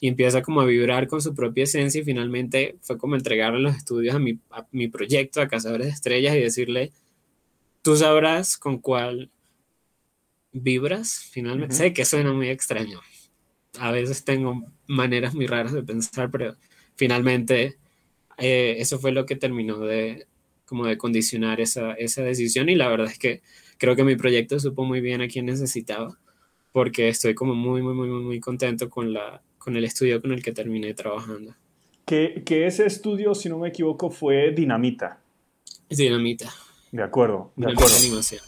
y 0.00 0.08
empieza 0.08 0.42
como 0.42 0.62
a 0.62 0.64
vibrar 0.64 1.06
con 1.06 1.20
su 1.20 1.34
propia 1.34 1.64
esencia 1.64 2.00
y 2.00 2.04
finalmente 2.04 2.76
fue 2.80 2.96
como 2.96 3.16
entregarle 3.16 3.60
los 3.60 3.76
estudios 3.76 4.14
a 4.14 4.18
mi, 4.18 4.38
a 4.50 4.66
mi 4.72 4.88
proyecto, 4.88 5.40
a 5.40 5.48
Cazadores 5.48 5.88
de 5.88 5.92
Estrellas 5.92 6.34
y 6.34 6.40
decirle, 6.40 6.92
tú 7.82 7.96
sabrás 7.96 8.56
con 8.56 8.78
cuál 8.78 9.30
vibras 10.52 11.28
finalmente. 11.30 11.74
Sé 11.74 11.92
que 11.92 12.04
suena 12.04 12.32
muy 12.32 12.48
extraño. 12.48 13.00
A 13.78 13.92
veces 13.92 14.24
tengo 14.24 14.64
maneras 14.86 15.34
muy 15.34 15.46
raras 15.46 15.72
de 15.72 15.82
pensar, 15.82 16.30
pero 16.30 16.56
finalmente 17.00 17.78
eh, 18.36 18.76
eso 18.78 18.98
fue 18.98 19.10
lo 19.10 19.24
que 19.24 19.34
terminó 19.34 19.78
de, 19.78 20.26
como 20.66 20.84
de 20.84 20.98
condicionar 20.98 21.58
esa, 21.58 21.94
esa 21.94 22.22
decisión 22.22 22.68
y 22.68 22.74
la 22.74 22.88
verdad 22.88 23.06
es 23.06 23.18
que 23.18 23.40
creo 23.78 23.96
que 23.96 24.04
mi 24.04 24.16
proyecto 24.16 24.60
supo 24.60 24.84
muy 24.84 25.00
bien 25.00 25.22
a 25.22 25.28
quién 25.28 25.46
necesitaba 25.46 26.18
porque 26.72 27.08
estoy 27.08 27.34
como 27.34 27.54
muy, 27.54 27.80
muy, 27.80 27.94
muy, 27.94 28.08
muy 28.08 28.38
contento 28.38 28.90
con, 28.90 29.14
la, 29.14 29.40
con 29.56 29.78
el 29.78 29.84
estudio 29.84 30.20
con 30.20 30.32
el 30.32 30.42
que 30.42 30.52
terminé 30.52 30.92
trabajando. 30.92 31.54
Que, 32.04 32.42
que 32.44 32.66
ese 32.66 32.84
estudio, 32.84 33.34
si 33.34 33.48
no 33.48 33.58
me 33.58 33.68
equivoco, 33.68 34.10
fue 34.10 34.50
Dinamita. 34.50 35.20
Dinamita. 35.88 36.50
De 36.92 37.02
acuerdo, 37.02 37.52
de 37.56 37.72
acuerdo. 37.72 37.96
Animación. 37.98 38.42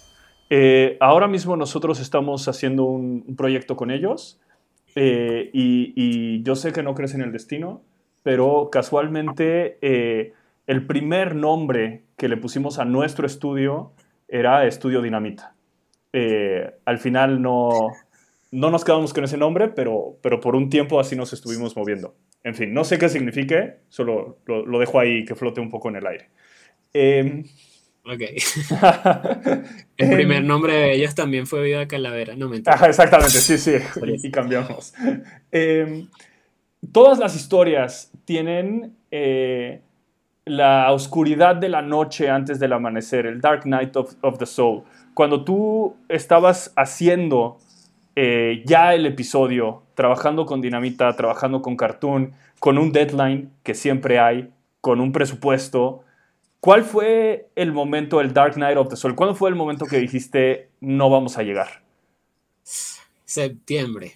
Eh, 0.51 0.99
ahora 1.01 1.27
mismo 1.27 1.57
nosotros 1.57 2.01
estamos 2.01 2.49
haciendo 2.49 2.85
un, 2.85 3.35
proyecto 3.35 3.77
con 3.77 3.91
ellos 3.91 4.39
eh, 4.95 5.49
y, 5.55 5.95
y, 5.97 6.43
yo 6.43 6.55
sé 6.55 6.73
que 6.73 6.83
no 6.83 6.95
crees 6.95 7.15
en 7.15 7.23
el 7.23 7.33
destino, 7.33 7.83
pero 8.23 8.69
casualmente 8.71 9.79
eh, 9.83 10.33
el 10.67 10.87
primer 10.87 11.35
nombre 11.35 12.05
que 12.17 12.29
le 12.29 12.37
pusimos 12.37 12.79
a 12.79 12.85
nuestro 12.85 13.27
estudio 13.27 13.93
era 14.29 14.67
Estudio 14.67 15.03
Dinamita. 15.03 15.55
Eh, 16.13 16.71
al 16.85 16.99
final 16.99 17.43
no, 17.43 17.71
no 18.51 18.71
nos 18.71 18.85
quedamos 18.85 19.13
con 19.13 19.25
ese 19.25 19.37
nombre, 19.37 19.69
pero, 19.69 20.19
pero 20.23 20.41
por 20.41 20.55
un 20.55 20.71
tiempo 20.71 21.01
así 21.01 21.17
nos 21.17 21.33
estuvimos 21.33 21.77
moviendo. 21.77 22.15
En 22.45 22.55
fin, 22.55 22.73
no 22.73 22.85
sé 22.85 22.99
qué 22.99 23.09
signifique, 23.09 23.79
solo 23.89 24.39
lo, 24.47 24.79
dejo 24.79 25.01
ahí 25.01 25.25
que 25.25 25.35
flote 25.35 25.61
un 25.61 25.71
poco 25.71 25.89
en 25.89 25.97
el 25.97 26.07
aire. 26.07 26.31
Em, 26.93 27.45
ok. 28.05 28.21
el 29.97 30.11
primer 30.11 30.39
em, 30.39 30.47
nombre 30.47 30.75
de 30.75 30.95
ellos 30.95 31.15
también 31.15 31.47
fue 31.47 31.63
Vida 31.63 31.87
Calavera, 31.89 32.37
no 32.37 32.49
me 32.49 32.59
exactamente, 32.59 33.39
sí, 33.39 33.59
sí, 33.59 33.77
y, 34.23 34.31
cambiamos. 34.31 34.93
Em, 35.51 36.09
todas 36.91 37.19
las 37.19 37.37
historias 37.37 38.11
tienen 38.25 38.97
eh, 39.11 39.83
la 40.45 40.93
oscuridad 40.93 41.57
de 41.57 41.69
la 41.69 41.83
noche 41.83 42.29
antes 42.29 42.59
del 42.59 42.73
amanecer, 42.73 43.27
el 43.27 43.41
Dark 43.41 43.67
Night 43.67 43.97
of, 43.97 44.39
the 44.39 44.47
Soul. 44.47 44.83
Cuando 45.15 45.45
tú 45.45 45.97
estabas 46.09 46.73
haciendo 46.77 47.59
eh, 48.17 48.63
ya 48.67 48.95
el 48.95 49.07
episodio, 49.07 49.85
trabajando 49.95 50.47
con 50.47 50.61
Dinamita, 50.61 51.15
trabajando 51.15 51.63
con 51.63 51.77
Cartoon, 51.77 52.33
con 52.59 52.79
un 52.79 52.93
deadline 52.93 53.51
que 53.63 53.75
siempre 53.75 54.19
hay, 54.19 54.51
con 54.81 55.01
un 55.01 55.13
presupuesto, 55.13 56.03
¿cuál 56.61 56.83
fue 56.83 57.51
el 57.55 57.73
momento, 57.73 58.21
el 58.21 58.33
Dark 58.33 58.57
Night 58.57 58.77
of 58.77 58.89
the 58.89 58.97
Soul? 58.97 59.15
¿Cuándo 59.15 59.35
fue 59.35 59.49
el 59.49 59.55
momento 59.55 59.87
que 59.87 59.99
dijiste 59.99 60.71
no 60.81 61.09
vamos 61.09 61.39
a 61.39 61.43
llegar? 61.43 61.83
Septiembre. 63.25 64.13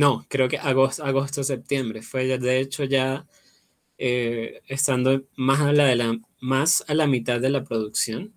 No, 0.00 0.24
creo 0.30 0.48
que 0.48 0.56
agosto, 0.56 1.04
agosto 1.04 1.44
septiembre. 1.44 2.00
Fue 2.00 2.38
de 2.38 2.58
hecho 2.58 2.84
ya 2.84 3.26
eh, 3.98 4.62
estando 4.66 5.24
más 5.36 5.60
a, 5.60 5.74
la 5.74 5.84
de 5.84 5.96
la, 5.96 6.18
más 6.40 6.82
a 6.88 6.94
la 6.94 7.06
mitad 7.06 7.38
de 7.38 7.50
la 7.50 7.64
producción, 7.64 8.32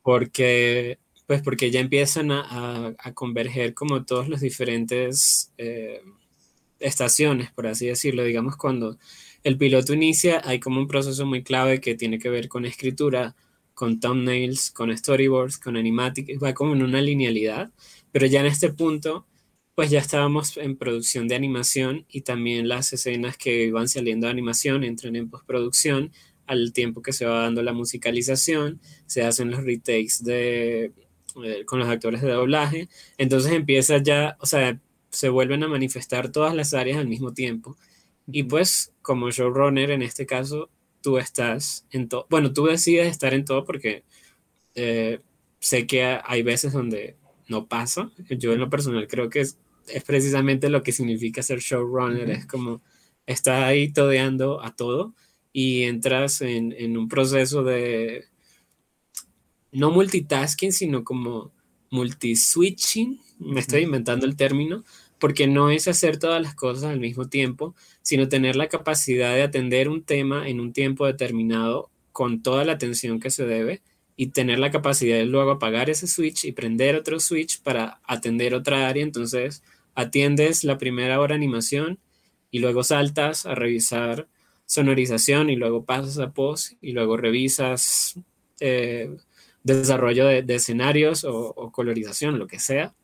porque, 0.00 1.00
pues 1.26 1.42
porque 1.42 1.72
ya 1.72 1.80
empiezan 1.80 2.30
a, 2.30 2.94
a, 2.96 3.14
converger 3.14 3.74
como 3.74 4.04
todos 4.04 4.28
los 4.28 4.40
diferentes 4.40 5.52
eh, 5.58 6.02
estaciones, 6.78 7.50
por 7.50 7.66
así 7.66 7.86
decirlo. 7.88 8.22
Digamos, 8.22 8.56
cuando 8.56 8.96
el 9.42 9.58
piloto 9.58 9.92
inicia, 9.92 10.40
hay 10.44 10.60
como 10.60 10.78
un 10.78 10.86
proceso 10.86 11.26
muy 11.26 11.42
clave 11.42 11.80
que 11.80 11.96
tiene 11.96 12.20
que 12.20 12.30
ver 12.30 12.46
con 12.46 12.64
escritura, 12.64 13.34
con 13.74 13.98
thumbnails, 13.98 14.70
con 14.70 14.96
storyboards, 14.96 15.58
con 15.58 15.76
animatic, 15.76 16.40
va 16.40 16.54
como 16.54 16.74
en 16.74 16.84
una 16.84 17.02
linealidad, 17.02 17.72
pero 18.12 18.26
ya 18.26 18.38
en 18.38 18.46
este 18.46 18.72
punto 18.72 19.26
pues 19.76 19.90
ya 19.90 20.00
estábamos 20.00 20.56
en 20.56 20.76
producción 20.76 21.28
de 21.28 21.34
animación 21.36 22.06
y 22.08 22.22
también 22.22 22.66
las 22.66 22.94
escenas 22.94 23.36
que 23.36 23.64
iban 23.64 23.88
saliendo 23.88 24.26
de 24.26 24.32
animación 24.32 24.84
entran 24.84 25.16
en 25.16 25.28
postproducción 25.28 26.12
al 26.46 26.72
tiempo 26.72 27.02
que 27.02 27.12
se 27.12 27.26
va 27.26 27.42
dando 27.42 27.62
la 27.62 27.74
musicalización, 27.74 28.80
se 29.04 29.22
hacen 29.22 29.50
los 29.50 29.62
retakes 29.64 30.24
de, 30.24 30.92
eh, 31.44 31.64
con 31.66 31.78
los 31.78 31.88
actores 31.88 32.22
de 32.22 32.30
doblaje, 32.30 32.88
entonces 33.18 33.52
empieza 33.52 33.98
ya, 33.98 34.38
o 34.40 34.46
sea, 34.46 34.80
se 35.10 35.28
vuelven 35.28 35.62
a 35.62 35.68
manifestar 35.68 36.32
todas 36.32 36.54
las 36.54 36.72
áreas 36.72 36.96
al 36.96 37.08
mismo 37.08 37.34
tiempo. 37.34 37.76
Y 38.26 38.44
pues 38.44 38.94
como 39.02 39.30
showrunner 39.30 39.90
en 39.90 40.00
este 40.02 40.24
caso, 40.24 40.70
tú 41.02 41.18
estás 41.18 41.86
en 41.90 42.08
todo, 42.08 42.26
bueno, 42.30 42.50
tú 42.54 42.64
decides 42.64 43.08
estar 43.08 43.34
en 43.34 43.44
todo 43.44 43.64
porque 43.66 44.04
eh, 44.74 45.20
sé 45.60 45.86
que 45.86 46.18
hay 46.24 46.42
veces 46.42 46.72
donde 46.72 47.16
no 47.48 47.66
pasa. 47.66 48.10
Yo 48.30 48.52
en 48.54 48.60
lo 48.60 48.70
personal 48.70 49.06
creo 49.06 49.28
que 49.30 49.40
es, 49.40 49.58
es 49.88 50.04
precisamente 50.04 50.68
lo 50.68 50.82
que 50.82 50.92
significa 50.92 51.42
ser 51.42 51.60
showrunner, 51.60 52.30
es 52.30 52.46
como 52.46 52.82
estás 53.26 53.64
ahí 53.64 53.92
todeando 53.92 54.62
a 54.62 54.74
todo 54.74 55.14
y 55.52 55.82
entras 55.82 56.40
en, 56.42 56.74
en, 56.76 56.96
un 56.96 57.08
proceso 57.08 57.62
de 57.64 58.26
no 59.72 59.90
multitasking, 59.90 60.72
sino 60.72 61.04
como 61.04 61.52
multiswitching, 61.90 63.20
me 63.38 63.60
estoy 63.60 63.82
inventando 63.82 64.26
el 64.26 64.36
término, 64.36 64.84
porque 65.18 65.46
no 65.46 65.70
es 65.70 65.88
hacer 65.88 66.18
todas 66.18 66.42
las 66.42 66.54
cosas 66.54 66.84
al 66.84 67.00
mismo 67.00 67.28
tiempo, 67.28 67.74
sino 68.02 68.28
tener 68.28 68.56
la 68.56 68.68
capacidad 68.68 69.34
de 69.34 69.42
atender 69.42 69.88
un 69.88 70.02
tema 70.02 70.48
en 70.48 70.60
un 70.60 70.72
tiempo 70.72 71.06
determinado 71.06 71.90
con 72.12 72.42
toda 72.42 72.64
la 72.64 72.72
atención 72.72 73.20
que 73.20 73.30
se 73.30 73.46
debe 73.46 73.82
y 74.16 74.28
tener 74.28 74.58
la 74.58 74.70
capacidad 74.70 75.16
de 75.16 75.26
luego 75.26 75.50
apagar 75.50 75.90
ese 75.90 76.06
switch 76.06 76.44
y 76.44 76.52
prender 76.52 76.96
otro 76.96 77.20
switch 77.20 77.60
para 77.62 78.00
atender 78.04 78.54
otra 78.54 78.88
área. 78.88 79.02
Entonces, 79.02 79.62
atiendes 79.96 80.62
la 80.62 80.78
primera 80.78 81.18
hora 81.20 81.34
animación 81.34 81.98
y 82.52 82.60
luego 82.60 82.84
saltas 82.84 83.46
a 83.46 83.56
revisar 83.56 84.28
sonorización 84.66 85.50
y 85.50 85.56
luego 85.56 85.84
pasas 85.84 86.18
a 86.18 86.32
post 86.32 86.74
y 86.80 86.92
luego 86.92 87.16
revisas 87.16 88.20
eh, 88.60 89.10
desarrollo 89.62 90.26
de, 90.26 90.54
escenarios 90.54 91.24
o, 91.24 91.72
colorización, 91.72 92.38
lo 92.38 92.46
que 92.46 92.60
sea. 92.60 92.94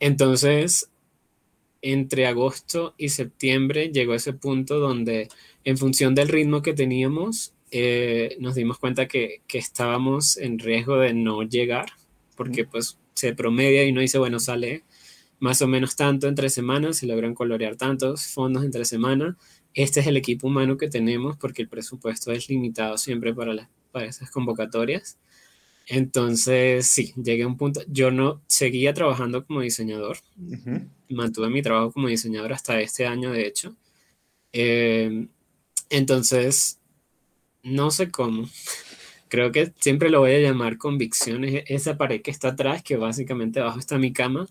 Entonces, 0.00 0.90
entre 1.80 2.26
agosto 2.26 2.94
y 2.98 3.10
septiembre 3.10 3.90
llegó 3.92 4.14
ese 4.14 4.32
punto 4.32 4.80
donde 4.80 5.28
en 5.64 5.78
función 5.78 6.14
del 6.14 6.28
ritmo 6.28 6.60
que 6.60 6.74
teníamos, 6.74 7.54
eh, 7.70 8.36
nos 8.40 8.54
dimos 8.54 8.78
cuenta 8.78 9.06
que, 9.06 9.42
que, 9.46 9.58
estábamos 9.58 10.36
en 10.36 10.58
riesgo 10.58 10.96
de 10.96 11.14
no 11.14 11.42
llegar, 11.42 11.92
porque 12.36 12.64
pues 12.64 12.98
se 13.14 13.34
promedia 13.34 13.84
y 13.84 13.92
no 13.92 14.00
dice, 14.00 14.18
bueno, 14.18 14.40
sale 14.40 14.84
más 15.38 15.62
o 15.62 15.68
menos 15.68 15.96
tanto 15.96 16.28
entre 16.28 16.50
semanas, 16.50 16.98
se 16.98 17.06
logran 17.06 17.34
colorear 17.34 17.76
tantos 17.76 18.26
fondos 18.26 18.64
entre 18.64 18.84
semana. 18.84 19.36
Este 19.74 20.00
es 20.00 20.06
el 20.06 20.16
equipo 20.16 20.48
humano 20.48 20.76
que 20.76 20.88
tenemos 20.88 21.36
porque 21.36 21.62
el 21.62 21.68
presupuesto 21.68 22.32
es 22.32 22.48
limitado 22.48 22.98
siempre 22.98 23.34
para, 23.34 23.54
las, 23.54 23.68
para 23.92 24.06
esas 24.06 24.30
convocatorias. 24.30 25.18
Entonces, 25.86 26.86
sí, 26.86 27.14
llegué 27.16 27.44
a 27.44 27.46
un 27.46 27.56
punto, 27.56 27.80
yo 27.88 28.10
no 28.10 28.42
seguía 28.46 28.92
trabajando 28.92 29.46
como 29.46 29.62
diseñador, 29.62 30.18
mantuve 31.08 31.48
mi 31.48 31.62
trabajo 31.62 31.92
como 31.92 32.08
diseñador 32.08 32.52
hasta 32.52 32.78
este 32.80 33.06
año, 33.06 33.32
de 33.32 33.46
hecho. 33.46 33.74
Eh, 34.52 35.28
entonces, 35.88 36.78
no 37.62 37.90
sé 37.90 38.10
cómo, 38.10 38.48
creo 39.28 39.50
que 39.50 39.72
siempre 39.78 40.10
lo 40.10 40.20
voy 40.20 40.32
a 40.32 40.40
llamar 40.40 40.76
convicciones, 40.76 41.64
esa 41.66 41.96
pared 41.96 42.20
que 42.20 42.30
está 42.30 42.48
atrás, 42.48 42.82
que 42.82 42.96
básicamente 42.96 43.60
abajo 43.60 43.78
está 43.78 43.96
mi 43.98 44.12
cama, 44.12 44.46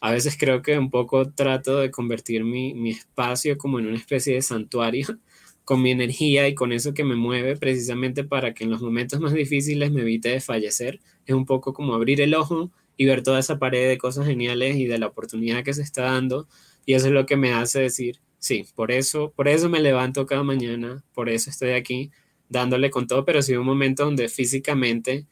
a 0.00 0.10
veces 0.12 0.36
creo 0.38 0.62
que 0.62 0.78
un 0.78 0.90
poco 0.90 1.30
trato 1.32 1.78
de 1.78 1.90
convertir 1.90 2.44
mi, 2.44 2.74
mi, 2.74 2.90
espacio 2.90 3.58
como 3.58 3.78
en 3.78 3.86
una 3.86 3.96
especie 3.96 4.34
de 4.34 4.42
santuario 4.42 5.06
con 5.64 5.82
mi 5.82 5.90
energía 5.90 6.48
y 6.48 6.54
con 6.54 6.72
eso 6.72 6.94
que 6.94 7.04
me 7.04 7.16
mueve 7.16 7.56
precisamente 7.56 8.24
para 8.24 8.54
que 8.54 8.64
en 8.64 8.70
los 8.70 8.82
momentos 8.82 9.20
más 9.20 9.32
difíciles 9.32 9.90
me 9.90 10.02
evite 10.02 10.28
de 10.28 10.40
fallecer. 10.40 11.00
Es 11.26 11.34
un 11.34 11.44
poco 11.46 11.72
como 11.72 11.94
abrir 11.94 12.20
el 12.20 12.34
ojo 12.34 12.70
y 12.96 13.06
ver 13.06 13.22
toda 13.22 13.40
esa 13.40 13.58
pared 13.58 13.88
de 13.88 13.98
cosas 13.98 14.26
geniales 14.26 14.76
y 14.76 14.86
de 14.86 14.98
la 14.98 15.08
oportunidad 15.08 15.64
que 15.64 15.74
se 15.74 15.82
está 15.82 16.02
dando 16.02 16.46
y 16.86 16.94
eso 16.94 17.08
es 17.08 17.12
lo 17.12 17.26
que 17.26 17.36
me 17.36 17.52
hace 17.52 17.80
decir, 17.80 18.20
sí, 18.38 18.64
por 18.76 18.92
eso, 18.92 19.32
por 19.34 19.48
eso 19.48 19.68
me 19.68 19.80
levanto 19.80 20.24
cada 20.24 20.44
mañana, 20.44 21.04
por 21.12 21.28
eso 21.28 21.50
estoy 21.50 21.70
aquí 21.70 22.12
dándole 22.48 22.90
con 22.90 23.08
todo, 23.08 23.24
pero 23.24 23.42
sí 23.42 23.56
un 23.56 23.66
momento 23.66 24.04
donde 24.04 24.28
físicamente 24.28 25.26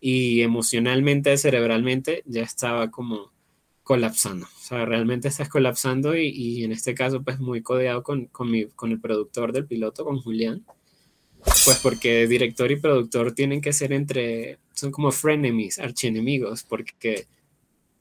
y 0.00 0.40
emocionalmente, 0.40 1.36
cerebralmente 1.36 2.22
ya 2.26 2.42
estaba 2.42 2.90
como 2.90 3.33
colapsando. 3.84 4.46
O 4.46 4.60
sea, 4.60 4.84
realmente 4.86 5.28
estás 5.28 5.48
colapsando 5.48 6.16
y, 6.16 6.28
y 6.28 6.64
en 6.64 6.72
este 6.72 6.94
caso, 6.94 7.22
pues 7.22 7.38
muy 7.38 7.62
codeado 7.62 8.02
con, 8.02 8.26
con, 8.26 8.50
mi, 8.50 8.64
con 8.66 8.90
el 8.90 9.00
productor 9.00 9.52
del 9.52 9.66
piloto, 9.66 10.04
con 10.04 10.18
Julián. 10.18 10.64
Pues 11.64 11.78
porque 11.82 12.26
director 12.26 12.72
y 12.72 12.76
productor 12.76 13.32
tienen 13.32 13.60
que 13.60 13.74
ser 13.74 13.92
entre, 13.92 14.58
son 14.72 14.90
como 14.90 15.12
frenemies, 15.12 15.78
archienemigos, 15.78 16.62
porque 16.64 17.26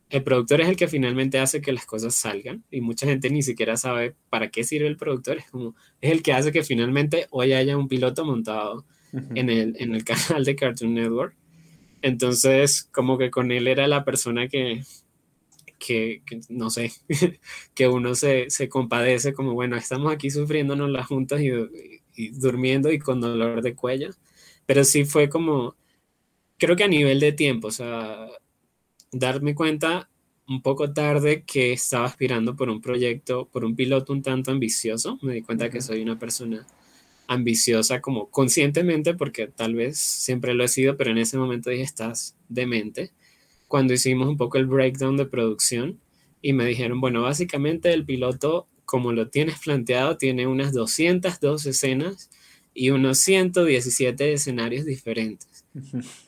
el 0.10 0.24
productor 0.24 0.62
es 0.62 0.70
el 0.70 0.78
que 0.78 0.88
finalmente 0.88 1.40
hace 1.40 1.60
que 1.60 1.74
las 1.74 1.86
cosas 1.86 2.16
salgan 2.16 2.64
y 2.72 2.80
mucha 2.80 3.06
gente 3.06 3.30
ni 3.30 3.42
siquiera 3.42 3.76
sabe 3.76 4.16
para 4.30 4.50
qué 4.50 4.64
sirve 4.64 4.88
el 4.88 4.96
productor, 4.96 5.40
es 5.40 5.50
como, 5.50 5.76
es 6.00 6.12
el 6.12 6.24
que 6.24 6.32
hace 6.32 6.54
que 6.54 6.64
finalmente 6.64 7.28
hoy 7.32 7.52
haya 7.52 7.76
un 7.76 7.90
piloto 7.90 8.24
montado 8.24 8.86
en, 9.12 9.50
el, 9.50 9.76
en 9.78 9.94
el 9.94 10.04
canal 10.06 10.46
de 10.46 10.56
Cartoon 10.56 10.94
Network. 10.94 11.36
Entonces, 12.02 12.84
como 12.92 13.18
que 13.18 13.30
con 13.30 13.52
él 13.52 13.68
era 13.68 13.88
la 13.88 14.06
persona 14.06 14.48
que, 14.48 14.84
que, 15.86 16.22
no 16.50 16.70
sé, 16.70 16.92
que 17.74 17.88
uno 17.88 18.16
se, 18.16 18.50
se, 18.50 18.70
compadece 18.70 19.34
como, 19.34 19.54
bueno, 19.54 19.76
estamos 19.76 20.14
aquí 20.14 20.30
sufriéndonos 20.30 20.90
las 20.90 21.08
juntas 21.08 21.42
y, 21.42 21.50
y, 22.16 22.30
durmiendo 22.30 22.92
y 22.92 23.00
con 23.00 23.22
dolor 23.22 23.62
de 23.62 23.76
cuello, 23.76 24.10
pero 24.66 24.84
sí 24.84 25.06
fue 25.06 25.30
como, 25.30 25.76
creo 26.58 26.76
que 26.76 26.86
a 26.86 26.88
nivel 26.88 27.20
de 27.20 27.34
tiempo, 27.34 27.68
o 27.68 27.72
sea, 27.72 28.28
darme 29.12 29.56
cuenta 29.56 30.10
un 30.48 30.62
poco 30.62 30.94
tarde 30.94 31.44
que 31.46 31.74
estaba 31.74 32.06
aspirando 32.06 32.56
por 32.56 32.70
un 32.70 32.82
proyecto, 32.82 33.48
por 33.52 33.66
un 33.66 33.76
piloto 33.76 34.14
un 34.14 34.22
tanto 34.22 34.52
ambicioso, 34.52 35.20
me 35.22 35.34
di 35.34 35.42
cuenta 35.42 35.70
que 35.70 35.82
soy 35.82 36.02
una 36.02 36.20
persona 36.20 36.66
ambiciosa 37.28 38.02
como 38.02 38.30
conscientemente 38.30 39.14
porque 39.16 39.48
tal 39.48 39.76
vez 39.76 39.98
siempre 39.98 40.54
lo 40.54 40.64
he 40.64 40.68
sido, 40.68 40.98
pero 40.98 41.12
en 41.12 41.18
ese 41.18 41.38
momento 41.38 41.70
dije, 41.70 41.84
estás 41.84 42.36
demente 42.50 43.12
cuando 43.74 43.96
hicimos 43.96 44.28
un 44.28 44.38
poco 44.38 44.60
el 44.60 44.68
breakdown 44.68 45.18
de 45.18 45.26
producción 45.26 46.00
y 46.44 46.54
me 46.54 46.64
dijeron, 46.64 47.02
bueno, 47.02 47.24
básicamente 47.24 47.92
el 47.92 48.06
piloto, 48.06 48.68
como 48.86 49.14
lo 49.14 49.30
tienes 49.30 49.58
planteado, 49.58 50.16
tiene 50.16 50.46
unas 50.46 50.74
202 50.74 51.66
escenas 51.66 52.30
y 52.76 52.92
unos 52.92 53.18
117 53.18 54.34
escenarios 54.34 54.86
diferentes. 54.86 55.66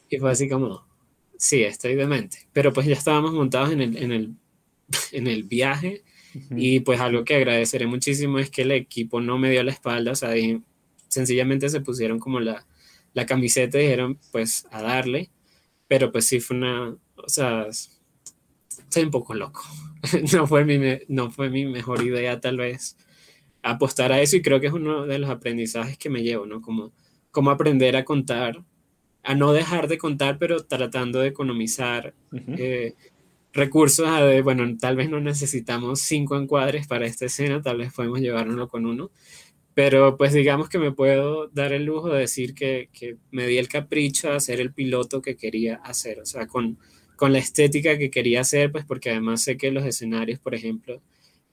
Y 0.09 0.17
fue 0.17 0.31
así 0.31 0.49
como, 0.49 0.87
sí, 1.37 1.61
estoy 1.61 1.93
demente. 1.93 2.47
Pero 2.51 2.73
pues 2.73 2.87
ya 2.87 2.95
estábamos 2.95 3.31
montados 3.31 3.69
en 3.69 3.81
el, 3.81 3.97
en 3.97 4.11
el, 4.11 4.33
en 5.11 5.27
el 5.27 5.43
viaje 5.43 6.01
y 6.49 6.79
pues 6.79 6.99
algo 6.99 7.23
que 7.25 7.35
agradeceré 7.35 7.85
muchísimo 7.85 8.39
es 8.39 8.49
que 8.49 8.63
el 8.63 8.71
equipo 8.71 9.21
no 9.21 9.37
me 9.37 9.51
dio 9.51 9.61
la 9.61 9.71
espalda, 9.71 10.13
o 10.13 10.15
sea, 10.15 10.31
sencillamente 11.09 11.69
se 11.69 11.81
pusieron 11.81 12.17
como 12.17 12.39
la, 12.39 12.65
la 13.13 13.27
camiseta 13.27 13.77
y 13.77 13.83
dijeron 13.83 14.17
pues 14.31 14.65
a 14.71 14.81
darle, 14.81 15.29
pero 15.87 16.11
pues 16.11 16.25
sí 16.25 16.39
fue 16.39 16.57
una, 16.57 16.97
o 17.25 17.29
sea, 17.29 17.67
estoy 17.67 19.03
un 19.03 19.11
poco 19.11 19.33
loco. 19.33 19.63
no, 20.33 20.47
fue 20.47 20.65
mi, 20.65 20.79
no 21.07 21.31
fue 21.31 21.49
mi 21.49 21.65
mejor 21.65 22.03
idea 22.03 22.39
tal 22.39 22.57
vez 22.57 22.97
apostar 23.63 24.11
a 24.11 24.21
eso 24.21 24.37
y 24.37 24.41
creo 24.41 24.59
que 24.59 24.67
es 24.67 24.73
uno 24.73 25.07
de 25.07 25.19
los 25.19 25.29
aprendizajes 25.29 25.97
que 25.97 26.09
me 26.09 26.21
llevo, 26.21 26.45
¿no? 26.45 26.61
Como, 26.61 26.93
como 27.31 27.49
aprender 27.49 27.95
a 27.95 28.05
contar, 28.05 28.63
a 29.23 29.33
no 29.33 29.53
dejar 29.53 29.87
de 29.87 29.97
contar, 29.97 30.37
pero 30.37 30.63
tratando 30.65 31.19
de 31.19 31.29
economizar 31.29 32.13
eh, 32.31 32.93
recursos, 33.53 34.07
a 34.07 34.23
de, 34.23 34.41
bueno, 34.43 34.65
tal 34.79 34.95
vez 34.95 35.09
no 35.09 35.19
necesitamos 35.19 35.99
cinco 36.01 36.37
encuadres 36.37 36.85
para 36.87 37.07
esta 37.07 37.25
escena, 37.25 37.61
tal 37.61 37.77
vez 37.77 37.91
podemos 37.91 38.19
llevárnoslo 38.21 38.67
con 38.67 38.85
uno, 38.85 39.09
pero 39.73 40.15
pues 40.15 40.33
digamos 40.33 40.69
que 40.69 40.77
me 40.77 40.91
puedo 40.91 41.47
dar 41.47 41.73
el 41.73 41.85
lujo 41.85 42.09
de 42.09 42.19
decir 42.19 42.53
que, 42.53 42.89
que 42.93 43.17
me 43.31 43.47
di 43.47 43.57
el 43.57 43.67
capricho 43.67 44.29
de 44.29 44.35
hacer 44.35 44.59
el 44.61 44.73
piloto 44.73 45.23
que 45.23 45.35
quería 45.35 45.77
hacer, 45.77 46.19
o 46.19 46.25
sea, 46.25 46.45
con 46.45 46.77
con 47.15 47.33
la 47.33 47.39
estética 47.39 47.97
que 47.97 48.09
quería 48.11 48.41
hacer, 48.41 48.71
pues 48.71 48.85
porque 48.85 49.11
además 49.11 49.43
sé 49.43 49.57
que 49.57 49.71
los 49.71 49.85
escenarios, 49.85 50.39
por 50.39 50.55
ejemplo, 50.55 51.01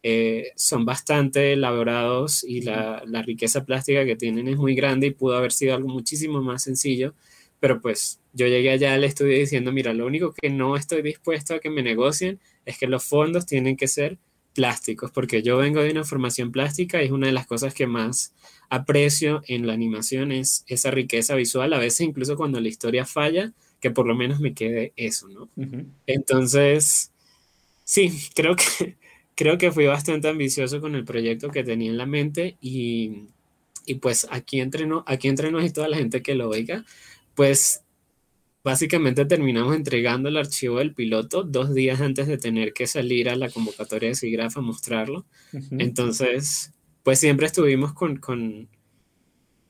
eh, 0.03 0.51
son 0.57 0.85
bastante 0.85 1.53
elaborados 1.53 2.45
y 2.45 2.63
la, 2.63 3.03
la, 3.07 3.23
riqueza 3.23 3.65
plástica 3.65 4.05
que 4.05 4.17
tienen 4.17 4.49
es 4.49 4.57
muy 4.57 4.75
grande 4.75 5.07
y 5.09 5.11
pudo 5.13 5.37
haber 5.37 5.53
sido 5.53 5.77
algo 5.77 5.89
muchísimo 5.89 6.43
más 6.43 6.65
sencillo, 6.65 7.15
pero 7.61 7.81
pues 7.81 8.21
yo 8.33 8.49
llegué 8.49 8.71
allá 8.71 8.95
al 8.95 9.05
estudio 9.05 9.39
diciendo, 9.39 9.71
mira, 9.73 9.95
lo 9.95 10.07
único 10.07 10.33
que 10.33 10.51
no 10.51 10.77
estoy 10.77 11.03
dispuesto 11.03 11.55
a 11.55 11.61
que 11.61 11.71
me 11.71 11.83
negocien 11.83 12.41
es 12.65 12.79
que 12.79 12.89
los 12.89 13.05
fondos 13.05 13.47
tienen 13.47 13.77
que 13.77 13.87
ser 13.87 14.19
plásticos, 14.55 15.11
porque 15.11 15.43
yo 15.43 15.57
vengo 15.57 15.83
de 15.83 15.91
una 15.93 16.05
formación 16.05 16.53
plástica 16.53 17.01
y 17.03 17.07
es 17.07 17.13
una 17.13 17.29
de 17.29 17.33
las 17.33 17.47
cosas 17.47 17.75
que 17.75 17.87
más 17.87 18.35
aprecio 18.69 19.43
en 19.47 19.67
la 19.67 19.73
animación 19.73 20.33
es 20.33 20.65
esa 20.67 20.91
riqueza 20.91 21.35
visual, 21.37 21.73
a 21.73 21.79
veces 21.79 22.01
incluso 22.01 22.37
cuando 22.37 22.61
la 22.61 22.69
historia 22.69 23.05
falla, 23.05 23.53
que 23.83 23.91
por 23.91 24.07
lo 24.07 24.15
menos 24.15 24.41
me 24.41 24.55
quede 24.55 24.93
eso, 24.97 25.29
¿no? 25.29 25.51
Entonces, 26.07 27.13
sí, 27.85 28.13
creo 28.35 28.55
que, 28.57 28.97
creo 29.35 29.59
que 29.59 29.73
fui 29.73 29.87
bastante 29.87 30.29
ambicioso 30.29 30.81
con 30.81 30.95
el 30.95 31.05
proyecto 31.05 31.51
que 31.51 31.65
tenía 31.65 31.91
en 31.91 31.99
la 31.99 32.07
mente 32.07 32.57
y, 32.61 33.25
y 33.85 33.97
pues 33.97 34.29
aquí 34.31 34.61
entre, 34.61 34.89
aquí 35.05 35.29
entre 35.29 35.51
nos 35.51 35.65
y 35.65 35.71
toda 35.71 35.89
la 35.89 35.97
gente 35.97 36.23
que 36.23 36.37
lo 36.37 36.49
oiga, 36.49 36.85
pues 37.35 37.83
básicamente 38.63 39.25
terminamos 39.25 39.75
entregando 39.75 40.29
el 40.29 40.37
archivo 40.37 40.79
del 40.79 40.95
piloto 40.95 41.43
dos 41.43 41.75
días 41.75 42.01
antes 42.01 42.29
de 42.29 42.39
tener 42.39 42.73
que 42.73 42.87
salir 42.87 43.29
a 43.29 43.35
la 43.35 43.51
convocatoria 43.51 44.11
de 44.11 44.15
SIGRAF 44.15 44.59
a 44.59 44.61
mostrarlo. 44.61 45.27
Entonces, 45.73 46.73
pues 47.03 47.19
siempre 47.19 47.47
estuvimos 47.47 47.95
con, 47.95 48.19
con 48.19 48.69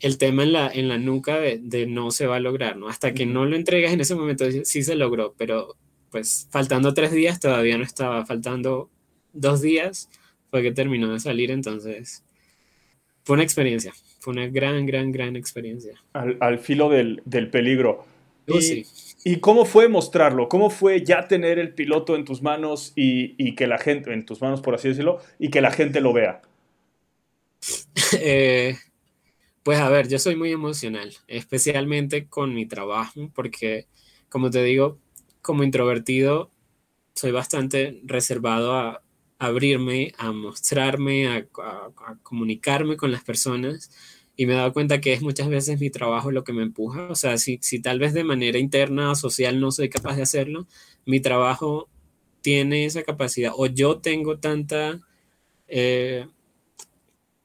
el 0.02 0.18
tema 0.18 0.42
en 0.42 0.52
la, 0.52 0.68
en 0.68 0.88
la 0.88 0.98
nuca 0.98 1.38
de, 1.38 1.86
no 1.86 2.10
se 2.10 2.26
va 2.26 2.36
a 2.36 2.40
lograr, 2.40 2.76
¿no? 2.76 2.88
Hasta 2.88 3.14
que 3.14 3.24
no 3.24 3.46
lo 3.46 3.56
entregas 3.56 3.92
en 3.92 4.00
ese 4.00 4.16
momento 4.16 4.44
sí 4.64 4.82
se 4.82 4.96
logró, 4.96 5.34
pero 5.38 5.76
pues 6.10 6.48
faltando 6.50 6.92
tres 6.92 7.12
días 7.12 7.40
todavía 7.40 7.78
no 7.78 7.84
estaba, 7.84 8.26
faltando 8.26 8.90
dos 9.32 9.62
días 9.62 10.10
fue 10.50 10.62
que 10.62 10.72
terminó 10.72 11.12
de 11.12 11.20
salir, 11.20 11.50
entonces 11.50 12.24
fue 13.24 13.34
una 13.34 13.44
experiencia, 13.44 13.92
fue 14.18 14.32
una 14.32 14.48
gran, 14.48 14.84
gran, 14.86 15.12
gran 15.12 15.36
experiencia. 15.36 15.94
Al, 16.12 16.58
filo 16.58 16.90
del, 16.90 17.22
peligro. 17.50 18.04
Oh, 18.48 18.60
sí. 18.60 18.84
¿Y 19.24 19.36
cómo 19.36 19.64
fue 19.64 19.88
mostrarlo? 19.88 20.48
¿Cómo 20.48 20.68
fue 20.68 21.04
ya 21.04 21.28
tener 21.28 21.60
el 21.60 21.72
piloto 21.74 22.16
en 22.16 22.24
tus 22.24 22.42
manos 22.42 22.92
y, 22.96 23.34
y, 23.38 23.54
que 23.54 23.68
la 23.68 23.78
gente, 23.78 24.12
en 24.12 24.26
tus 24.26 24.42
manos 24.42 24.60
por 24.60 24.74
así 24.74 24.88
decirlo, 24.88 25.20
y 25.38 25.48
que 25.50 25.60
la 25.60 25.70
gente 25.70 26.00
lo 26.00 26.12
vea? 26.12 26.42
Eh, 28.20 28.76
pues 29.62 29.78
a 29.78 29.88
ver, 29.88 30.08
yo 30.08 30.18
soy 30.18 30.36
muy 30.36 30.52
emocional, 30.52 31.14
especialmente 31.28 32.26
con 32.28 32.54
mi 32.54 32.66
trabajo, 32.66 33.30
porque 33.34 33.86
como 34.28 34.50
te 34.50 34.62
digo, 34.62 34.98
como 35.42 35.64
introvertido, 35.64 36.50
soy 37.14 37.32
bastante 37.32 38.00
reservado 38.04 38.74
a 38.74 39.02
abrirme, 39.38 40.12
a 40.18 40.32
mostrarme, 40.32 41.28
a, 41.28 41.46
comunicarme 42.22 42.96
con 42.96 43.12
las 43.12 43.24
personas 43.24 43.90
y 44.36 44.46
me 44.46 44.54
he 44.54 44.56
dado 44.56 44.72
cuenta 44.72 45.00
que 45.00 45.12
es 45.12 45.20
muchas 45.20 45.48
veces 45.48 45.80
mi 45.80 45.90
trabajo 45.90 46.30
lo 46.30 46.44
que 46.44 46.52
me 46.52 46.62
empuja. 46.62 47.08
O 47.10 47.14
sea, 47.14 47.36
si, 47.38 47.58
si 47.60 47.80
tal 47.80 47.98
vez 47.98 48.14
de 48.14 48.24
manera 48.24 48.58
interna 48.58 49.10
o 49.10 49.14
social 49.14 49.60
no 49.60 49.70
soy 49.72 49.88
capaz 49.90 50.16
de 50.16 50.22
hacerlo, 50.22 50.66
mi 51.04 51.20
trabajo 51.20 51.88
tiene 52.40 52.84
esa 52.86 53.02
capacidad 53.02 53.52
o 53.56 53.66
yo 53.66 53.98
tengo 54.00 54.38
tanta, 54.38 55.00
eh, 55.68 56.26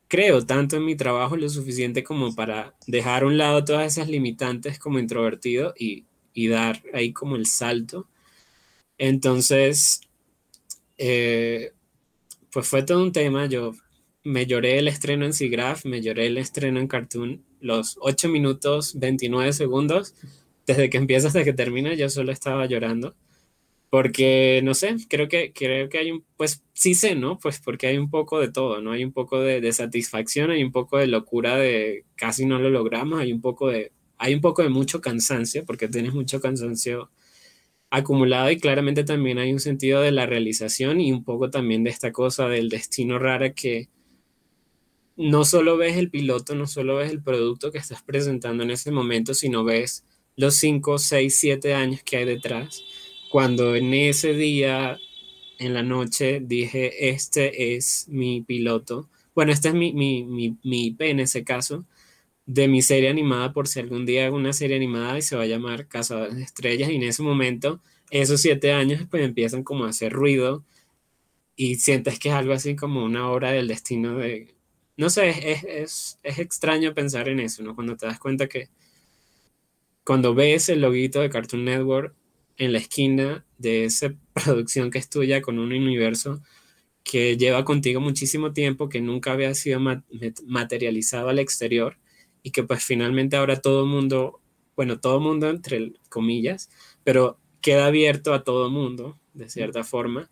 creo 0.07 0.45
tanto 0.45 0.77
en 0.77 0.85
mi 0.85 0.95
trabajo 0.95 1.35
lo 1.37 1.49
suficiente 1.49 2.03
como 2.03 2.33
para 2.35 2.75
dejar 2.87 3.23
a 3.23 3.27
un 3.27 3.37
lado 3.37 3.63
todas 3.63 3.85
esas 3.93 4.09
limitantes 4.09 4.79
como 4.79 4.99
introvertido 4.99 5.73
y, 5.77 6.05
y 6.33 6.47
dar 6.47 6.81
ahí 6.93 7.13
como 7.13 7.35
el 7.35 7.45
salto. 7.45 8.07
Entonces, 8.97 10.01
eh, 10.97 11.73
pues 12.51 12.67
fue 12.67 12.83
todo 12.83 13.03
un 13.03 13.11
tema. 13.11 13.45
Yo 13.47 13.73
me 14.23 14.45
lloré 14.45 14.79
el 14.79 14.87
estreno 14.87 15.25
en 15.25 15.33
SIGGRAPH, 15.33 15.85
me 15.85 16.01
lloré 16.01 16.27
el 16.27 16.37
estreno 16.37 16.79
en 16.79 16.87
Cartoon, 16.87 17.43
los 17.59 17.97
8 18.01 18.29
minutos 18.29 18.99
29 18.99 19.53
segundos, 19.53 20.15
desde 20.65 20.89
que 20.89 20.97
empieza 20.97 21.27
hasta 21.27 21.43
que 21.43 21.53
termina, 21.53 21.93
yo 21.93 22.09
solo 22.09 22.31
estaba 22.31 22.65
llorando. 22.65 23.15
Porque, 23.89 24.61
no 24.63 24.73
sé, 24.73 24.95
creo 25.09 25.27
que, 25.29 25.53
creo 25.53 25.89
que 25.89 25.97
hay 25.97 26.11
un, 26.11 26.25
pues 26.35 26.63
sí 26.73 26.93
sé, 26.93 27.15
¿no? 27.15 27.39
Pues 27.39 27.61
porque 27.61 27.88
hay 27.88 27.97
un 27.97 28.09
poco 28.09 28.39
de 28.39 28.51
todo, 28.51 28.81
¿no? 28.81 28.91
Hay 28.91 29.03
un 29.05 29.13
poco 29.13 29.39
de, 29.39 29.71
satisfacción, 29.73 30.51
hay 30.51 30.63
un 30.63 30.71
poco 30.71 30.97
de 30.97 31.07
locura 31.07 31.55
de 31.57 32.05
casi 32.15 32.45
no 32.45 32.59
lo 32.59 32.69
logramos, 32.69 33.19
hay 33.19 33.31
un 33.31 33.41
poco 33.41 33.69
de, 33.69 33.91
hay 34.17 34.33
un 34.35 34.41
poco 34.41 34.63
de 34.63 34.69
mucho 34.69 35.01
cansancio, 35.01 35.65
porque 35.65 35.88
tienes 35.88 36.13
mucho 36.13 36.41
cansancio 36.41 37.11
acumulado 37.89 38.51
y 38.51 38.59
claramente 38.59 39.03
también 39.05 39.39
hay 39.39 39.53
un 39.53 39.59
sentido 39.61 40.01
de 40.01 40.11
la 40.11 40.25
realización 40.25 40.99
y 41.01 41.11
un 41.13 41.23
poco 41.23 41.49
también 41.49 41.83
de 41.83 41.91
esta 41.91 42.11
cosa 42.11 42.47
del 42.49 42.69
destino 42.69 43.19
rara 43.19 43.53
que, 43.53 43.89
no 45.17 45.45
solo 45.45 45.77
ves 45.77 45.97
el 45.97 46.09
piloto, 46.11 46.55
no 46.55 46.67
solo 46.67 46.97
ves 46.97 47.11
el 47.11 47.21
producto 47.21 47.71
que 47.71 47.79
estás 47.79 48.03
presentando 48.03 48.63
en 48.63 48.71
ese 48.71 48.91
momento, 48.91 49.33
sino 49.33 49.63
ves 49.63 50.05
los 50.35 50.55
5, 50.55 50.99
6, 50.99 51.35
7 51.38 51.73
años 51.73 52.03
que 52.03 52.17
hay 52.17 52.25
detrás. 52.25 52.83
Cuando 53.30 53.75
en 53.75 53.93
ese 53.93 54.34
día, 54.34 54.97
en 55.59 55.73
la 55.73 55.84
noche, 55.84 56.39
dije, 56.41 57.09
este 57.09 57.75
es 57.75 58.07
mi 58.09 58.41
piloto, 58.41 59.09
bueno, 59.36 59.51
este 59.51 59.69
es 59.69 59.73
mi, 59.75 59.93
mi, 59.93 60.23
mi, 60.23 60.57
mi 60.63 60.88
IP 60.88 61.01
en 61.01 61.19
ese 61.19 61.43
caso, 61.43 61.86
de 62.45 62.67
mi 62.67 62.82
serie 62.82 63.09
animada, 63.09 63.53
por 63.53 63.67
si 63.67 63.80
algún 63.80 64.05
día 64.05 64.25
hago 64.25 64.38
una 64.38 64.53
serie 64.53 64.78
animada 64.78 65.17
y 65.17 65.21
se 65.21 65.36
va 65.36 65.43
a 65.43 65.47
llamar 65.47 65.88
Cazadores 65.88 66.36
de 66.36 66.43
Estrellas, 66.43 66.89
y 66.89 66.95
en 66.95 67.03
ese 67.03 67.21
momento, 67.21 67.82
esos 68.09 68.41
siete 68.41 68.71
años, 68.71 69.03
pues 69.09 69.23
empiezan 69.23 69.63
como 69.63 69.86
a 69.86 69.89
hacer 69.89 70.13
ruido 70.13 70.63
y 71.57 71.75
sientes 71.75 72.19
que 72.19 72.30
es 72.30 72.36
algo 72.36 72.53
así 72.53 72.75
como 72.75 73.03
una 73.03 73.30
obra 73.30 73.51
del 73.51 73.67
destino 73.67 74.17
de, 74.17 74.55
no 74.95 75.09
sé, 75.09 75.30
es, 75.30 75.63
es, 75.65 76.19
es, 76.23 76.39
extraño 76.39 76.93
pensar 76.93 77.28
en 77.30 77.39
eso, 77.39 77.63
¿no? 77.63 77.75
Cuando 77.75 77.97
te 77.97 78.05
das 78.05 78.19
cuenta 78.19 78.47
que 78.47 78.69
cuando 80.05 80.34
ves 80.34 80.69
el 80.69 80.82
loguito 80.82 81.19
de 81.19 81.30
Cartoon 81.30 81.65
Network 81.65 82.15
en 82.57 82.73
la 82.73 82.79
esquina 82.79 83.45
de 83.57 83.85
esa 83.85 84.13
producción 84.33 84.91
que 84.91 84.99
es 84.99 85.09
tuya 85.09 85.41
con 85.41 85.59
un 85.59 85.71
universo 85.71 86.41
que 87.03 87.37
lleva 87.37 87.63
contigo 87.63 88.01
muchísimo 88.01 88.51
tiempo, 88.51 88.89
que 88.89 88.99
nunca 88.99 89.31
había 89.31 89.53
sido 89.55 89.79
materializado 90.45 91.29
al 91.29 91.39
exterior 91.39 91.97
y 92.43 92.51
que 92.51 92.63
pues 92.63 92.83
finalmente 92.83 93.37
ahora 93.37 93.61
todo 93.61 93.83
el 93.83 93.89
mundo, 93.89 94.41
bueno, 94.75 94.99
todo 94.99 95.17
el 95.17 95.23
mundo 95.23 95.49
entre 95.49 95.93
comillas, 96.09 96.69
pero 97.05 97.39
queda 97.61 97.85
abierto 97.85 98.33
a 98.33 98.43
todo 98.43 98.65
el 98.67 98.73
mundo, 98.73 99.17
de 99.33 99.49
cierta 99.49 99.85
forma, 99.85 100.29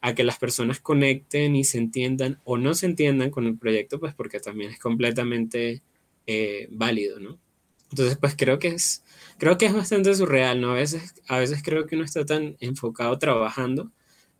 a 0.00 0.14
que 0.14 0.22
las 0.22 0.38
personas 0.38 0.80
conecten 0.80 1.56
y 1.56 1.64
se 1.64 1.78
entiendan 1.78 2.40
o 2.44 2.58
no 2.58 2.74
se 2.74 2.86
entiendan 2.86 3.30
con 3.30 3.46
el 3.46 3.58
proyecto, 3.58 3.98
pues 3.98 4.14
porque 4.14 4.38
también 4.38 4.70
es 4.70 4.78
completamente 4.78 5.82
eh, 6.26 6.68
válido, 6.70 7.20
¿no? 7.20 7.38
Entonces, 7.90 8.18
pues 8.18 8.34
creo 8.36 8.58
que 8.58 8.68
es, 8.68 9.02
creo 9.38 9.58
que 9.58 9.66
es 9.66 9.74
bastante 9.74 10.14
surreal, 10.14 10.60
¿no? 10.60 10.72
A 10.72 10.74
veces, 10.74 11.14
a 11.28 11.38
veces 11.38 11.62
creo 11.62 11.86
que 11.86 11.96
uno 11.96 12.04
está 12.04 12.24
tan 12.24 12.56
enfocado 12.60 13.18
trabajando 13.18 13.92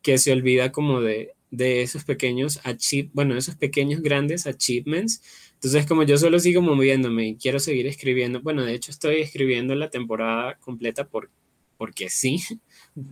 que 0.02 0.18
se 0.18 0.32
olvida 0.32 0.72
como 0.72 1.00
de, 1.00 1.34
de 1.50 1.82
esos 1.82 2.04
pequeños 2.04 2.60
achievements, 2.64 3.14
bueno, 3.14 3.36
esos 3.36 3.56
pequeños 3.56 4.02
grandes 4.02 4.46
achievements. 4.46 5.22
Entonces, 5.54 5.86
como 5.86 6.04
yo 6.04 6.18
solo 6.18 6.38
sigo 6.40 6.62
moviéndome 6.62 7.28
y 7.28 7.36
quiero 7.36 7.58
seguir 7.60 7.86
escribiendo, 7.86 8.40
bueno, 8.42 8.64
de 8.64 8.74
hecho 8.74 8.90
estoy 8.90 9.16
escribiendo 9.20 9.74
la 9.74 9.90
temporada 9.90 10.56
completa 10.56 11.08
por, 11.08 11.30
porque 11.76 12.10
sí, 12.10 12.42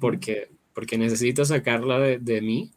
porque 0.01 0.51
porque 0.77 0.99
necesito 0.99 1.43
sacarla 1.47 1.99
de, 1.99 2.19
de, 2.19 2.43
mí, 2.43 2.71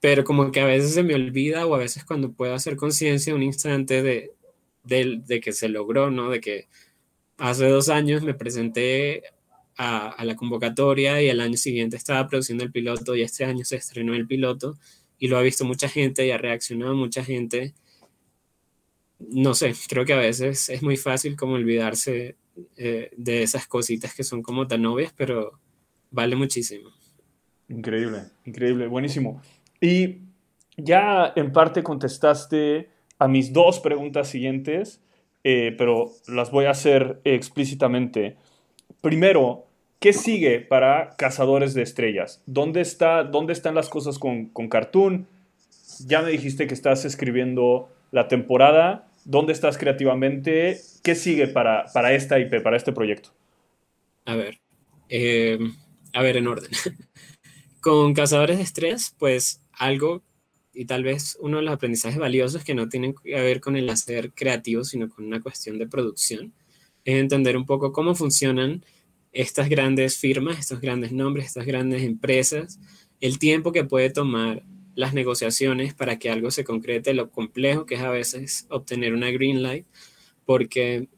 pero 0.00 0.22
como 0.22 0.52
que 0.52 0.60
a 0.60 0.64
veces 0.64 0.94
se 0.94 1.02
me 1.02 1.16
olvida 1.16 1.66
o 1.66 1.74
a 1.74 1.78
veces 1.78 2.04
cuando 2.04 2.32
puedo 2.32 2.54
hacer 2.54 2.76
conciencia 2.76 3.34
un 3.34 3.42
instante 3.42 4.00
de, 4.00 4.32
de, 4.84 5.20
de, 5.26 5.40
que 5.40 5.52
se 5.52 5.68
logró, 5.68 6.12
¿no? 6.12 6.30
De 6.30 6.40
que 6.40 6.68
hace 7.40 7.68
dos 7.68 7.88
años 7.88 8.22
me 8.22 8.34
presenté 8.34 9.24
a, 9.76 10.24
la 10.24 10.36
convocatoria 10.36 11.22
y 11.22 11.28
el 11.28 11.40
año 11.40 11.56
siguiente 11.56 11.96
estaba 11.96 12.28
produciendo 12.28 12.62
el 12.62 12.70
piloto 12.70 13.16
y 13.16 13.22
este 13.22 13.44
año 13.44 13.64
se 13.64 13.76
estrenó 13.76 14.14
el 14.14 14.26
piloto 14.26 14.78
y 15.18 15.28
lo 15.28 15.38
ha 15.38 15.42
visto 15.42 15.64
mucha 15.64 15.88
gente 15.88 16.26
y 16.26 16.30
ha 16.30 16.38
reaccionado 16.38 16.94
mucha 16.94 17.24
gente. 17.24 17.74
No 19.18 19.54
sé, 19.54 19.74
creo 19.88 20.04
que 20.04 20.12
a 20.12 20.18
veces 20.18 20.68
es 20.68 20.82
muy 20.82 20.96
fácil 20.96 21.34
como 21.36 21.54
olvidarse 21.54 22.36
eh, 22.76 23.10
de 23.16 23.42
esas 23.42 23.66
cositas 23.66 24.14
que 24.14 24.24
son 24.24 24.42
como 24.42 24.66
tan 24.66 24.84
obvias, 24.84 25.14
pero 25.16 25.58
vale 26.10 26.36
muchísimo. 26.36 26.90
Increíble, 27.68 28.24
increíble, 28.44 28.86
buenísimo. 28.86 29.40
Y 29.80 30.18
ya 30.76 31.32
en 31.36 31.52
parte 31.52 31.82
contestaste 31.82 32.90
a 33.18 33.28
mis 33.28 33.52
dos 33.52 33.80
preguntas 33.80 34.28
siguientes, 34.28 35.00
eh, 35.44 35.74
pero 35.76 36.10
las 36.26 36.50
voy 36.50 36.66
a 36.66 36.70
hacer 36.70 37.20
explícitamente. 37.24 38.36
Primero, 39.00 39.66
¿qué 39.98 40.12
sigue 40.12 40.60
para 40.60 41.16
Cazadores 41.16 41.74
de 41.74 41.82
Estrellas? 41.82 42.42
¿Dónde, 42.46 42.80
está, 42.80 43.24
dónde 43.24 43.52
están 43.52 43.74
las 43.74 43.88
cosas 43.88 44.18
con, 44.18 44.46
con 44.46 44.68
Cartoon? 44.68 45.26
Ya 46.06 46.22
me 46.22 46.30
dijiste 46.30 46.66
que 46.66 46.74
estás 46.74 47.04
escribiendo 47.04 47.88
la 48.10 48.28
temporada. 48.28 49.08
¿Dónde 49.24 49.52
estás 49.52 49.78
creativamente? 49.78 50.78
¿Qué 51.02 51.14
sigue 51.14 51.46
para, 51.46 51.86
para 51.92 52.12
esta 52.12 52.38
IP, 52.38 52.62
para 52.62 52.76
este 52.76 52.92
proyecto? 52.92 53.30
A 54.24 54.34
ver, 54.34 54.60
eh, 55.08 55.58
a 56.12 56.22
ver, 56.22 56.36
en 56.36 56.46
orden. 56.46 56.70
Con 57.80 58.12
Cazadores 58.14 58.58
de 58.58 58.62
Estrés, 58.62 59.14
pues 59.18 59.62
algo 59.72 60.22
y 60.80 60.86
tal 60.86 61.04
vez 61.04 61.36
uno 61.42 61.58
de 61.58 61.64
los 61.64 61.74
aprendizajes 61.74 62.18
valiosos 62.18 62.64
que 62.64 62.74
no 62.74 62.88
tienen 62.88 63.14
que 63.14 63.34
ver 63.34 63.60
con 63.60 63.76
el 63.76 63.90
hacer 63.90 64.32
creativo, 64.32 64.82
sino 64.82 65.10
con 65.10 65.26
una 65.26 65.42
cuestión 65.42 65.76
de 65.76 65.86
producción, 65.86 66.54
es 67.04 67.16
entender 67.16 67.58
un 67.58 67.66
poco 67.66 67.92
cómo 67.92 68.14
funcionan 68.14 68.82
estas 69.30 69.68
grandes 69.68 70.16
firmas, 70.16 70.58
estos 70.58 70.80
grandes 70.80 71.12
nombres, 71.12 71.48
estas 71.48 71.66
grandes 71.66 72.02
empresas, 72.02 72.80
el 73.20 73.38
tiempo 73.38 73.72
que 73.72 73.84
puede 73.84 74.08
tomar 74.08 74.62
las 74.94 75.12
negociaciones 75.12 75.92
para 75.92 76.18
que 76.18 76.30
algo 76.30 76.50
se 76.50 76.64
concrete, 76.64 77.12
lo 77.12 77.30
complejo 77.30 77.84
que 77.84 77.96
es 77.96 78.00
a 78.00 78.08
veces 78.08 78.66
obtener 78.70 79.12
una 79.12 79.30
green 79.30 79.62
light, 79.62 79.84
porque 80.46 81.10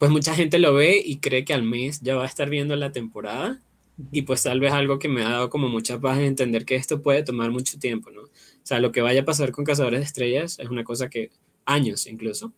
pues 0.00 0.10
mucha 0.10 0.34
gente 0.34 0.58
lo 0.58 0.74
ve 0.74 1.00
y 1.00 1.18
cree 1.18 1.44
que 1.44 1.54
al 1.54 1.62
mes 1.62 2.00
ya 2.00 2.16
va 2.16 2.24
a 2.24 2.26
estar 2.26 2.50
viendo 2.50 2.74
la 2.74 2.90
temporada 2.90 3.62
y 4.10 4.22
pues 4.22 4.42
tal 4.42 4.58
vez 4.58 4.72
algo 4.72 4.98
que 4.98 5.08
me 5.08 5.24
ha 5.24 5.30
dado 5.30 5.48
como 5.48 5.68
mucha 5.68 6.00
paz 6.00 6.18
es 6.18 6.26
entender 6.26 6.64
que 6.64 6.74
esto 6.74 7.02
puede 7.02 7.22
tomar 7.22 7.52
mucho 7.52 7.78
tiempo, 7.78 8.10
¿no? 8.10 8.22
O 8.66 8.68
sea, 8.68 8.80
lo 8.80 8.90
que 8.90 9.00
vaya 9.00 9.20
a 9.20 9.24
pasar 9.24 9.52
con 9.52 9.64
Cazadores 9.64 10.00
de 10.00 10.06
Estrellas 10.06 10.58
es 10.58 10.68
una 10.68 10.82
cosa 10.82 11.08
que 11.08 11.30
años 11.66 12.08
incluso, 12.08 12.52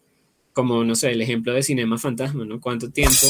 como, 0.54 0.82
no 0.82 0.94
sé, 0.94 1.10
el 1.10 1.20
ejemplo 1.20 1.52
de 1.52 1.62
Cinema 1.62 1.98
Fantasma, 1.98 2.46
¿no? 2.46 2.62
¿Cuánto 2.62 2.90
tiempo 2.90 3.26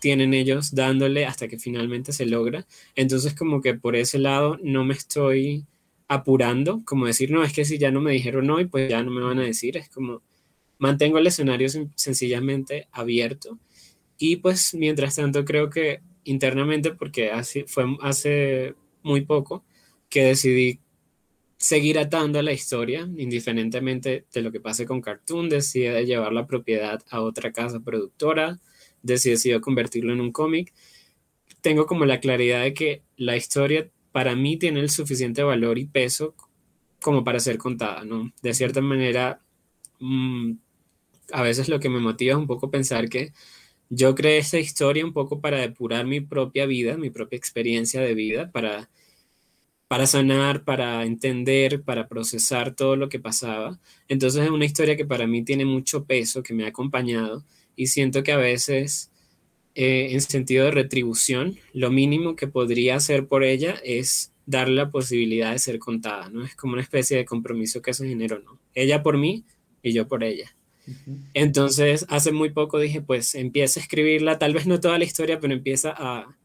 tienen 0.00 0.34
ellos 0.34 0.74
dándole 0.74 1.24
hasta 1.24 1.46
que 1.46 1.56
finalmente 1.56 2.12
se 2.12 2.26
logra? 2.26 2.66
Entonces 2.96 3.32
como 3.32 3.60
que 3.60 3.74
por 3.74 3.94
ese 3.94 4.18
lado 4.18 4.58
no 4.60 4.84
me 4.84 4.94
estoy 4.94 5.66
apurando, 6.08 6.82
como 6.84 7.06
decir, 7.06 7.30
no, 7.30 7.44
es 7.44 7.52
que 7.52 7.64
si 7.64 7.78
ya 7.78 7.92
no 7.92 8.00
me 8.00 8.10
dijeron 8.10 8.50
hoy, 8.50 8.64
pues 8.64 8.90
ya 8.90 9.04
no 9.04 9.12
me 9.12 9.22
van 9.22 9.38
a 9.38 9.44
decir, 9.44 9.76
es 9.76 9.88
como 9.88 10.20
mantengo 10.78 11.18
el 11.18 11.28
escenario 11.28 11.68
sencillamente 11.94 12.88
abierto 12.90 13.60
y 14.18 14.38
pues 14.38 14.74
mientras 14.74 15.14
tanto 15.14 15.44
creo 15.44 15.70
que 15.70 16.00
internamente 16.24 16.90
porque 16.90 17.30
así 17.30 17.66
fue 17.68 17.84
hace 18.02 18.74
muy 19.04 19.20
poco 19.20 19.64
que 20.08 20.24
decidí 20.24 20.80
seguir 21.60 21.98
atando 21.98 22.40
la 22.40 22.52
historia, 22.52 23.06
indiferentemente 23.18 24.24
de 24.32 24.40
lo 24.40 24.50
que 24.50 24.60
pase 24.60 24.86
con 24.86 25.02
Cartoon, 25.02 25.50
decidí 25.50 25.90
llevar 26.06 26.32
la 26.32 26.46
propiedad 26.46 27.02
a 27.10 27.20
otra 27.20 27.52
casa 27.52 27.80
productora, 27.80 28.58
decidido 29.02 29.60
convertirlo 29.60 30.14
en 30.14 30.22
un 30.22 30.32
cómic, 30.32 30.72
tengo 31.60 31.84
como 31.84 32.06
la 32.06 32.18
claridad 32.20 32.62
de 32.62 32.72
que 32.72 33.02
la 33.18 33.36
historia 33.36 33.90
para 34.10 34.34
mí 34.36 34.56
tiene 34.56 34.80
el 34.80 34.88
suficiente 34.88 35.42
valor 35.42 35.78
y 35.78 35.84
peso 35.84 36.34
como 37.02 37.24
para 37.24 37.40
ser 37.40 37.58
contada, 37.58 38.04
¿no? 38.04 38.32
De 38.42 38.54
cierta 38.54 38.80
manera, 38.80 39.42
mm, 40.00 40.52
a 41.32 41.42
veces 41.42 41.68
lo 41.68 41.78
que 41.78 41.90
me 41.90 42.00
motiva 42.00 42.32
es 42.32 42.38
un 42.38 42.46
poco 42.46 42.70
pensar 42.70 43.10
que 43.10 43.32
yo 43.90 44.14
creé 44.14 44.38
esta 44.38 44.58
historia 44.58 45.04
un 45.04 45.12
poco 45.12 45.40
para 45.42 45.58
depurar 45.58 46.06
mi 46.06 46.20
propia 46.22 46.66
vida, 46.66 46.96
mi 46.96 47.10
propia 47.10 47.36
experiencia 47.36 48.00
de 48.00 48.14
vida, 48.14 48.50
para, 48.52 48.90
para 49.90 50.06
sanar, 50.06 50.62
para 50.62 51.04
entender, 51.04 51.82
para 51.82 52.06
procesar 52.06 52.76
todo 52.76 52.94
lo 52.94 53.08
que 53.08 53.18
pasaba. 53.18 53.80
Entonces 54.06 54.44
es 54.44 54.50
una 54.50 54.64
historia 54.64 54.96
que 54.96 55.04
para 55.04 55.26
mí 55.26 55.42
tiene 55.42 55.64
mucho 55.64 56.04
peso, 56.04 56.44
que 56.44 56.54
me 56.54 56.64
ha 56.64 56.68
acompañado 56.68 57.44
y 57.74 57.88
siento 57.88 58.22
que 58.22 58.30
a 58.30 58.36
veces 58.36 59.10
eh, 59.74 60.12
en 60.12 60.20
sentido 60.20 60.66
de 60.66 60.70
retribución, 60.70 61.58
lo 61.72 61.90
mínimo 61.90 62.36
que 62.36 62.46
podría 62.46 62.94
hacer 62.94 63.26
por 63.26 63.42
ella 63.42 63.80
es 63.82 64.32
darle 64.46 64.76
la 64.76 64.92
posibilidad 64.92 65.50
de 65.50 65.58
ser 65.58 65.80
contada, 65.80 66.30
¿no? 66.30 66.44
Es 66.44 66.54
como 66.54 66.74
una 66.74 66.82
especie 66.82 67.16
de 67.16 67.24
compromiso 67.24 67.82
que 67.82 67.92
se 67.92 68.06
generó, 68.06 68.38
¿no? 68.38 68.60
Ella 68.76 69.02
por 69.02 69.18
mí 69.18 69.44
y 69.82 69.92
yo 69.92 70.06
por 70.06 70.22
ella. 70.22 70.54
Entonces, 71.34 72.06
hace 72.08 72.30
muy 72.30 72.50
poco 72.50 72.78
dije, 72.78 73.00
pues 73.00 73.34
empieza 73.34 73.80
a 73.80 73.82
escribirla, 73.82 74.38
tal 74.38 74.54
vez 74.54 74.68
no 74.68 74.78
toda 74.78 74.98
la 74.98 75.04
historia, 75.04 75.40
pero 75.40 75.52
empieza 75.52 75.92
a, 75.98 76.36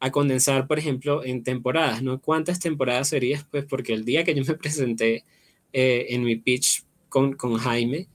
a 0.00 0.10
condensar, 0.10 0.66
por 0.66 0.78
ejemplo, 0.78 1.24
en 1.24 1.44
temporadas, 1.44 2.02
¿no? 2.02 2.20
¿Cuántas 2.20 2.58
temporadas 2.58 3.08
serías? 3.08 3.44
Pues 3.44 3.66
porque 3.66 3.92
el 3.92 4.04
día 4.04 4.24
que 4.24 4.34
yo 4.34 4.42
me 4.44 4.54
presenté 4.58 5.24
eh, 5.72 6.06
en 6.10 6.24
mi 6.24 6.36
pitch 6.36 6.84
con, 7.08 7.34
con 7.34 7.58
Jaime, 7.58 8.08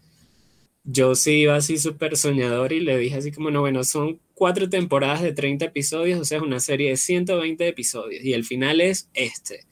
yo 0.83 1.15
sí 1.15 1.41
iba 1.41 1.55
así 1.55 1.77
súper 1.77 2.17
soñador 2.17 2.73
y 2.73 2.79
le 2.79 2.97
dije 2.97 3.15
así 3.15 3.31
como, 3.31 3.51
no, 3.51 3.61
bueno, 3.61 3.83
son 3.83 4.19
cuatro 4.33 4.69
temporadas 4.69 5.21
de 5.21 5.33
30 5.33 5.65
episodios, 5.65 6.19
o 6.19 6.25
sea, 6.25 6.37
es 6.37 6.43
una 6.43 6.59
serie 6.59 6.89
de 6.89 6.97
120 6.97 7.67
episodios 7.67 8.23
y 8.23 8.33
el 8.33 8.43
final 8.43 8.81
es 8.81 9.09
este. 9.13 9.65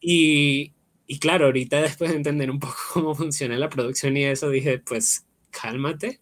y, 0.00 0.72
y, 1.06 1.18
claro, 1.18 1.46
ahorita 1.46 1.82
después 1.82 2.10
de 2.10 2.16
entender 2.16 2.50
un 2.50 2.58
poco 2.58 2.76
cómo 2.92 3.14
funciona 3.14 3.58
la 3.58 3.68
producción 3.68 4.16
y 4.16 4.24
eso, 4.24 4.48
dije, 4.50 4.78
pues 4.78 5.24
cálmate. 5.50 6.20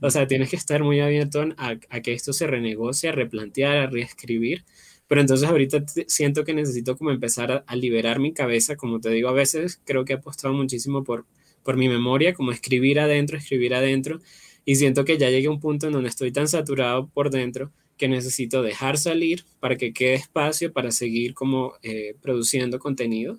O 0.00 0.10
sea, 0.10 0.26
tienes 0.26 0.50
que 0.50 0.56
estar 0.56 0.82
muy 0.82 1.00
abierto 1.00 1.42
a, 1.56 1.76
a, 1.88 2.00
que 2.00 2.12
esto 2.12 2.32
se 2.32 2.46
renegocie, 2.46 3.10
a 3.10 3.12
replantear, 3.12 3.76
a 3.76 3.86
reescribir. 3.86 4.64
Pero 5.06 5.20
entonces 5.20 5.48
ahorita 5.48 5.84
siento 6.06 6.44
que 6.44 6.54
necesito 6.54 6.96
como 6.96 7.10
empezar 7.10 7.64
a, 7.66 7.76
liberar 7.76 8.18
mi 8.18 8.32
cabeza, 8.32 8.76
como 8.76 9.00
te 9.00 9.10
digo, 9.10 9.28
a 9.28 9.32
veces 9.32 9.80
creo 9.84 10.04
que 10.04 10.12
he 10.14 10.16
apostado 10.16 10.54
muchísimo 10.54 11.04
por 11.04 11.24
por 11.68 11.76
mi 11.76 11.90
memoria, 11.90 12.32
como 12.32 12.50
escribir 12.50 12.98
adentro, 12.98 13.36
escribir 13.36 13.74
adentro, 13.74 14.20
y 14.64 14.76
siento 14.76 15.04
que 15.04 15.18
ya 15.18 15.28
llegué 15.28 15.48
a 15.48 15.50
un 15.50 15.60
punto 15.60 15.86
en 15.86 15.92
donde 15.92 16.08
estoy 16.08 16.32
tan 16.32 16.48
saturado 16.48 17.08
por 17.08 17.28
dentro 17.28 17.72
que 17.98 18.08
necesito 18.08 18.62
dejar 18.62 18.96
salir 18.96 19.44
para 19.60 19.76
que 19.76 19.92
quede 19.92 20.14
espacio 20.14 20.72
para 20.72 20.90
seguir 20.92 21.34
como 21.34 21.74
eh, 21.82 22.14
produciendo 22.22 22.78
contenido. 22.78 23.38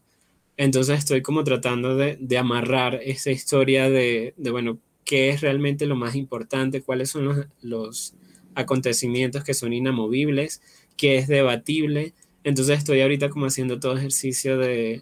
Entonces 0.57 0.99
estoy 0.99 1.23
como 1.23 1.43
tratando 1.43 1.95
de, 1.95 2.17
de 2.19 2.37
amarrar 2.37 2.99
esa 3.03 3.31
historia 3.31 3.89
de, 3.89 4.35
de, 4.37 4.51
bueno, 4.51 4.77
qué 5.09 5.29
es 5.29 5.41
realmente 5.41 5.87
lo 5.87 5.95
más 5.95 6.13
importante, 6.13 6.83
cuáles 6.83 7.09
son 7.09 7.49
los, 7.63 8.13
acontecimientos 8.53 9.43
que 9.43 9.55
son 9.55 9.73
inamovibles, 9.73 10.61
qué 10.97 11.17
es 11.17 11.27
debatible. 11.27 12.13
Entonces 12.43 12.77
estoy 12.77 13.01
ahorita 13.01 13.29
como 13.29 13.47
haciendo 13.47 13.79
todo 13.79 13.97
ejercicio 13.97 14.59
de, 14.59 15.01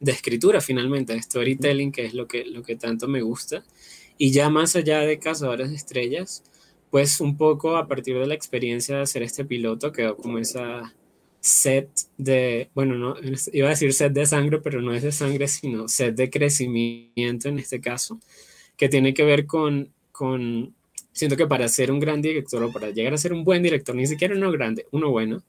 de 0.00 0.12
escritura 0.12 0.60
finalmente, 0.60 1.14
de 1.14 1.22
storytelling, 1.22 1.92
que 1.92 2.04
es 2.04 2.12
lo 2.12 2.28
que, 2.28 2.44
lo 2.44 2.62
que 2.62 2.76
tanto 2.76 3.08
me 3.08 3.22
gusta. 3.22 3.64
Y 4.18 4.32
ya 4.32 4.50
más 4.50 4.76
allá 4.76 5.00
de 5.00 5.18
Cazadores 5.18 5.70
de 5.70 5.76
Estrellas, 5.76 6.42
pues 6.90 7.18
un 7.18 7.38
poco 7.38 7.78
a 7.78 7.88
partir 7.88 8.18
de 8.18 8.26
la 8.26 8.34
experiencia 8.34 8.96
de 8.96 9.02
hacer 9.02 9.22
este 9.22 9.46
piloto, 9.46 9.92
quedó 9.92 10.14
como 10.14 10.36
esa 10.36 10.94
set 11.40 11.88
de, 12.18 12.68
bueno, 12.74 12.96
no, 12.96 13.14
iba 13.54 13.68
a 13.68 13.70
decir 13.70 13.94
set 13.94 14.12
de 14.12 14.26
sangre, 14.26 14.60
pero 14.60 14.82
no 14.82 14.92
es 14.92 15.02
de 15.02 15.12
sangre, 15.12 15.48
sino 15.48 15.88
set 15.88 16.16
de 16.16 16.28
crecimiento 16.28 17.48
en 17.48 17.58
este 17.58 17.80
caso, 17.80 18.20
que 18.78 18.88
tiene 18.88 19.12
que 19.12 19.24
ver 19.24 19.44
con, 19.44 19.92
con 20.12 20.74
siento 21.12 21.36
que 21.36 21.46
para 21.46 21.68
ser 21.68 21.90
un 21.90 21.98
gran 21.98 22.22
director 22.22 22.62
o 22.62 22.72
para 22.72 22.90
llegar 22.90 23.12
a 23.12 23.18
ser 23.18 23.32
un 23.32 23.44
buen 23.44 23.62
director, 23.62 23.94
ni 23.94 24.06
siquiera 24.06 24.34
uno 24.34 24.52
grande, 24.52 24.86
uno 24.92 25.10
bueno, 25.10 25.42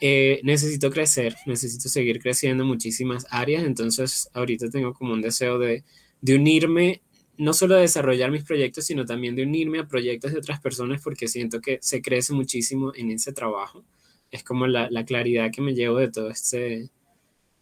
eh, 0.00 0.40
necesito 0.44 0.90
crecer, 0.90 1.34
necesito 1.46 1.88
seguir 1.88 2.20
creciendo 2.20 2.64
en 2.64 2.68
muchísimas 2.68 3.26
áreas, 3.30 3.64
entonces 3.64 4.28
ahorita 4.34 4.68
tengo 4.68 4.92
como 4.92 5.14
un 5.14 5.22
deseo 5.22 5.58
de, 5.58 5.84
de 6.20 6.36
unirme, 6.36 7.00
no 7.38 7.54
solo 7.54 7.76
a 7.76 7.80
desarrollar 7.80 8.30
mis 8.30 8.44
proyectos, 8.44 8.84
sino 8.84 9.06
también 9.06 9.34
de 9.34 9.44
unirme 9.44 9.78
a 9.78 9.88
proyectos 9.88 10.32
de 10.32 10.38
otras 10.38 10.60
personas 10.60 11.00
porque 11.02 11.28
siento 11.28 11.62
que 11.62 11.78
se 11.80 12.02
crece 12.02 12.34
muchísimo 12.34 12.92
en 12.94 13.10
ese 13.10 13.32
trabajo. 13.32 13.84
Es 14.30 14.42
como 14.42 14.66
la, 14.66 14.90
la 14.90 15.04
claridad 15.06 15.50
que 15.50 15.62
me 15.62 15.74
llevo 15.74 15.98
de 15.98 16.10
todo 16.10 16.30
este, 16.30 16.90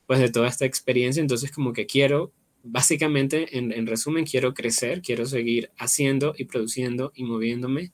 pues 0.06 0.18
de 0.18 0.30
toda 0.30 0.48
esta 0.48 0.64
experiencia, 0.64 1.20
entonces 1.20 1.52
como 1.52 1.72
que 1.72 1.86
quiero, 1.86 2.32
básicamente, 2.64 3.58
en, 3.58 3.72
en 3.72 3.86
resumen, 3.86 4.24
quiero 4.24 4.54
crecer, 4.54 5.02
quiero 5.02 5.26
seguir 5.26 5.70
haciendo 5.78 6.34
y 6.36 6.44
produciendo 6.44 7.12
y 7.14 7.24
moviéndome. 7.24 7.92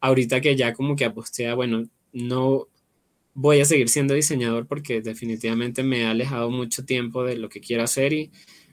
Ahorita 0.00 0.40
que 0.40 0.56
ya 0.56 0.72
como 0.72 0.96
que 0.96 1.04
aposté 1.04 1.48
a, 1.48 1.54
bueno, 1.54 1.84
no, 2.12 2.68
voy 3.36 3.60
a 3.60 3.66
seguir 3.66 3.90
siendo 3.90 4.14
diseñador 4.14 4.66
porque 4.66 5.02
definitivamente 5.02 5.82
me 5.82 6.06
ha 6.06 6.12
alejado 6.12 6.50
mucho 6.50 6.86
tiempo 6.86 7.22
de 7.22 7.36
lo 7.36 7.50
que 7.50 7.60
quiero 7.60 7.82
hacer 7.82 8.14
y 8.14 8.30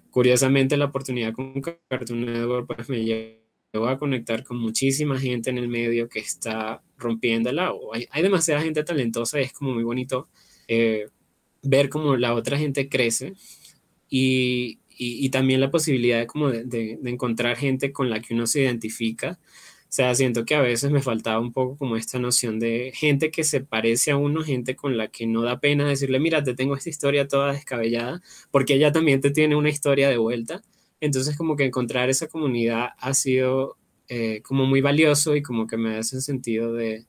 curiosamente 0.10 0.78
la 0.78 0.86
oportunidad 0.86 1.34
con 1.34 1.62
Cartoon 1.62 2.26
Network 2.26 2.68
pues 2.74 2.88
me 2.88 3.04
llevó 3.04 3.88
a 3.88 3.98
conectar 3.98 4.44
con 4.46 4.58
muchísima 4.58 5.20
gente 5.20 5.50
en 5.50 5.58
el 5.58 5.68
medio 5.68 6.08
que 6.08 6.20
está 6.20 6.82
rompiéndola. 6.98 7.74
Hay, 7.94 8.08
hay 8.10 8.24
demasiada 8.24 8.62
gente 8.62 8.86
talentosa 8.86 9.42
y 9.42 9.44
es 9.44 9.54
como 9.54 9.74
muy 9.74 9.84
bonito 9.84 10.30
eh, 10.70 11.08
ver 11.62 11.90
cómo 11.90 12.16
la 12.16 12.34
otra 12.34 12.58
gente 12.58 12.88
crece 12.88 13.34
y, 14.10 14.80
y, 14.98 15.26
y 15.26 15.30
también 15.30 15.60
la 15.60 15.72
posibilidad 15.72 16.20
de, 16.20 16.28
como 16.28 16.50
de, 16.50 16.64
de, 16.66 16.98
de 17.02 17.10
encontrar 17.10 17.58
gente 17.58 17.92
con 17.92 18.10
la 18.10 18.22
que 18.22 18.34
uno 18.34 18.48
se 18.48 18.62
identifica 18.62 19.40
o 19.94 19.96
sea, 19.96 20.16
siento 20.16 20.44
que 20.44 20.56
a 20.56 20.62
veces 20.62 20.90
me 20.90 21.04
faltaba 21.04 21.40
un 21.40 21.54
poco 21.54 21.78
como 21.78 21.98
esta 21.98 22.18
noción 22.18 22.60
de 22.60 22.92
gente 22.96 23.30
que 23.30 23.44
se 23.44 23.62
parece 23.62 24.10
a 24.10 24.18
uno, 24.18 24.42
gente 24.44 24.76
con 24.76 24.98
la 24.98 25.10
que 25.10 25.28
no 25.28 25.44
da 25.44 25.60
pena 25.60 25.88
decirle, 25.88 26.20
mira, 26.20 26.44
te 26.44 26.56
tengo 26.56 26.76
esta 26.76 26.90
historia 26.90 27.28
toda 27.28 27.54
descabellada, 27.54 28.20
porque 28.50 28.74
ella 28.74 28.92
también 28.92 29.22
te 29.22 29.30
tiene 29.30 29.56
una 29.56 29.70
historia 29.70 30.10
de 30.10 30.18
vuelta. 30.18 30.64
Entonces, 31.00 31.38
como 31.38 31.56
que 31.56 31.66
encontrar 31.66 32.10
esa 32.10 32.28
comunidad 32.28 32.90
ha 32.98 33.14
sido 33.14 33.78
eh, 34.08 34.42
como 34.42 34.66
muy 34.66 34.82
valioso 34.82 35.36
y 35.36 35.44
como 35.44 35.68
que 35.68 35.78
me 35.78 35.92
da 35.92 36.00
ese 36.00 36.22
sentido 36.22 36.74
de, 36.74 37.06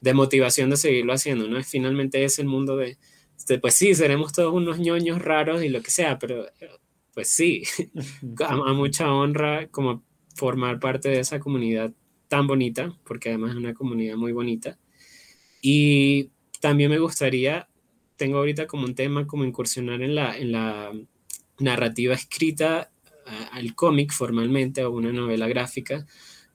de 0.00 0.14
motivación 0.14 0.70
de 0.70 0.76
seguirlo 0.76 1.12
haciendo, 1.12 1.48
¿no? 1.48 1.60
Finalmente 1.64 2.22
es 2.22 2.38
el 2.38 2.46
mundo 2.46 2.76
de, 2.76 2.96
de, 3.48 3.58
pues 3.58 3.74
sí, 3.74 3.92
seremos 3.96 4.32
todos 4.32 4.54
unos 4.54 4.78
ñoños 4.78 5.20
raros 5.20 5.64
y 5.64 5.68
lo 5.68 5.82
que 5.82 5.90
sea, 5.90 6.20
pero 6.20 6.46
pues 7.20 7.28
sí, 7.28 7.64
a, 8.40 8.52
a 8.54 8.72
mucha 8.72 9.12
honra 9.12 9.68
como 9.68 10.02
formar 10.34 10.80
parte 10.80 11.10
de 11.10 11.20
esa 11.20 11.38
comunidad 11.38 11.92
tan 12.28 12.46
bonita, 12.46 12.96
porque 13.04 13.28
además 13.28 13.50
es 13.50 13.56
una 13.58 13.74
comunidad 13.74 14.16
muy 14.16 14.32
bonita. 14.32 14.78
Y 15.60 16.30
también 16.60 16.90
me 16.90 16.98
gustaría, 16.98 17.68
tengo 18.16 18.38
ahorita 18.38 18.66
como 18.66 18.86
un 18.86 18.94
tema 18.94 19.26
como 19.26 19.44
incursionar 19.44 20.00
en 20.00 20.14
la, 20.14 20.34
en 20.34 20.52
la 20.52 20.92
narrativa 21.58 22.14
escrita 22.14 22.90
al 23.52 23.74
cómic 23.74 24.12
formalmente 24.12 24.82
o 24.82 24.90
una 24.90 25.12
novela 25.12 25.46
gráfica, 25.46 26.06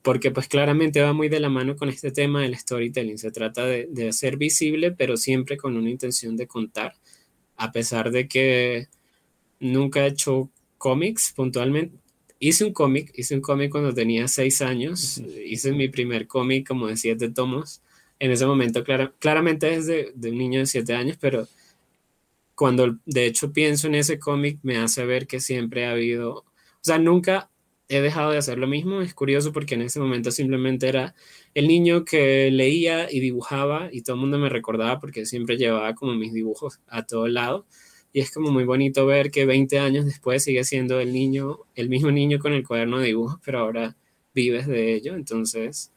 porque 0.01 0.31
pues 0.31 0.47
claramente 0.47 0.99
va 0.99 1.13
muy 1.13 1.29
de 1.29 1.41
la 1.41 1.49
mano 1.49 1.75
con 1.75 1.89
este 1.89 2.09
tema 2.09 2.41
del 2.41 2.57
storytelling. 2.57 3.19
Se 3.19 3.29
trata 3.29 3.67
de, 3.67 3.87
de 3.91 4.09
hacer 4.09 4.37
visible, 4.37 4.93
pero 4.93 5.15
siempre 5.15 5.57
con 5.57 5.77
una 5.77 5.91
intención 5.91 6.35
de 6.35 6.47
contar, 6.47 6.95
a 7.55 7.71
pesar 7.71 8.09
de 8.09 8.27
que 8.27 8.87
nunca 9.59 10.05
he 10.05 10.07
hecho 10.07 10.49
cómics 10.77 11.33
puntualmente, 11.35 11.97
hice 12.39 12.65
un 12.65 12.73
cómic, 12.73 13.11
hice 13.15 13.35
un 13.35 13.41
cómic 13.41 13.71
cuando 13.71 13.93
tenía 13.93 14.27
seis 14.27 14.61
años, 14.61 15.21
hice 15.45 15.71
mi 15.71 15.87
primer 15.89 16.27
cómic 16.27 16.67
como 16.67 16.87
de 16.87 16.97
siete 16.97 17.29
tomos. 17.29 17.81
En 18.19 18.31
ese 18.31 18.45
momento, 18.45 18.83
claramente 19.19 19.73
es 19.73 19.87
de, 19.87 20.11
de, 20.15 20.31
un 20.31 20.37
niño 20.37 20.59
de 20.59 20.65
siete 20.65 20.93
años, 20.93 21.17
pero 21.19 21.47
cuando 22.55 22.97
de 23.05 23.25
hecho 23.25 23.51
pienso 23.51 23.87
en 23.87 23.95
ese 23.95 24.19
cómic 24.19 24.59
me 24.63 24.77
hace 24.77 25.05
ver 25.05 25.27
que 25.27 25.39
siempre 25.39 25.85
ha 25.85 25.91
habido, 25.91 26.31
o 26.37 26.45
sea, 26.81 26.97
nunca 26.97 27.49
he 27.89 28.01
dejado 28.01 28.31
de 28.31 28.37
hacer 28.37 28.57
lo 28.57 28.67
mismo. 28.67 29.01
Es 29.01 29.13
curioso 29.13 29.51
porque 29.51 29.75
en 29.75 29.81
ese 29.83 29.99
momento 29.99 30.31
simplemente 30.31 30.87
era 30.87 31.15
el 31.53 31.67
niño 31.67 32.05
que 32.05 32.49
leía 32.51 33.11
y 33.11 33.19
dibujaba 33.19 33.89
y 33.91 34.01
todo 34.01 34.15
el 34.15 34.21
mundo 34.21 34.39
me 34.39 34.49
recordaba 34.49 34.99
porque 34.99 35.25
siempre 35.25 35.57
llevaba 35.57 35.93
como 35.95 36.15
mis 36.15 36.33
dibujos 36.33 36.79
a 36.87 37.05
todo 37.05 37.27
lado 37.27 37.65
y 38.15 38.21
es 38.21 38.31
como 38.31 38.49
muy 38.49 38.63
bonito 38.63 39.05
ver 39.05 39.29
que 39.29 39.45
20 39.45 39.77
años 39.77 40.05
después 40.05 40.41
sigue 40.41 40.63
siendo 40.63 41.01
el 41.01 41.11
niño, 41.11 41.59
el 41.75 41.89
mismo 41.89 42.11
niño 42.11 42.39
con 42.39 42.53
el 42.53 42.65
cuaderno 42.65 42.99
de 42.99 43.07
dibujos, 43.07 43.41
pero 43.43 43.59
ahora 43.59 43.97
vives 44.33 44.67
de 44.67 44.93
ello, 44.93 45.15
entonces 45.15 45.91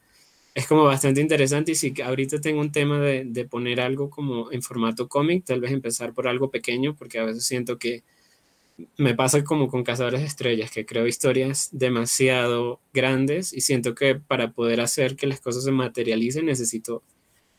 es 0.52 0.66
como 0.66 0.82
bastante 0.82 1.20
interesante. 1.20 1.70
Y 1.70 1.74
si 1.76 1.94
ahorita 2.02 2.40
tengo 2.40 2.60
un 2.60 2.72
tema 2.72 2.98
de, 2.98 3.22
de 3.24 3.44
poner 3.44 3.80
algo 3.80 4.10
como 4.10 4.50
en 4.50 4.62
formato 4.62 5.06
cómic, 5.06 5.44
tal 5.44 5.60
vez 5.60 5.70
empezar 5.70 6.12
por 6.12 6.26
algo 6.26 6.50
pequeño, 6.50 6.96
porque 6.96 7.20
a 7.20 7.24
veces 7.24 7.44
siento 7.46 7.78
que 7.78 8.02
me 8.96 9.14
pasa 9.14 9.44
como 9.44 9.68
con 9.68 9.84
Cazadores 9.84 10.20
de 10.20 10.26
Estrellas, 10.26 10.72
que 10.72 10.84
creo 10.84 11.06
historias 11.06 11.68
demasiado 11.70 12.80
grandes 12.92 13.52
y 13.52 13.60
siento 13.60 13.94
que 13.94 14.16
para 14.16 14.50
poder 14.50 14.80
hacer 14.80 15.14
que 15.14 15.28
las 15.28 15.38
cosas 15.38 15.62
se 15.62 15.70
materialicen 15.70 16.46
necesito 16.46 17.04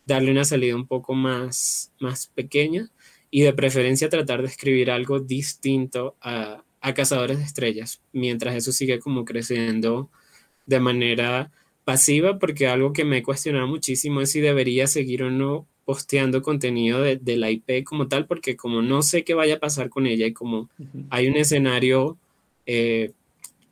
darle 0.06 0.32
una 0.32 0.44
salida 0.44 0.76
un 0.76 0.86
poco 0.86 1.14
más, 1.14 1.94
más 2.02 2.28
pequeña 2.28 2.90
y 3.32 3.42
de 3.42 3.54
preferencia 3.54 4.10
tratar 4.10 4.42
de 4.42 4.48
escribir 4.48 4.92
algo 4.92 5.20
distinto 5.20 6.16
a, 6.22 6.64
a 6.82 6.94
Cazadores 6.94 7.38
de 7.38 7.44
Estrellas, 7.44 8.02
mientras 8.14 8.56
eso 8.56 8.72
sigue 8.72 9.00
como 9.00 9.26
creciendo 9.26 10.10
de 10.66 10.80
manera 10.80 11.52
pasiva, 11.84 12.38
porque 12.38 12.68
algo 12.68 12.94
que 12.94 13.04
me 13.04 13.18
he 13.18 13.24
cuestionado 13.24 13.68
muchísimo 13.68 14.22
es 14.22 14.32
si 14.32 14.42
debería 14.42 14.88
seguir 14.88 15.24
o 15.24 15.32
no 15.32 15.66
posteando 15.86 16.44
contenido 16.44 17.02
de, 17.02 17.38
la 17.38 17.50
IP 17.50 17.84
como 17.84 18.08
tal, 18.08 18.28
porque 18.28 18.56
como 18.56 18.84
no 18.84 19.02
sé 19.02 19.24
qué 19.24 19.34
vaya 19.34 19.56
a 19.56 19.60
pasar 19.60 19.90
con 19.90 20.06
ella 20.06 20.28
y 20.28 20.34
como 20.34 20.70
hay 21.10 21.28
un 21.28 21.36
escenario 21.36 22.16
eh, 22.68 23.12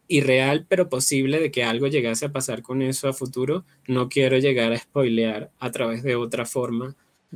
irreal 0.08 0.66
pero 0.68 0.90
posible 0.90 1.40
de 1.40 1.52
que 1.52 1.64
algo 1.64 1.86
llegase 1.86 2.26
a 2.26 2.32
pasar 2.32 2.64
con 2.64 2.82
eso 2.82 3.08
a 3.08 3.14
futuro, 3.14 3.66
no 3.88 4.10
quiero 4.10 4.40
llegar 4.40 4.74
a 4.74 4.80
spoilear 4.80 5.52
a 5.60 5.70
través 5.70 6.02
de 6.02 6.16
otra 6.16 6.48
forma 6.48 6.96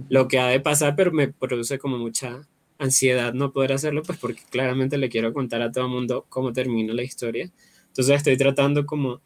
lo 0.09 0.27
que 0.27 0.39
ha 0.39 0.47
de 0.47 0.59
pasar, 0.59 0.95
pero 0.95 1.11
me 1.11 1.27
produce 1.27 1.77
como 1.79 1.97
mucha 1.97 2.47
ansiedad 2.77 3.33
no 3.33 3.51
poder 3.51 3.73
hacerlo, 3.73 4.01
pues 4.03 4.17
porque 4.17 4.41
claramente 4.49 4.97
le 4.97 5.09
quiero 5.09 5.33
contar 5.33 5.61
a 5.61 5.71
todo 5.71 5.85
el 5.85 5.91
mundo 5.91 6.25
cómo 6.29 6.51
termina 6.53 6.93
la 6.93 7.03
historia. 7.03 7.51
Entonces 7.87 8.15
estoy 8.15 8.37
tratando 8.37 8.85
como 8.85 9.21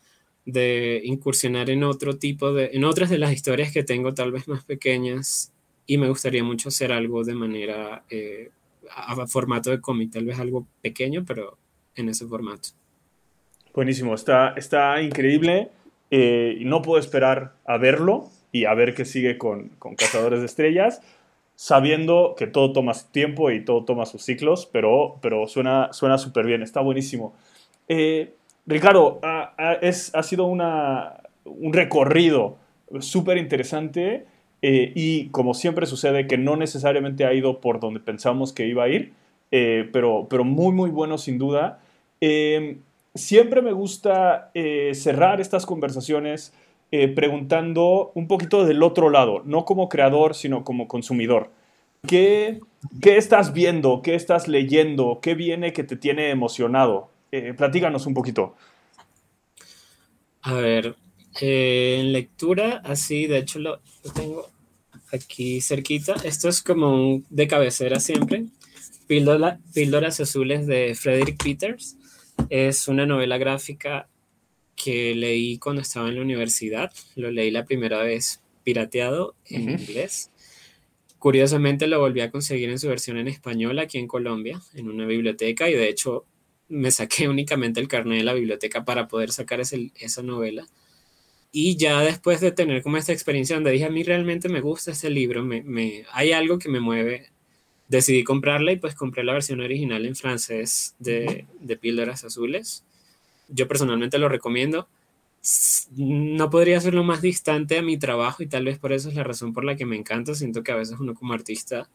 de 0.45 1.01
incursionar 1.03 1.69
en 1.69 1.83
otro 1.83 2.17
tipo 2.17 2.53
de, 2.53 2.71
en 2.73 2.83
otras 2.83 3.09
de 3.09 3.17
las 3.17 3.31
historias 3.31 3.71
que 3.71 3.83
tengo 3.83 4.13
tal 4.13 4.31
vez 4.31 4.47
más 4.47 4.63
pequeñas 4.63 5.51
y 5.87 5.97
me 5.97 6.09
gustaría 6.09 6.43
mucho 6.43 6.69
hacer 6.69 6.91
algo 6.91 7.23
de 7.23 7.33
manera 7.33 8.03
eh, 8.09 8.51
a, 8.95 9.27
formato 9.27 9.71
de 9.71 9.81
cómic, 9.81 10.11
tal 10.11 10.25
vez 10.25 10.39
algo 10.39 10.67
pequeño, 10.81 11.23
pero 11.25 11.57
en 11.95 12.09
ese 12.09 12.25
formato. 12.25 12.69
Buenísimo, 13.73 14.15
está, 14.15 14.53
está 14.55 15.01
increíble 15.01 15.69
eh, 16.11 16.59
no 16.61 16.81
puedo 16.81 16.99
esperar 16.99 17.55
a 17.65 17.77
verlo 17.77 18.29
y 18.55 18.63
a 18.63 18.73
ver 18.73 18.95
qué 18.95 19.03
sigue 19.03 19.37
con, 19.37 19.67
con 19.79 19.95
Cazadores 19.95 20.39
de 20.39 20.45
Estrellas, 20.45 21.01
sabiendo 21.55 22.35
que 22.37 22.47
todo 22.47 22.71
toma 22.71 22.93
su 22.93 23.11
tiempo 23.11 23.51
y 23.51 23.65
todo 23.65 23.83
toma 23.83 24.05
sus 24.05 24.23
ciclos, 24.23 24.65
pero, 24.71 25.17
pero 25.21 25.45
suena 25.45 25.91
súper 25.91 26.45
bien, 26.45 26.61
está 26.61 26.79
buenísimo. 26.79 27.33
Eh, 27.89 28.33
Ricardo, 28.65 29.19
ha, 29.23 29.73
es, 29.81 30.15
ha 30.15 30.23
sido 30.23 30.45
una, 30.45 31.17
un 31.43 31.73
recorrido 31.73 32.55
súper 33.01 33.37
interesante 33.37 34.25
eh, 34.61 34.93
y 34.95 35.27
como 35.31 35.53
siempre 35.53 35.85
sucede 35.85 36.25
que 36.25 36.37
no 36.37 36.55
necesariamente 36.55 37.25
ha 37.25 37.33
ido 37.33 37.59
por 37.59 37.81
donde 37.81 37.99
pensamos 37.99 38.53
que 38.53 38.67
iba 38.67 38.85
a 38.85 38.87
ir, 38.87 39.11
eh, 39.51 39.89
pero, 39.91 40.27
pero 40.29 40.45
muy, 40.45 40.71
muy 40.71 40.91
bueno 40.91 41.17
sin 41.17 41.37
duda. 41.37 41.79
Em, 42.21 42.77
siempre 43.15 43.61
me 43.61 43.73
gusta 43.73 44.49
eh, 44.53 44.91
cerrar 44.93 45.41
estas 45.41 45.65
conversaciones 45.65 46.53
preguntando 46.89 48.11
un 48.15 48.27
poquito 48.27 48.65
del 48.65 48.81
otro 48.81 49.09
lado, 49.09 49.41
no 49.43 49.65
como 49.65 49.89
creador, 49.89 50.33
sino 50.33 50.63
como 50.63 50.87
consumidor. 50.87 51.51
¿Qué, 52.07 52.59
¿Qué 53.01 53.17
estás 53.17 53.53
viendo? 53.53 54.01
¿Qué 54.01 54.15
estás 54.15 54.47
leyendo? 54.47 55.19
¿Qué 55.21 55.35
viene 55.35 55.73
que 55.73 55.83
te 55.83 55.95
tiene 55.95 56.29
emocionado? 56.29 57.09
Eh, 57.31 57.53
platíganos 57.53 58.05
un 58.05 58.13
poquito. 58.13 58.55
A 60.41 60.53
ver, 60.53 60.95
eh, 61.41 61.97
en 61.99 62.13
lectura, 62.13 62.81
así, 62.85 63.27
de 63.27 63.39
hecho 63.39 63.59
lo, 63.59 63.79
tengo 64.13 64.47
aquí 65.11 65.61
cerquita. 65.61 66.15
Esto 66.23 66.49
es 66.49 66.61
como 66.61 67.21
de 67.29 67.47
cabecera 67.47 67.99
siempre. 67.99 68.45
Píldoras 69.07 70.19
Azules 70.19 70.67
de 70.67 70.95
Frederick 70.95 71.43
Peters. 71.43 71.97
Es 72.49 72.87
una 72.87 73.05
novela 73.05 73.37
gráfica 73.37 74.07
que 74.75 75.15
leí 75.15 75.57
cuando 75.57 75.81
estaba 75.81 76.09
en 76.09 76.15
la 76.15 76.21
universidad. 76.21 76.91
Lo 77.15 77.31
leí 77.31 77.51
la 77.51 77.65
primera 77.65 78.03
vez 78.03 78.41
pirateado 78.63 79.35
en 79.45 79.69
inglés. 79.69 80.31
Curiosamente 81.19 81.87
lo 81.87 81.99
volví 81.99 82.21
a 82.21 82.31
conseguir 82.31 82.69
en 82.69 82.79
su 82.79 82.87
versión 82.89 83.17
en 83.17 83.27
español 83.27 83.79
aquí 83.79 83.97
en 83.97 84.07
Colombia, 84.07 84.61
en 84.73 84.89
una 84.89 85.05
biblioteca, 85.05 85.69
y 85.69 85.73
de 85.73 85.89
hecho 85.89 86.25
me 86.67 86.91
saqué 86.91 87.29
únicamente 87.29 87.79
el 87.79 87.87
carnet 87.87 88.19
de 88.19 88.23
la 88.23 88.33
biblioteca 88.33 88.83
para 88.83 89.07
poder 89.07 89.31
sacar 89.31 89.59
esa 89.61 90.21
novela. 90.21 90.67
Y 91.51 91.77
ya 91.77 92.01
después 92.01 92.41
de 92.41 92.51
tener 92.51 92.83
como 92.83 92.97
esta 92.97 93.13
experiencia 93.13 93.55
donde 93.55 93.71
dije, 93.71 93.85
a 93.85 93.89
mí 93.89 94.03
realmente 94.03 94.49
me 94.49 94.59
gusta 94.59 94.91
este 94.91 95.09
libro, 95.09 95.43
me, 95.45 96.03
hay 96.11 96.33
algo 96.33 96.59
que 96.59 96.67
me 96.67 96.81
mueve, 96.81 97.31
decidí 97.87 98.25
comprarla 98.25 98.73
y 98.73 98.75
pues 98.75 98.93
compré 98.93 99.23
la 99.23 99.31
versión 99.31 99.61
original 99.61 100.05
en 100.05 100.17
francés 100.17 100.95
de, 100.99 101.45
de 101.61 101.77
Píldoras 101.77 102.25
Azules. 102.25 102.83
Yo 103.47 103.67
personalmente 103.67 104.17
lo 104.17 104.29
recomiendo. 104.29 104.87
No 105.95 106.49
podría 106.49 106.81
ser 106.81 106.93
lo 106.93 107.03
más 107.03 107.21
distante 107.21 107.77
a 107.77 107.83
mi 107.83 107.97
trabajo 107.97 108.41
y 108.41 108.47
tal 108.47 108.65
vez 108.65 108.79
por 108.79 108.93
eso 108.93 109.09
es 109.09 109.15
la 109.15 109.23
razón 109.23 109.53
por 109.53 109.63
la 109.63 109.75
que 109.75 109.85
me 109.85 109.95
encanta. 109.95 110.33
Siento 110.33 110.63
que 110.63 110.71
a 110.71 110.75
veces 110.75 110.99
uno 110.99 111.13
como 111.13 111.33
artista 111.33 111.89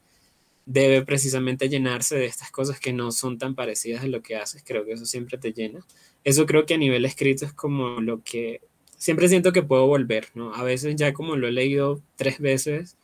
debe 0.66 1.04
precisamente 1.04 1.68
llenarse 1.68 2.16
de 2.16 2.26
estas 2.26 2.50
cosas 2.50 2.78
que 2.78 2.92
no 2.92 3.10
son 3.10 3.38
tan 3.38 3.54
parecidas 3.54 4.04
a 4.04 4.06
lo 4.06 4.22
que 4.22 4.36
haces. 4.36 4.62
Creo 4.64 4.84
que 4.84 4.92
eso 4.92 5.04
siempre 5.04 5.36
te 5.36 5.52
llena. 5.52 5.84
Eso 6.22 6.46
creo 6.46 6.66
que 6.66 6.74
a 6.74 6.78
nivel 6.78 7.04
escrito 7.04 7.44
es 7.44 7.52
como 7.52 8.00
lo 8.00 8.22
que 8.22 8.60
siempre 8.96 9.28
siento 9.28 9.52
que 9.52 9.62
puedo 9.62 9.86
volver, 9.86 10.28
¿no? 10.34 10.54
A 10.54 10.62
veces 10.62 10.94
ya 10.94 11.12
como 11.12 11.34
lo 11.34 11.48
he 11.48 11.52
leído 11.52 12.00
tres 12.16 12.38
veces, 12.38 12.96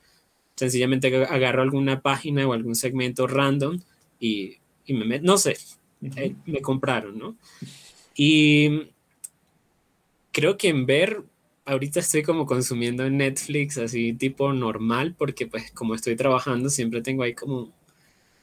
sencillamente 0.55 1.15
agarro 1.25 1.63
alguna 1.63 2.03
página 2.03 2.47
o 2.47 2.53
algún 2.53 2.75
segmento 2.75 3.27
random 3.27 3.81
y, 4.21 4.59
y 4.85 4.95
me 4.95 5.07
meto, 5.07 5.25
no 5.25 5.39
sé, 5.39 5.57
eh, 6.17 6.35
me 6.45 6.61
compraron, 6.61 7.19
¿no? 7.19 7.37
Y 8.17 8.91
creo 10.33 10.57
que 10.57 10.69
en 10.69 10.87
ver 10.87 11.23
ahorita 11.67 12.01
estoy 12.01 12.23
como 12.23 12.47
consumiendo 12.47 13.09
Netflix 13.11 13.77
así 13.77 14.15
tipo 14.15 14.53
normal, 14.53 15.15
porque 15.19 15.47
pues 15.47 15.71
como 15.73 15.95
estoy 15.95 16.17
trabajando 16.17 16.71
siempre 16.71 17.03
tengo 17.03 17.23
ahí 17.23 17.35
como 17.35 17.73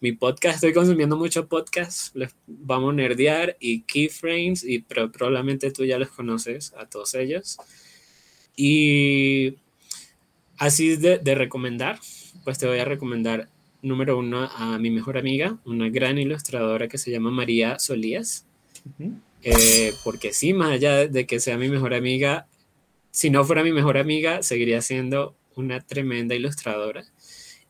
mi 0.01 0.11
podcast, 0.11 0.55
estoy 0.55 0.73
consumiendo 0.73 1.15
mucho 1.15 1.47
podcast, 1.47 2.13
vamos 2.45 2.91
a 2.91 2.95
nerdear 2.95 3.55
y 3.61 3.83
keyframes, 3.83 4.65
y 4.65 4.79
pero 4.79 5.09
probablemente 5.09 5.71
tú 5.71 5.85
ya 5.85 5.97
los 5.97 6.09
conoces 6.09 6.73
a 6.77 6.85
todos 6.87 7.15
ellos. 7.15 7.57
Y 8.57 9.55
así 10.57 10.97
de, 10.97 11.19
de 11.19 11.35
recomendar, 11.35 11.99
pues 12.43 12.59
te 12.59 12.67
voy 12.67 12.79
a 12.79 12.85
recomendar 12.85 13.47
número 13.81 14.17
uno 14.17 14.49
a 14.53 14.77
mi 14.77 14.91
mejor 14.91 15.17
amiga, 15.17 15.57
una 15.63 15.87
gran 15.89 16.17
ilustradora 16.17 16.89
que 16.89 16.97
se 16.97 17.09
llama 17.09 17.31
María 17.31 17.79
Solías. 17.79 18.45
Eh, 19.43 19.93
porque 20.03 20.33
sí, 20.33 20.53
más 20.53 20.71
allá 20.71 21.07
de 21.07 21.25
que 21.25 21.39
sea 21.39 21.57
mi 21.57 21.69
mejor 21.69 21.93
amiga, 21.93 22.47
si 23.11 23.29
no 23.29 23.43
fuera 23.43 23.63
mi 23.63 23.71
mejor 23.71 23.97
amiga, 23.97 24.41
seguiría 24.41 24.81
siendo 24.81 25.35
una 25.55 25.81
tremenda 25.81 26.35
ilustradora. 26.35 27.03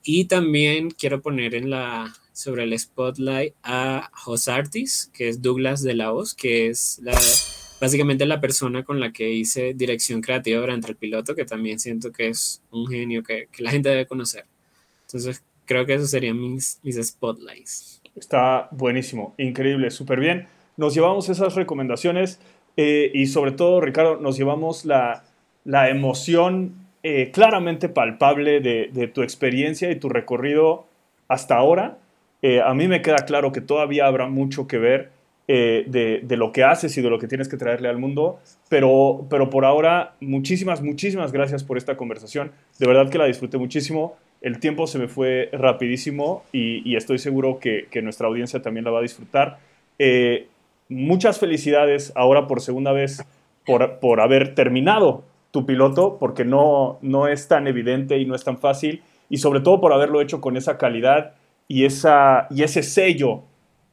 Y 0.04 0.26
también 0.26 0.92
quiero 0.92 1.22
poner 1.22 1.56
en 1.56 1.70
la, 1.70 2.14
sobre 2.34 2.64
el 2.64 2.78
spotlight 2.78 3.54
a 3.64 4.12
Artis, 4.48 5.10
que 5.14 5.30
es 5.30 5.42
Douglas 5.42 5.82
de 5.82 5.96
la 5.96 6.14
Hoz, 6.14 6.34
que 6.34 6.68
es 6.68 7.00
la, 7.02 7.18
básicamente 7.80 8.26
la 8.26 8.42
persona 8.42 8.84
con 8.84 9.00
la 9.00 9.12
que 9.12 9.30
hice 9.30 9.74
dirección 9.74 10.22
creativa 10.22 10.60
durante 10.60 10.90
el 10.90 10.98
piloto, 10.98 11.36
que 11.36 11.46
también 11.46 11.80
siento 11.80 12.12
que 12.12 12.30
es 12.30 12.62
un 12.72 12.88
genio 12.88 13.24
que, 13.24 13.48
que 13.52 13.64
la 13.64 13.72
gente 13.72 13.90
debe 13.90 14.06
conocer. 14.06 14.46
Entonces, 15.08 15.44
creo 15.66 15.86
que 15.86 15.94
esos 15.96 16.10
serían 16.10 16.40
mis, 16.40 16.80
mis 16.84 16.96
spotlights. 16.96 18.02
Está 18.16 18.68
buenísimo, 18.72 19.36
increíble, 19.38 19.90
súper 19.90 20.20
bien. 20.20 20.48
Nos 20.78 20.94
llevamos 20.94 21.30
esas 21.30 21.56
recomendaciones 21.56 22.40
eh, 22.78 23.12
y 23.14 23.28
sobre 23.28 23.52
todo, 23.52 23.82
Ricardo, 23.82 24.18
nos 24.18 24.38
llevamos 24.38 24.86
la, 24.86 25.24
la 25.66 25.90
emoción 25.90 26.84
eh, 27.06 27.32
claramente 27.32 27.90
palpable 27.90 28.62
de, 28.62 29.12
tu 29.14 29.24
experiencia 29.24 29.92
y 29.92 29.98
tu 29.98 30.08
recorrido 30.08 30.86
hasta 31.28 31.58
ahora. 31.58 31.98
Eh, 32.42 32.62
a 32.62 32.74
mí 32.74 32.88
me 32.88 33.02
queda 33.02 33.26
claro 33.26 33.52
que 33.52 33.60
todavía 33.60 34.06
habrá 34.06 34.28
mucho 34.28 34.68
que 34.68 34.78
ver 34.78 35.10
eh, 35.50 35.84
de, 35.88 36.38
lo 36.38 36.54
que 36.54 36.64
haces 36.64 36.98
y 36.98 37.02
de 37.02 37.10
lo 37.10 37.20
que 37.20 37.28
tienes 37.28 37.50
que 37.50 37.58
traerle 37.58 37.90
al 37.90 37.98
mundo, 37.98 38.40
pero, 38.70 39.26
pero 39.30 39.50
por 39.50 39.66
ahora, 39.66 40.16
muchísimas, 40.22 40.82
muchísimas 40.82 41.34
gracias 41.34 41.64
por 41.66 41.78
esta 41.78 41.98
conversación. 41.98 42.52
De 42.80 42.88
verdad 42.88 43.10
que 43.10 43.18
la 43.18 43.26
disfruté 43.26 43.58
muchísimo. 43.58 44.16
El 44.42 44.60
tiempo 44.60 44.88
se 44.88 44.98
me 44.98 45.10
fue 45.10 45.50
rapidísimo 45.52 46.44
y, 46.54 46.96
estoy 46.96 47.18
seguro 47.18 47.60
que, 47.60 47.88
nuestra 48.02 48.28
audiencia 48.28 48.62
también 48.62 48.86
la 48.86 48.92
va 48.92 49.00
a 49.00 49.02
disfrutar. 49.02 49.60
Muchas 50.94 51.40
felicidades 51.40 52.12
ahora 52.16 52.48
por 52.48 52.62
segunda 52.62 52.92
vez 52.92 53.26
por, 53.66 54.00
por 54.00 54.22
haber 54.22 54.56
terminado 54.56 55.24
tu 55.52 55.66
piloto 55.66 56.18
porque 56.20 56.46
no, 56.46 57.00
no 57.02 57.28
es 57.28 57.48
tan 57.48 57.68
evidente 57.68 58.18
y 58.18 58.26
no 58.26 58.36
es 58.36 58.44
tan 58.44 58.58
fácil 58.58 59.04
y 59.30 59.38
sobre 59.38 59.62
todo 59.62 59.80
por 59.80 59.94
haberlo 59.94 60.22
hecho 60.22 60.42
con 60.42 60.58
esa 60.58 60.78
calidad 60.78 61.36
y, 61.68 61.86
esa, 61.86 62.48
y 62.50 62.64
ese 62.64 62.84
sello 62.84 63.44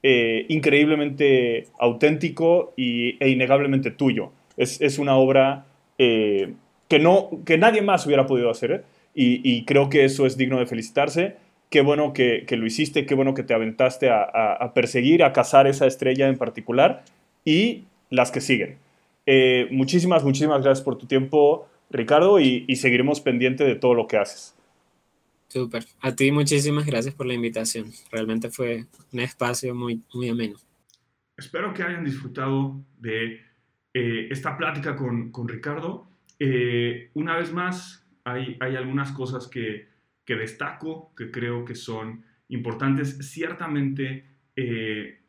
eh, 0.02 0.46
increíblemente 0.48 1.68
auténtico 1.78 2.72
y, 2.76 3.22
e 3.22 3.28
innegablemente 3.28 3.90
tuyo. 3.90 4.32
Es, 4.56 4.98
una 4.98 5.16
obra 5.16 5.66
eh, 5.98 6.54
que, 6.88 6.98
no, 6.98 7.30
que 7.46 7.56
nadie 7.58 7.82
más 7.82 8.06
hubiera 8.06 8.26
podido 8.26 8.50
hacer 8.50 8.72
¿eh? 8.72 8.82
y, 9.14 9.64
creo 9.64 9.88
que 9.88 10.04
eso 10.04 10.26
es 10.26 10.36
digno 10.36 10.58
de 10.58 10.66
felicitarse. 10.66 11.36
Qué 11.70 11.80
bueno 11.80 12.12
que, 12.12 12.44
lo 12.50 12.66
hiciste, 12.66 13.06
qué 13.06 13.14
bueno 13.14 13.32
que 13.32 13.44
te 13.44 13.54
aventaste 13.54 14.10
a, 14.10 14.72
perseguir, 14.74 15.22
a 15.22 15.32
cazar 15.32 15.66
esa 15.66 15.86
estrella 15.86 16.28
en 16.28 16.36
particular 16.36 17.04
y 17.44 17.84
las 18.10 18.30
que 18.30 18.40
siguen. 18.40 18.76
Eh, 19.26 19.68
muchísimas, 19.70 20.24
muchísimas 20.24 20.62
gracias 20.62 20.84
por 20.84 20.98
tu 20.98 21.06
tiempo, 21.06 21.68
Ricardo, 21.90 22.40
y, 22.40 22.64
y 22.66 22.76
seguiremos 22.76 23.20
pendiente 23.20 23.64
de 23.64 23.76
todo 23.76 23.94
lo 23.94 24.08
que 24.08 24.16
haces. 24.16 24.54
Súper. 25.48 25.84
A 26.00 26.14
ti 26.14 26.30
muchísimas 26.30 26.86
gracias 26.86 27.14
por 27.14 27.26
la 27.26 27.34
invitación. 27.34 27.86
Realmente 28.10 28.50
fue 28.50 28.86
un 29.12 29.20
espacio 29.20 29.74
muy, 29.74 30.02
muy 30.14 30.28
ameno. 30.28 30.56
Espero 31.36 31.72
que 31.72 31.82
hayan 31.82 32.04
disfrutado 32.04 32.80
de 32.98 33.40
eh, 33.94 34.28
esta 34.30 34.56
plática 34.56 34.94
con, 34.94 35.32
con 35.32 35.48
Ricardo. 35.48 36.06
Eh, 36.38 37.10
una 37.14 37.36
vez 37.36 37.52
más, 37.52 38.06
hay, 38.24 38.56
hay 38.60 38.76
algunas 38.76 39.10
cosas 39.12 39.48
que, 39.48 39.89
que, 40.24 40.36
destaco, 40.36 41.14
que 41.16 41.30
creo 41.30 41.64
que 41.64 41.74
son 41.74 42.24
importantes. 42.48 43.18
Ciertamente, 43.18 44.26
eh, 44.56 45.20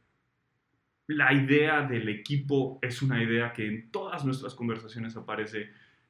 la 1.07 1.33
idea 1.33 1.81
del 1.83 2.09
equipo 2.09 2.79
es 2.81 3.01
una 3.01 3.21
idea 3.21 3.53
que 3.53 3.67
en 3.67 3.91
todas 3.91 4.25
nuestras 4.25 4.55
conversaciones 4.55 5.15
aparece, 5.17 5.69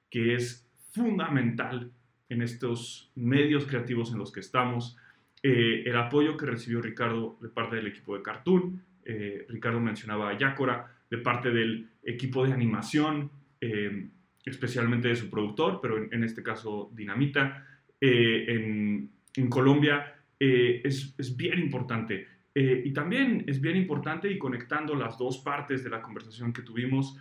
que 0.10 0.36
es 0.36 0.70
fundamental 0.92 1.92
en 2.30 2.42
estos 2.42 3.12
medios 3.16 3.66
creativos 3.66 4.12
en 4.12 4.20
los 4.20 4.32
que 4.32 4.40
estamos. 4.42 4.98
el 5.44 5.98
apoyo 5.98 6.38
que 6.38 6.46
recibió 6.46 6.82
Ricardo 6.82 7.38
de 7.42 7.50
parte 7.50 7.76
del 7.78 7.88
equipo 7.88 8.16
de 8.16 8.22
Cartoon, 8.22 8.84
eh, 9.04 9.46
Ricardo 9.50 9.80
mencionaba 9.80 10.30
a 10.30 10.38
Yácora, 10.38 10.92
de 11.10 11.18
parte 11.18 11.52
del 11.52 11.90
equipo 12.04 12.46
de 12.46 12.54
animación, 12.54 13.32
eh, 13.60 14.10
especialmente 14.46 15.08
de 15.08 15.16
su 15.16 15.30
productor, 15.30 15.80
pero 15.82 15.98
en, 15.98 16.24
este 16.24 16.42
caso 16.44 16.92
Dinamita, 16.94 17.66
eh, 18.02 19.10
en, 19.36 19.50
Colombia, 19.50 20.14
es, 20.38 21.16
es, 21.18 21.38
bien 21.38 21.60
importante. 21.60 22.28
y 22.54 22.92
también 22.92 23.46
es 23.48 23.62
bien 23.62 23.78
importante, 23.78 24.30
y 24.30 24.38
conectando 24.38 24.96
las 24.96 25.18
dos 25.18 25.38
partes 25.38 25.84
de 25.84 25.90
la 25.90 26.02
conversación 26.02 26.52
que 26.52 26.64
tuvimos, 26.64 27.18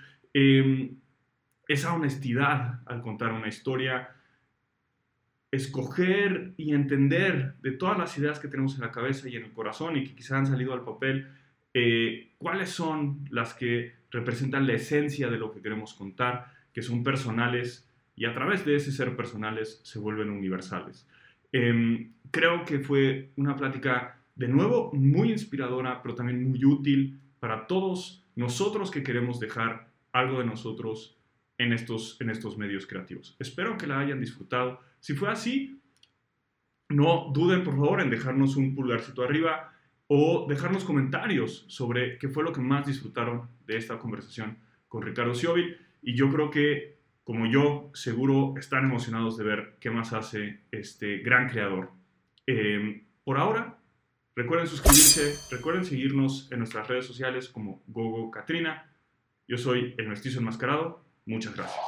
esa 1.68 1.94
honestidad 1.94 2.80
al 2.86 3.02
contar 3.02 3.32
una 3.32 3.46
historia, 3.46 4.08
escoger 5.50 6.54
y 6.56 6.74
entender 6.74 7.54
de 7.60 7.72
todas 7.72 7.98
las 7.98 8.16
ideas 8.18 8.38
que 8.38 8.48
tenemos 8.48 8.74
en 8.74 8.82
la 8.82 8.92
cabeza 8.92 9.28
y 9.28 9.36
en 9.36 9.44
el 9.44 9.52
corazón 9.52 9.96
y 9.96 10.04
que 10.04 10.14
quizás 10.14 10.32
han 10.32 10.46
salido 10.46 10.72
al 10.72 10.84
papel, 10.84 11.28
eh, 11.74 12.32
cuáles 12.38 12.70
son 12.70 13.24
las 13.30 13.54
que 13.54 13.94
representan 14.10 14.66
la 14.66 14.74
esencia 14.74 15.28
de 15.28 15.38
lo 15.38 15.52
que 15.52 15.60
queremos 15.60 15.94
contar, 15.94 16.52
que 16.72 16.82
son 16.82 17.02
personales 17.02 17.89
y 18.20 18.26
a 18.26 18.34
través 18.34 18.66
de 18.66 18.76
ese 18.76 18.92
ser 18.92 19.16
personales 19.16 19.80
se 19.82 19.98
vuelven 19.98 20.28
universales. 20.28 21.08
Em, 21.52 22.12
creo 22.30 22.66
que 22.66 22.80
fue 22.80 23.30
una 23.36 23.56
plática 23.56 24.20
de 24.34 24.46
nuevo 24.46 24.92
muy 24.92 25.32
inspiradora, 25.32 26.02
pero 26.02 26.14
también 26.14 26.46
muy 26.46 26.62
útil 26.66 27.18
para 27.40 27.66
todos 27.66 28.22
nosotros 28.36 28.90
que 28.90 29.02
queremos 29.02 29.40
dejar 29.40 29.88
algo 30.12 30.40
de 30.40 30.44
nosotros 30.44 31.16
en 31.56 31.72
estos, 31.72 32.20
en 32.20 32.28
estos 32.28 32.58
medios 32.58 32.86
creativos. 32.86 33.36
Espero 33.38 33.78
que 33.78 33.86
la 33.86 34.00
hayan 34.00 34.20
disfrutado. 34.20 34.80
Si 34.98 35.14
fue 35.14 35.30
así, 35.30 35.80
no 36.90 37.30
duden 37.32 37.64
por 37.64 37.74
favor 37.74 38.02
en 38.02 38.10
dejarnos 38.10 38.54
un 38.56 38.74
pulgarcito 38.74 39.22
arriba 39.22 39.72
o 40.08 40.44
dejarnos 40.46 40.84
comentarios 40.84 41.64
sobre 41.68 42.18
qué 42.18 42.28
fue 42.28 42.44
lo 42.44 42.52
que 42.52 42.60
más 42.60 42.86
disfrutaron 42.86 43.48
de 43.66 43.78
esta 43.78 43.98
conversación 43.98 44.58
con 44.88 45.00
Ricardo 45.00 45.34
Siobil. 45.34 45.78
Y 46.02 46.14
yo 46.14 46.30
creo 46.30 46.50
que, 46.50 46.99
como 47.24 47.46
yo, 47.46 47.90
seguro 47.94 48.54
están 48.58 48.84
emocionados 48.84 49.36
de 49.36 49.44
ver 49.44 49.76
qué 49.80 49.90
más 49.90 50.12
hace 50.12 50.60
este 50.70 51.18
gran 51.18 51.48
creador. 51.48 51.90
Em, 52.46 53.04
por 53.24 53.38
ahora, 53.38 53.78
recuerden 54.34 54.66
suscribirse, 54.66 55.36
recuerden 55.54 55.84
seguirnos 55.84 56.50
en 56.50 56.58
nuestras 56.58 56.88
redes 56.88 57.06
sociales 57.06 57.48
como 57.48 57.82
Gogo 57.86 58.30
Katrina. 58.30 58.90
Yo 59.46 59.58
soy 59.58 59.94
el 59.98 60.08
mestizo 60.08 60.40
enmascarado. 60.40 61.04
Muchas 61.26 61.54
gracias. 61.54 61.80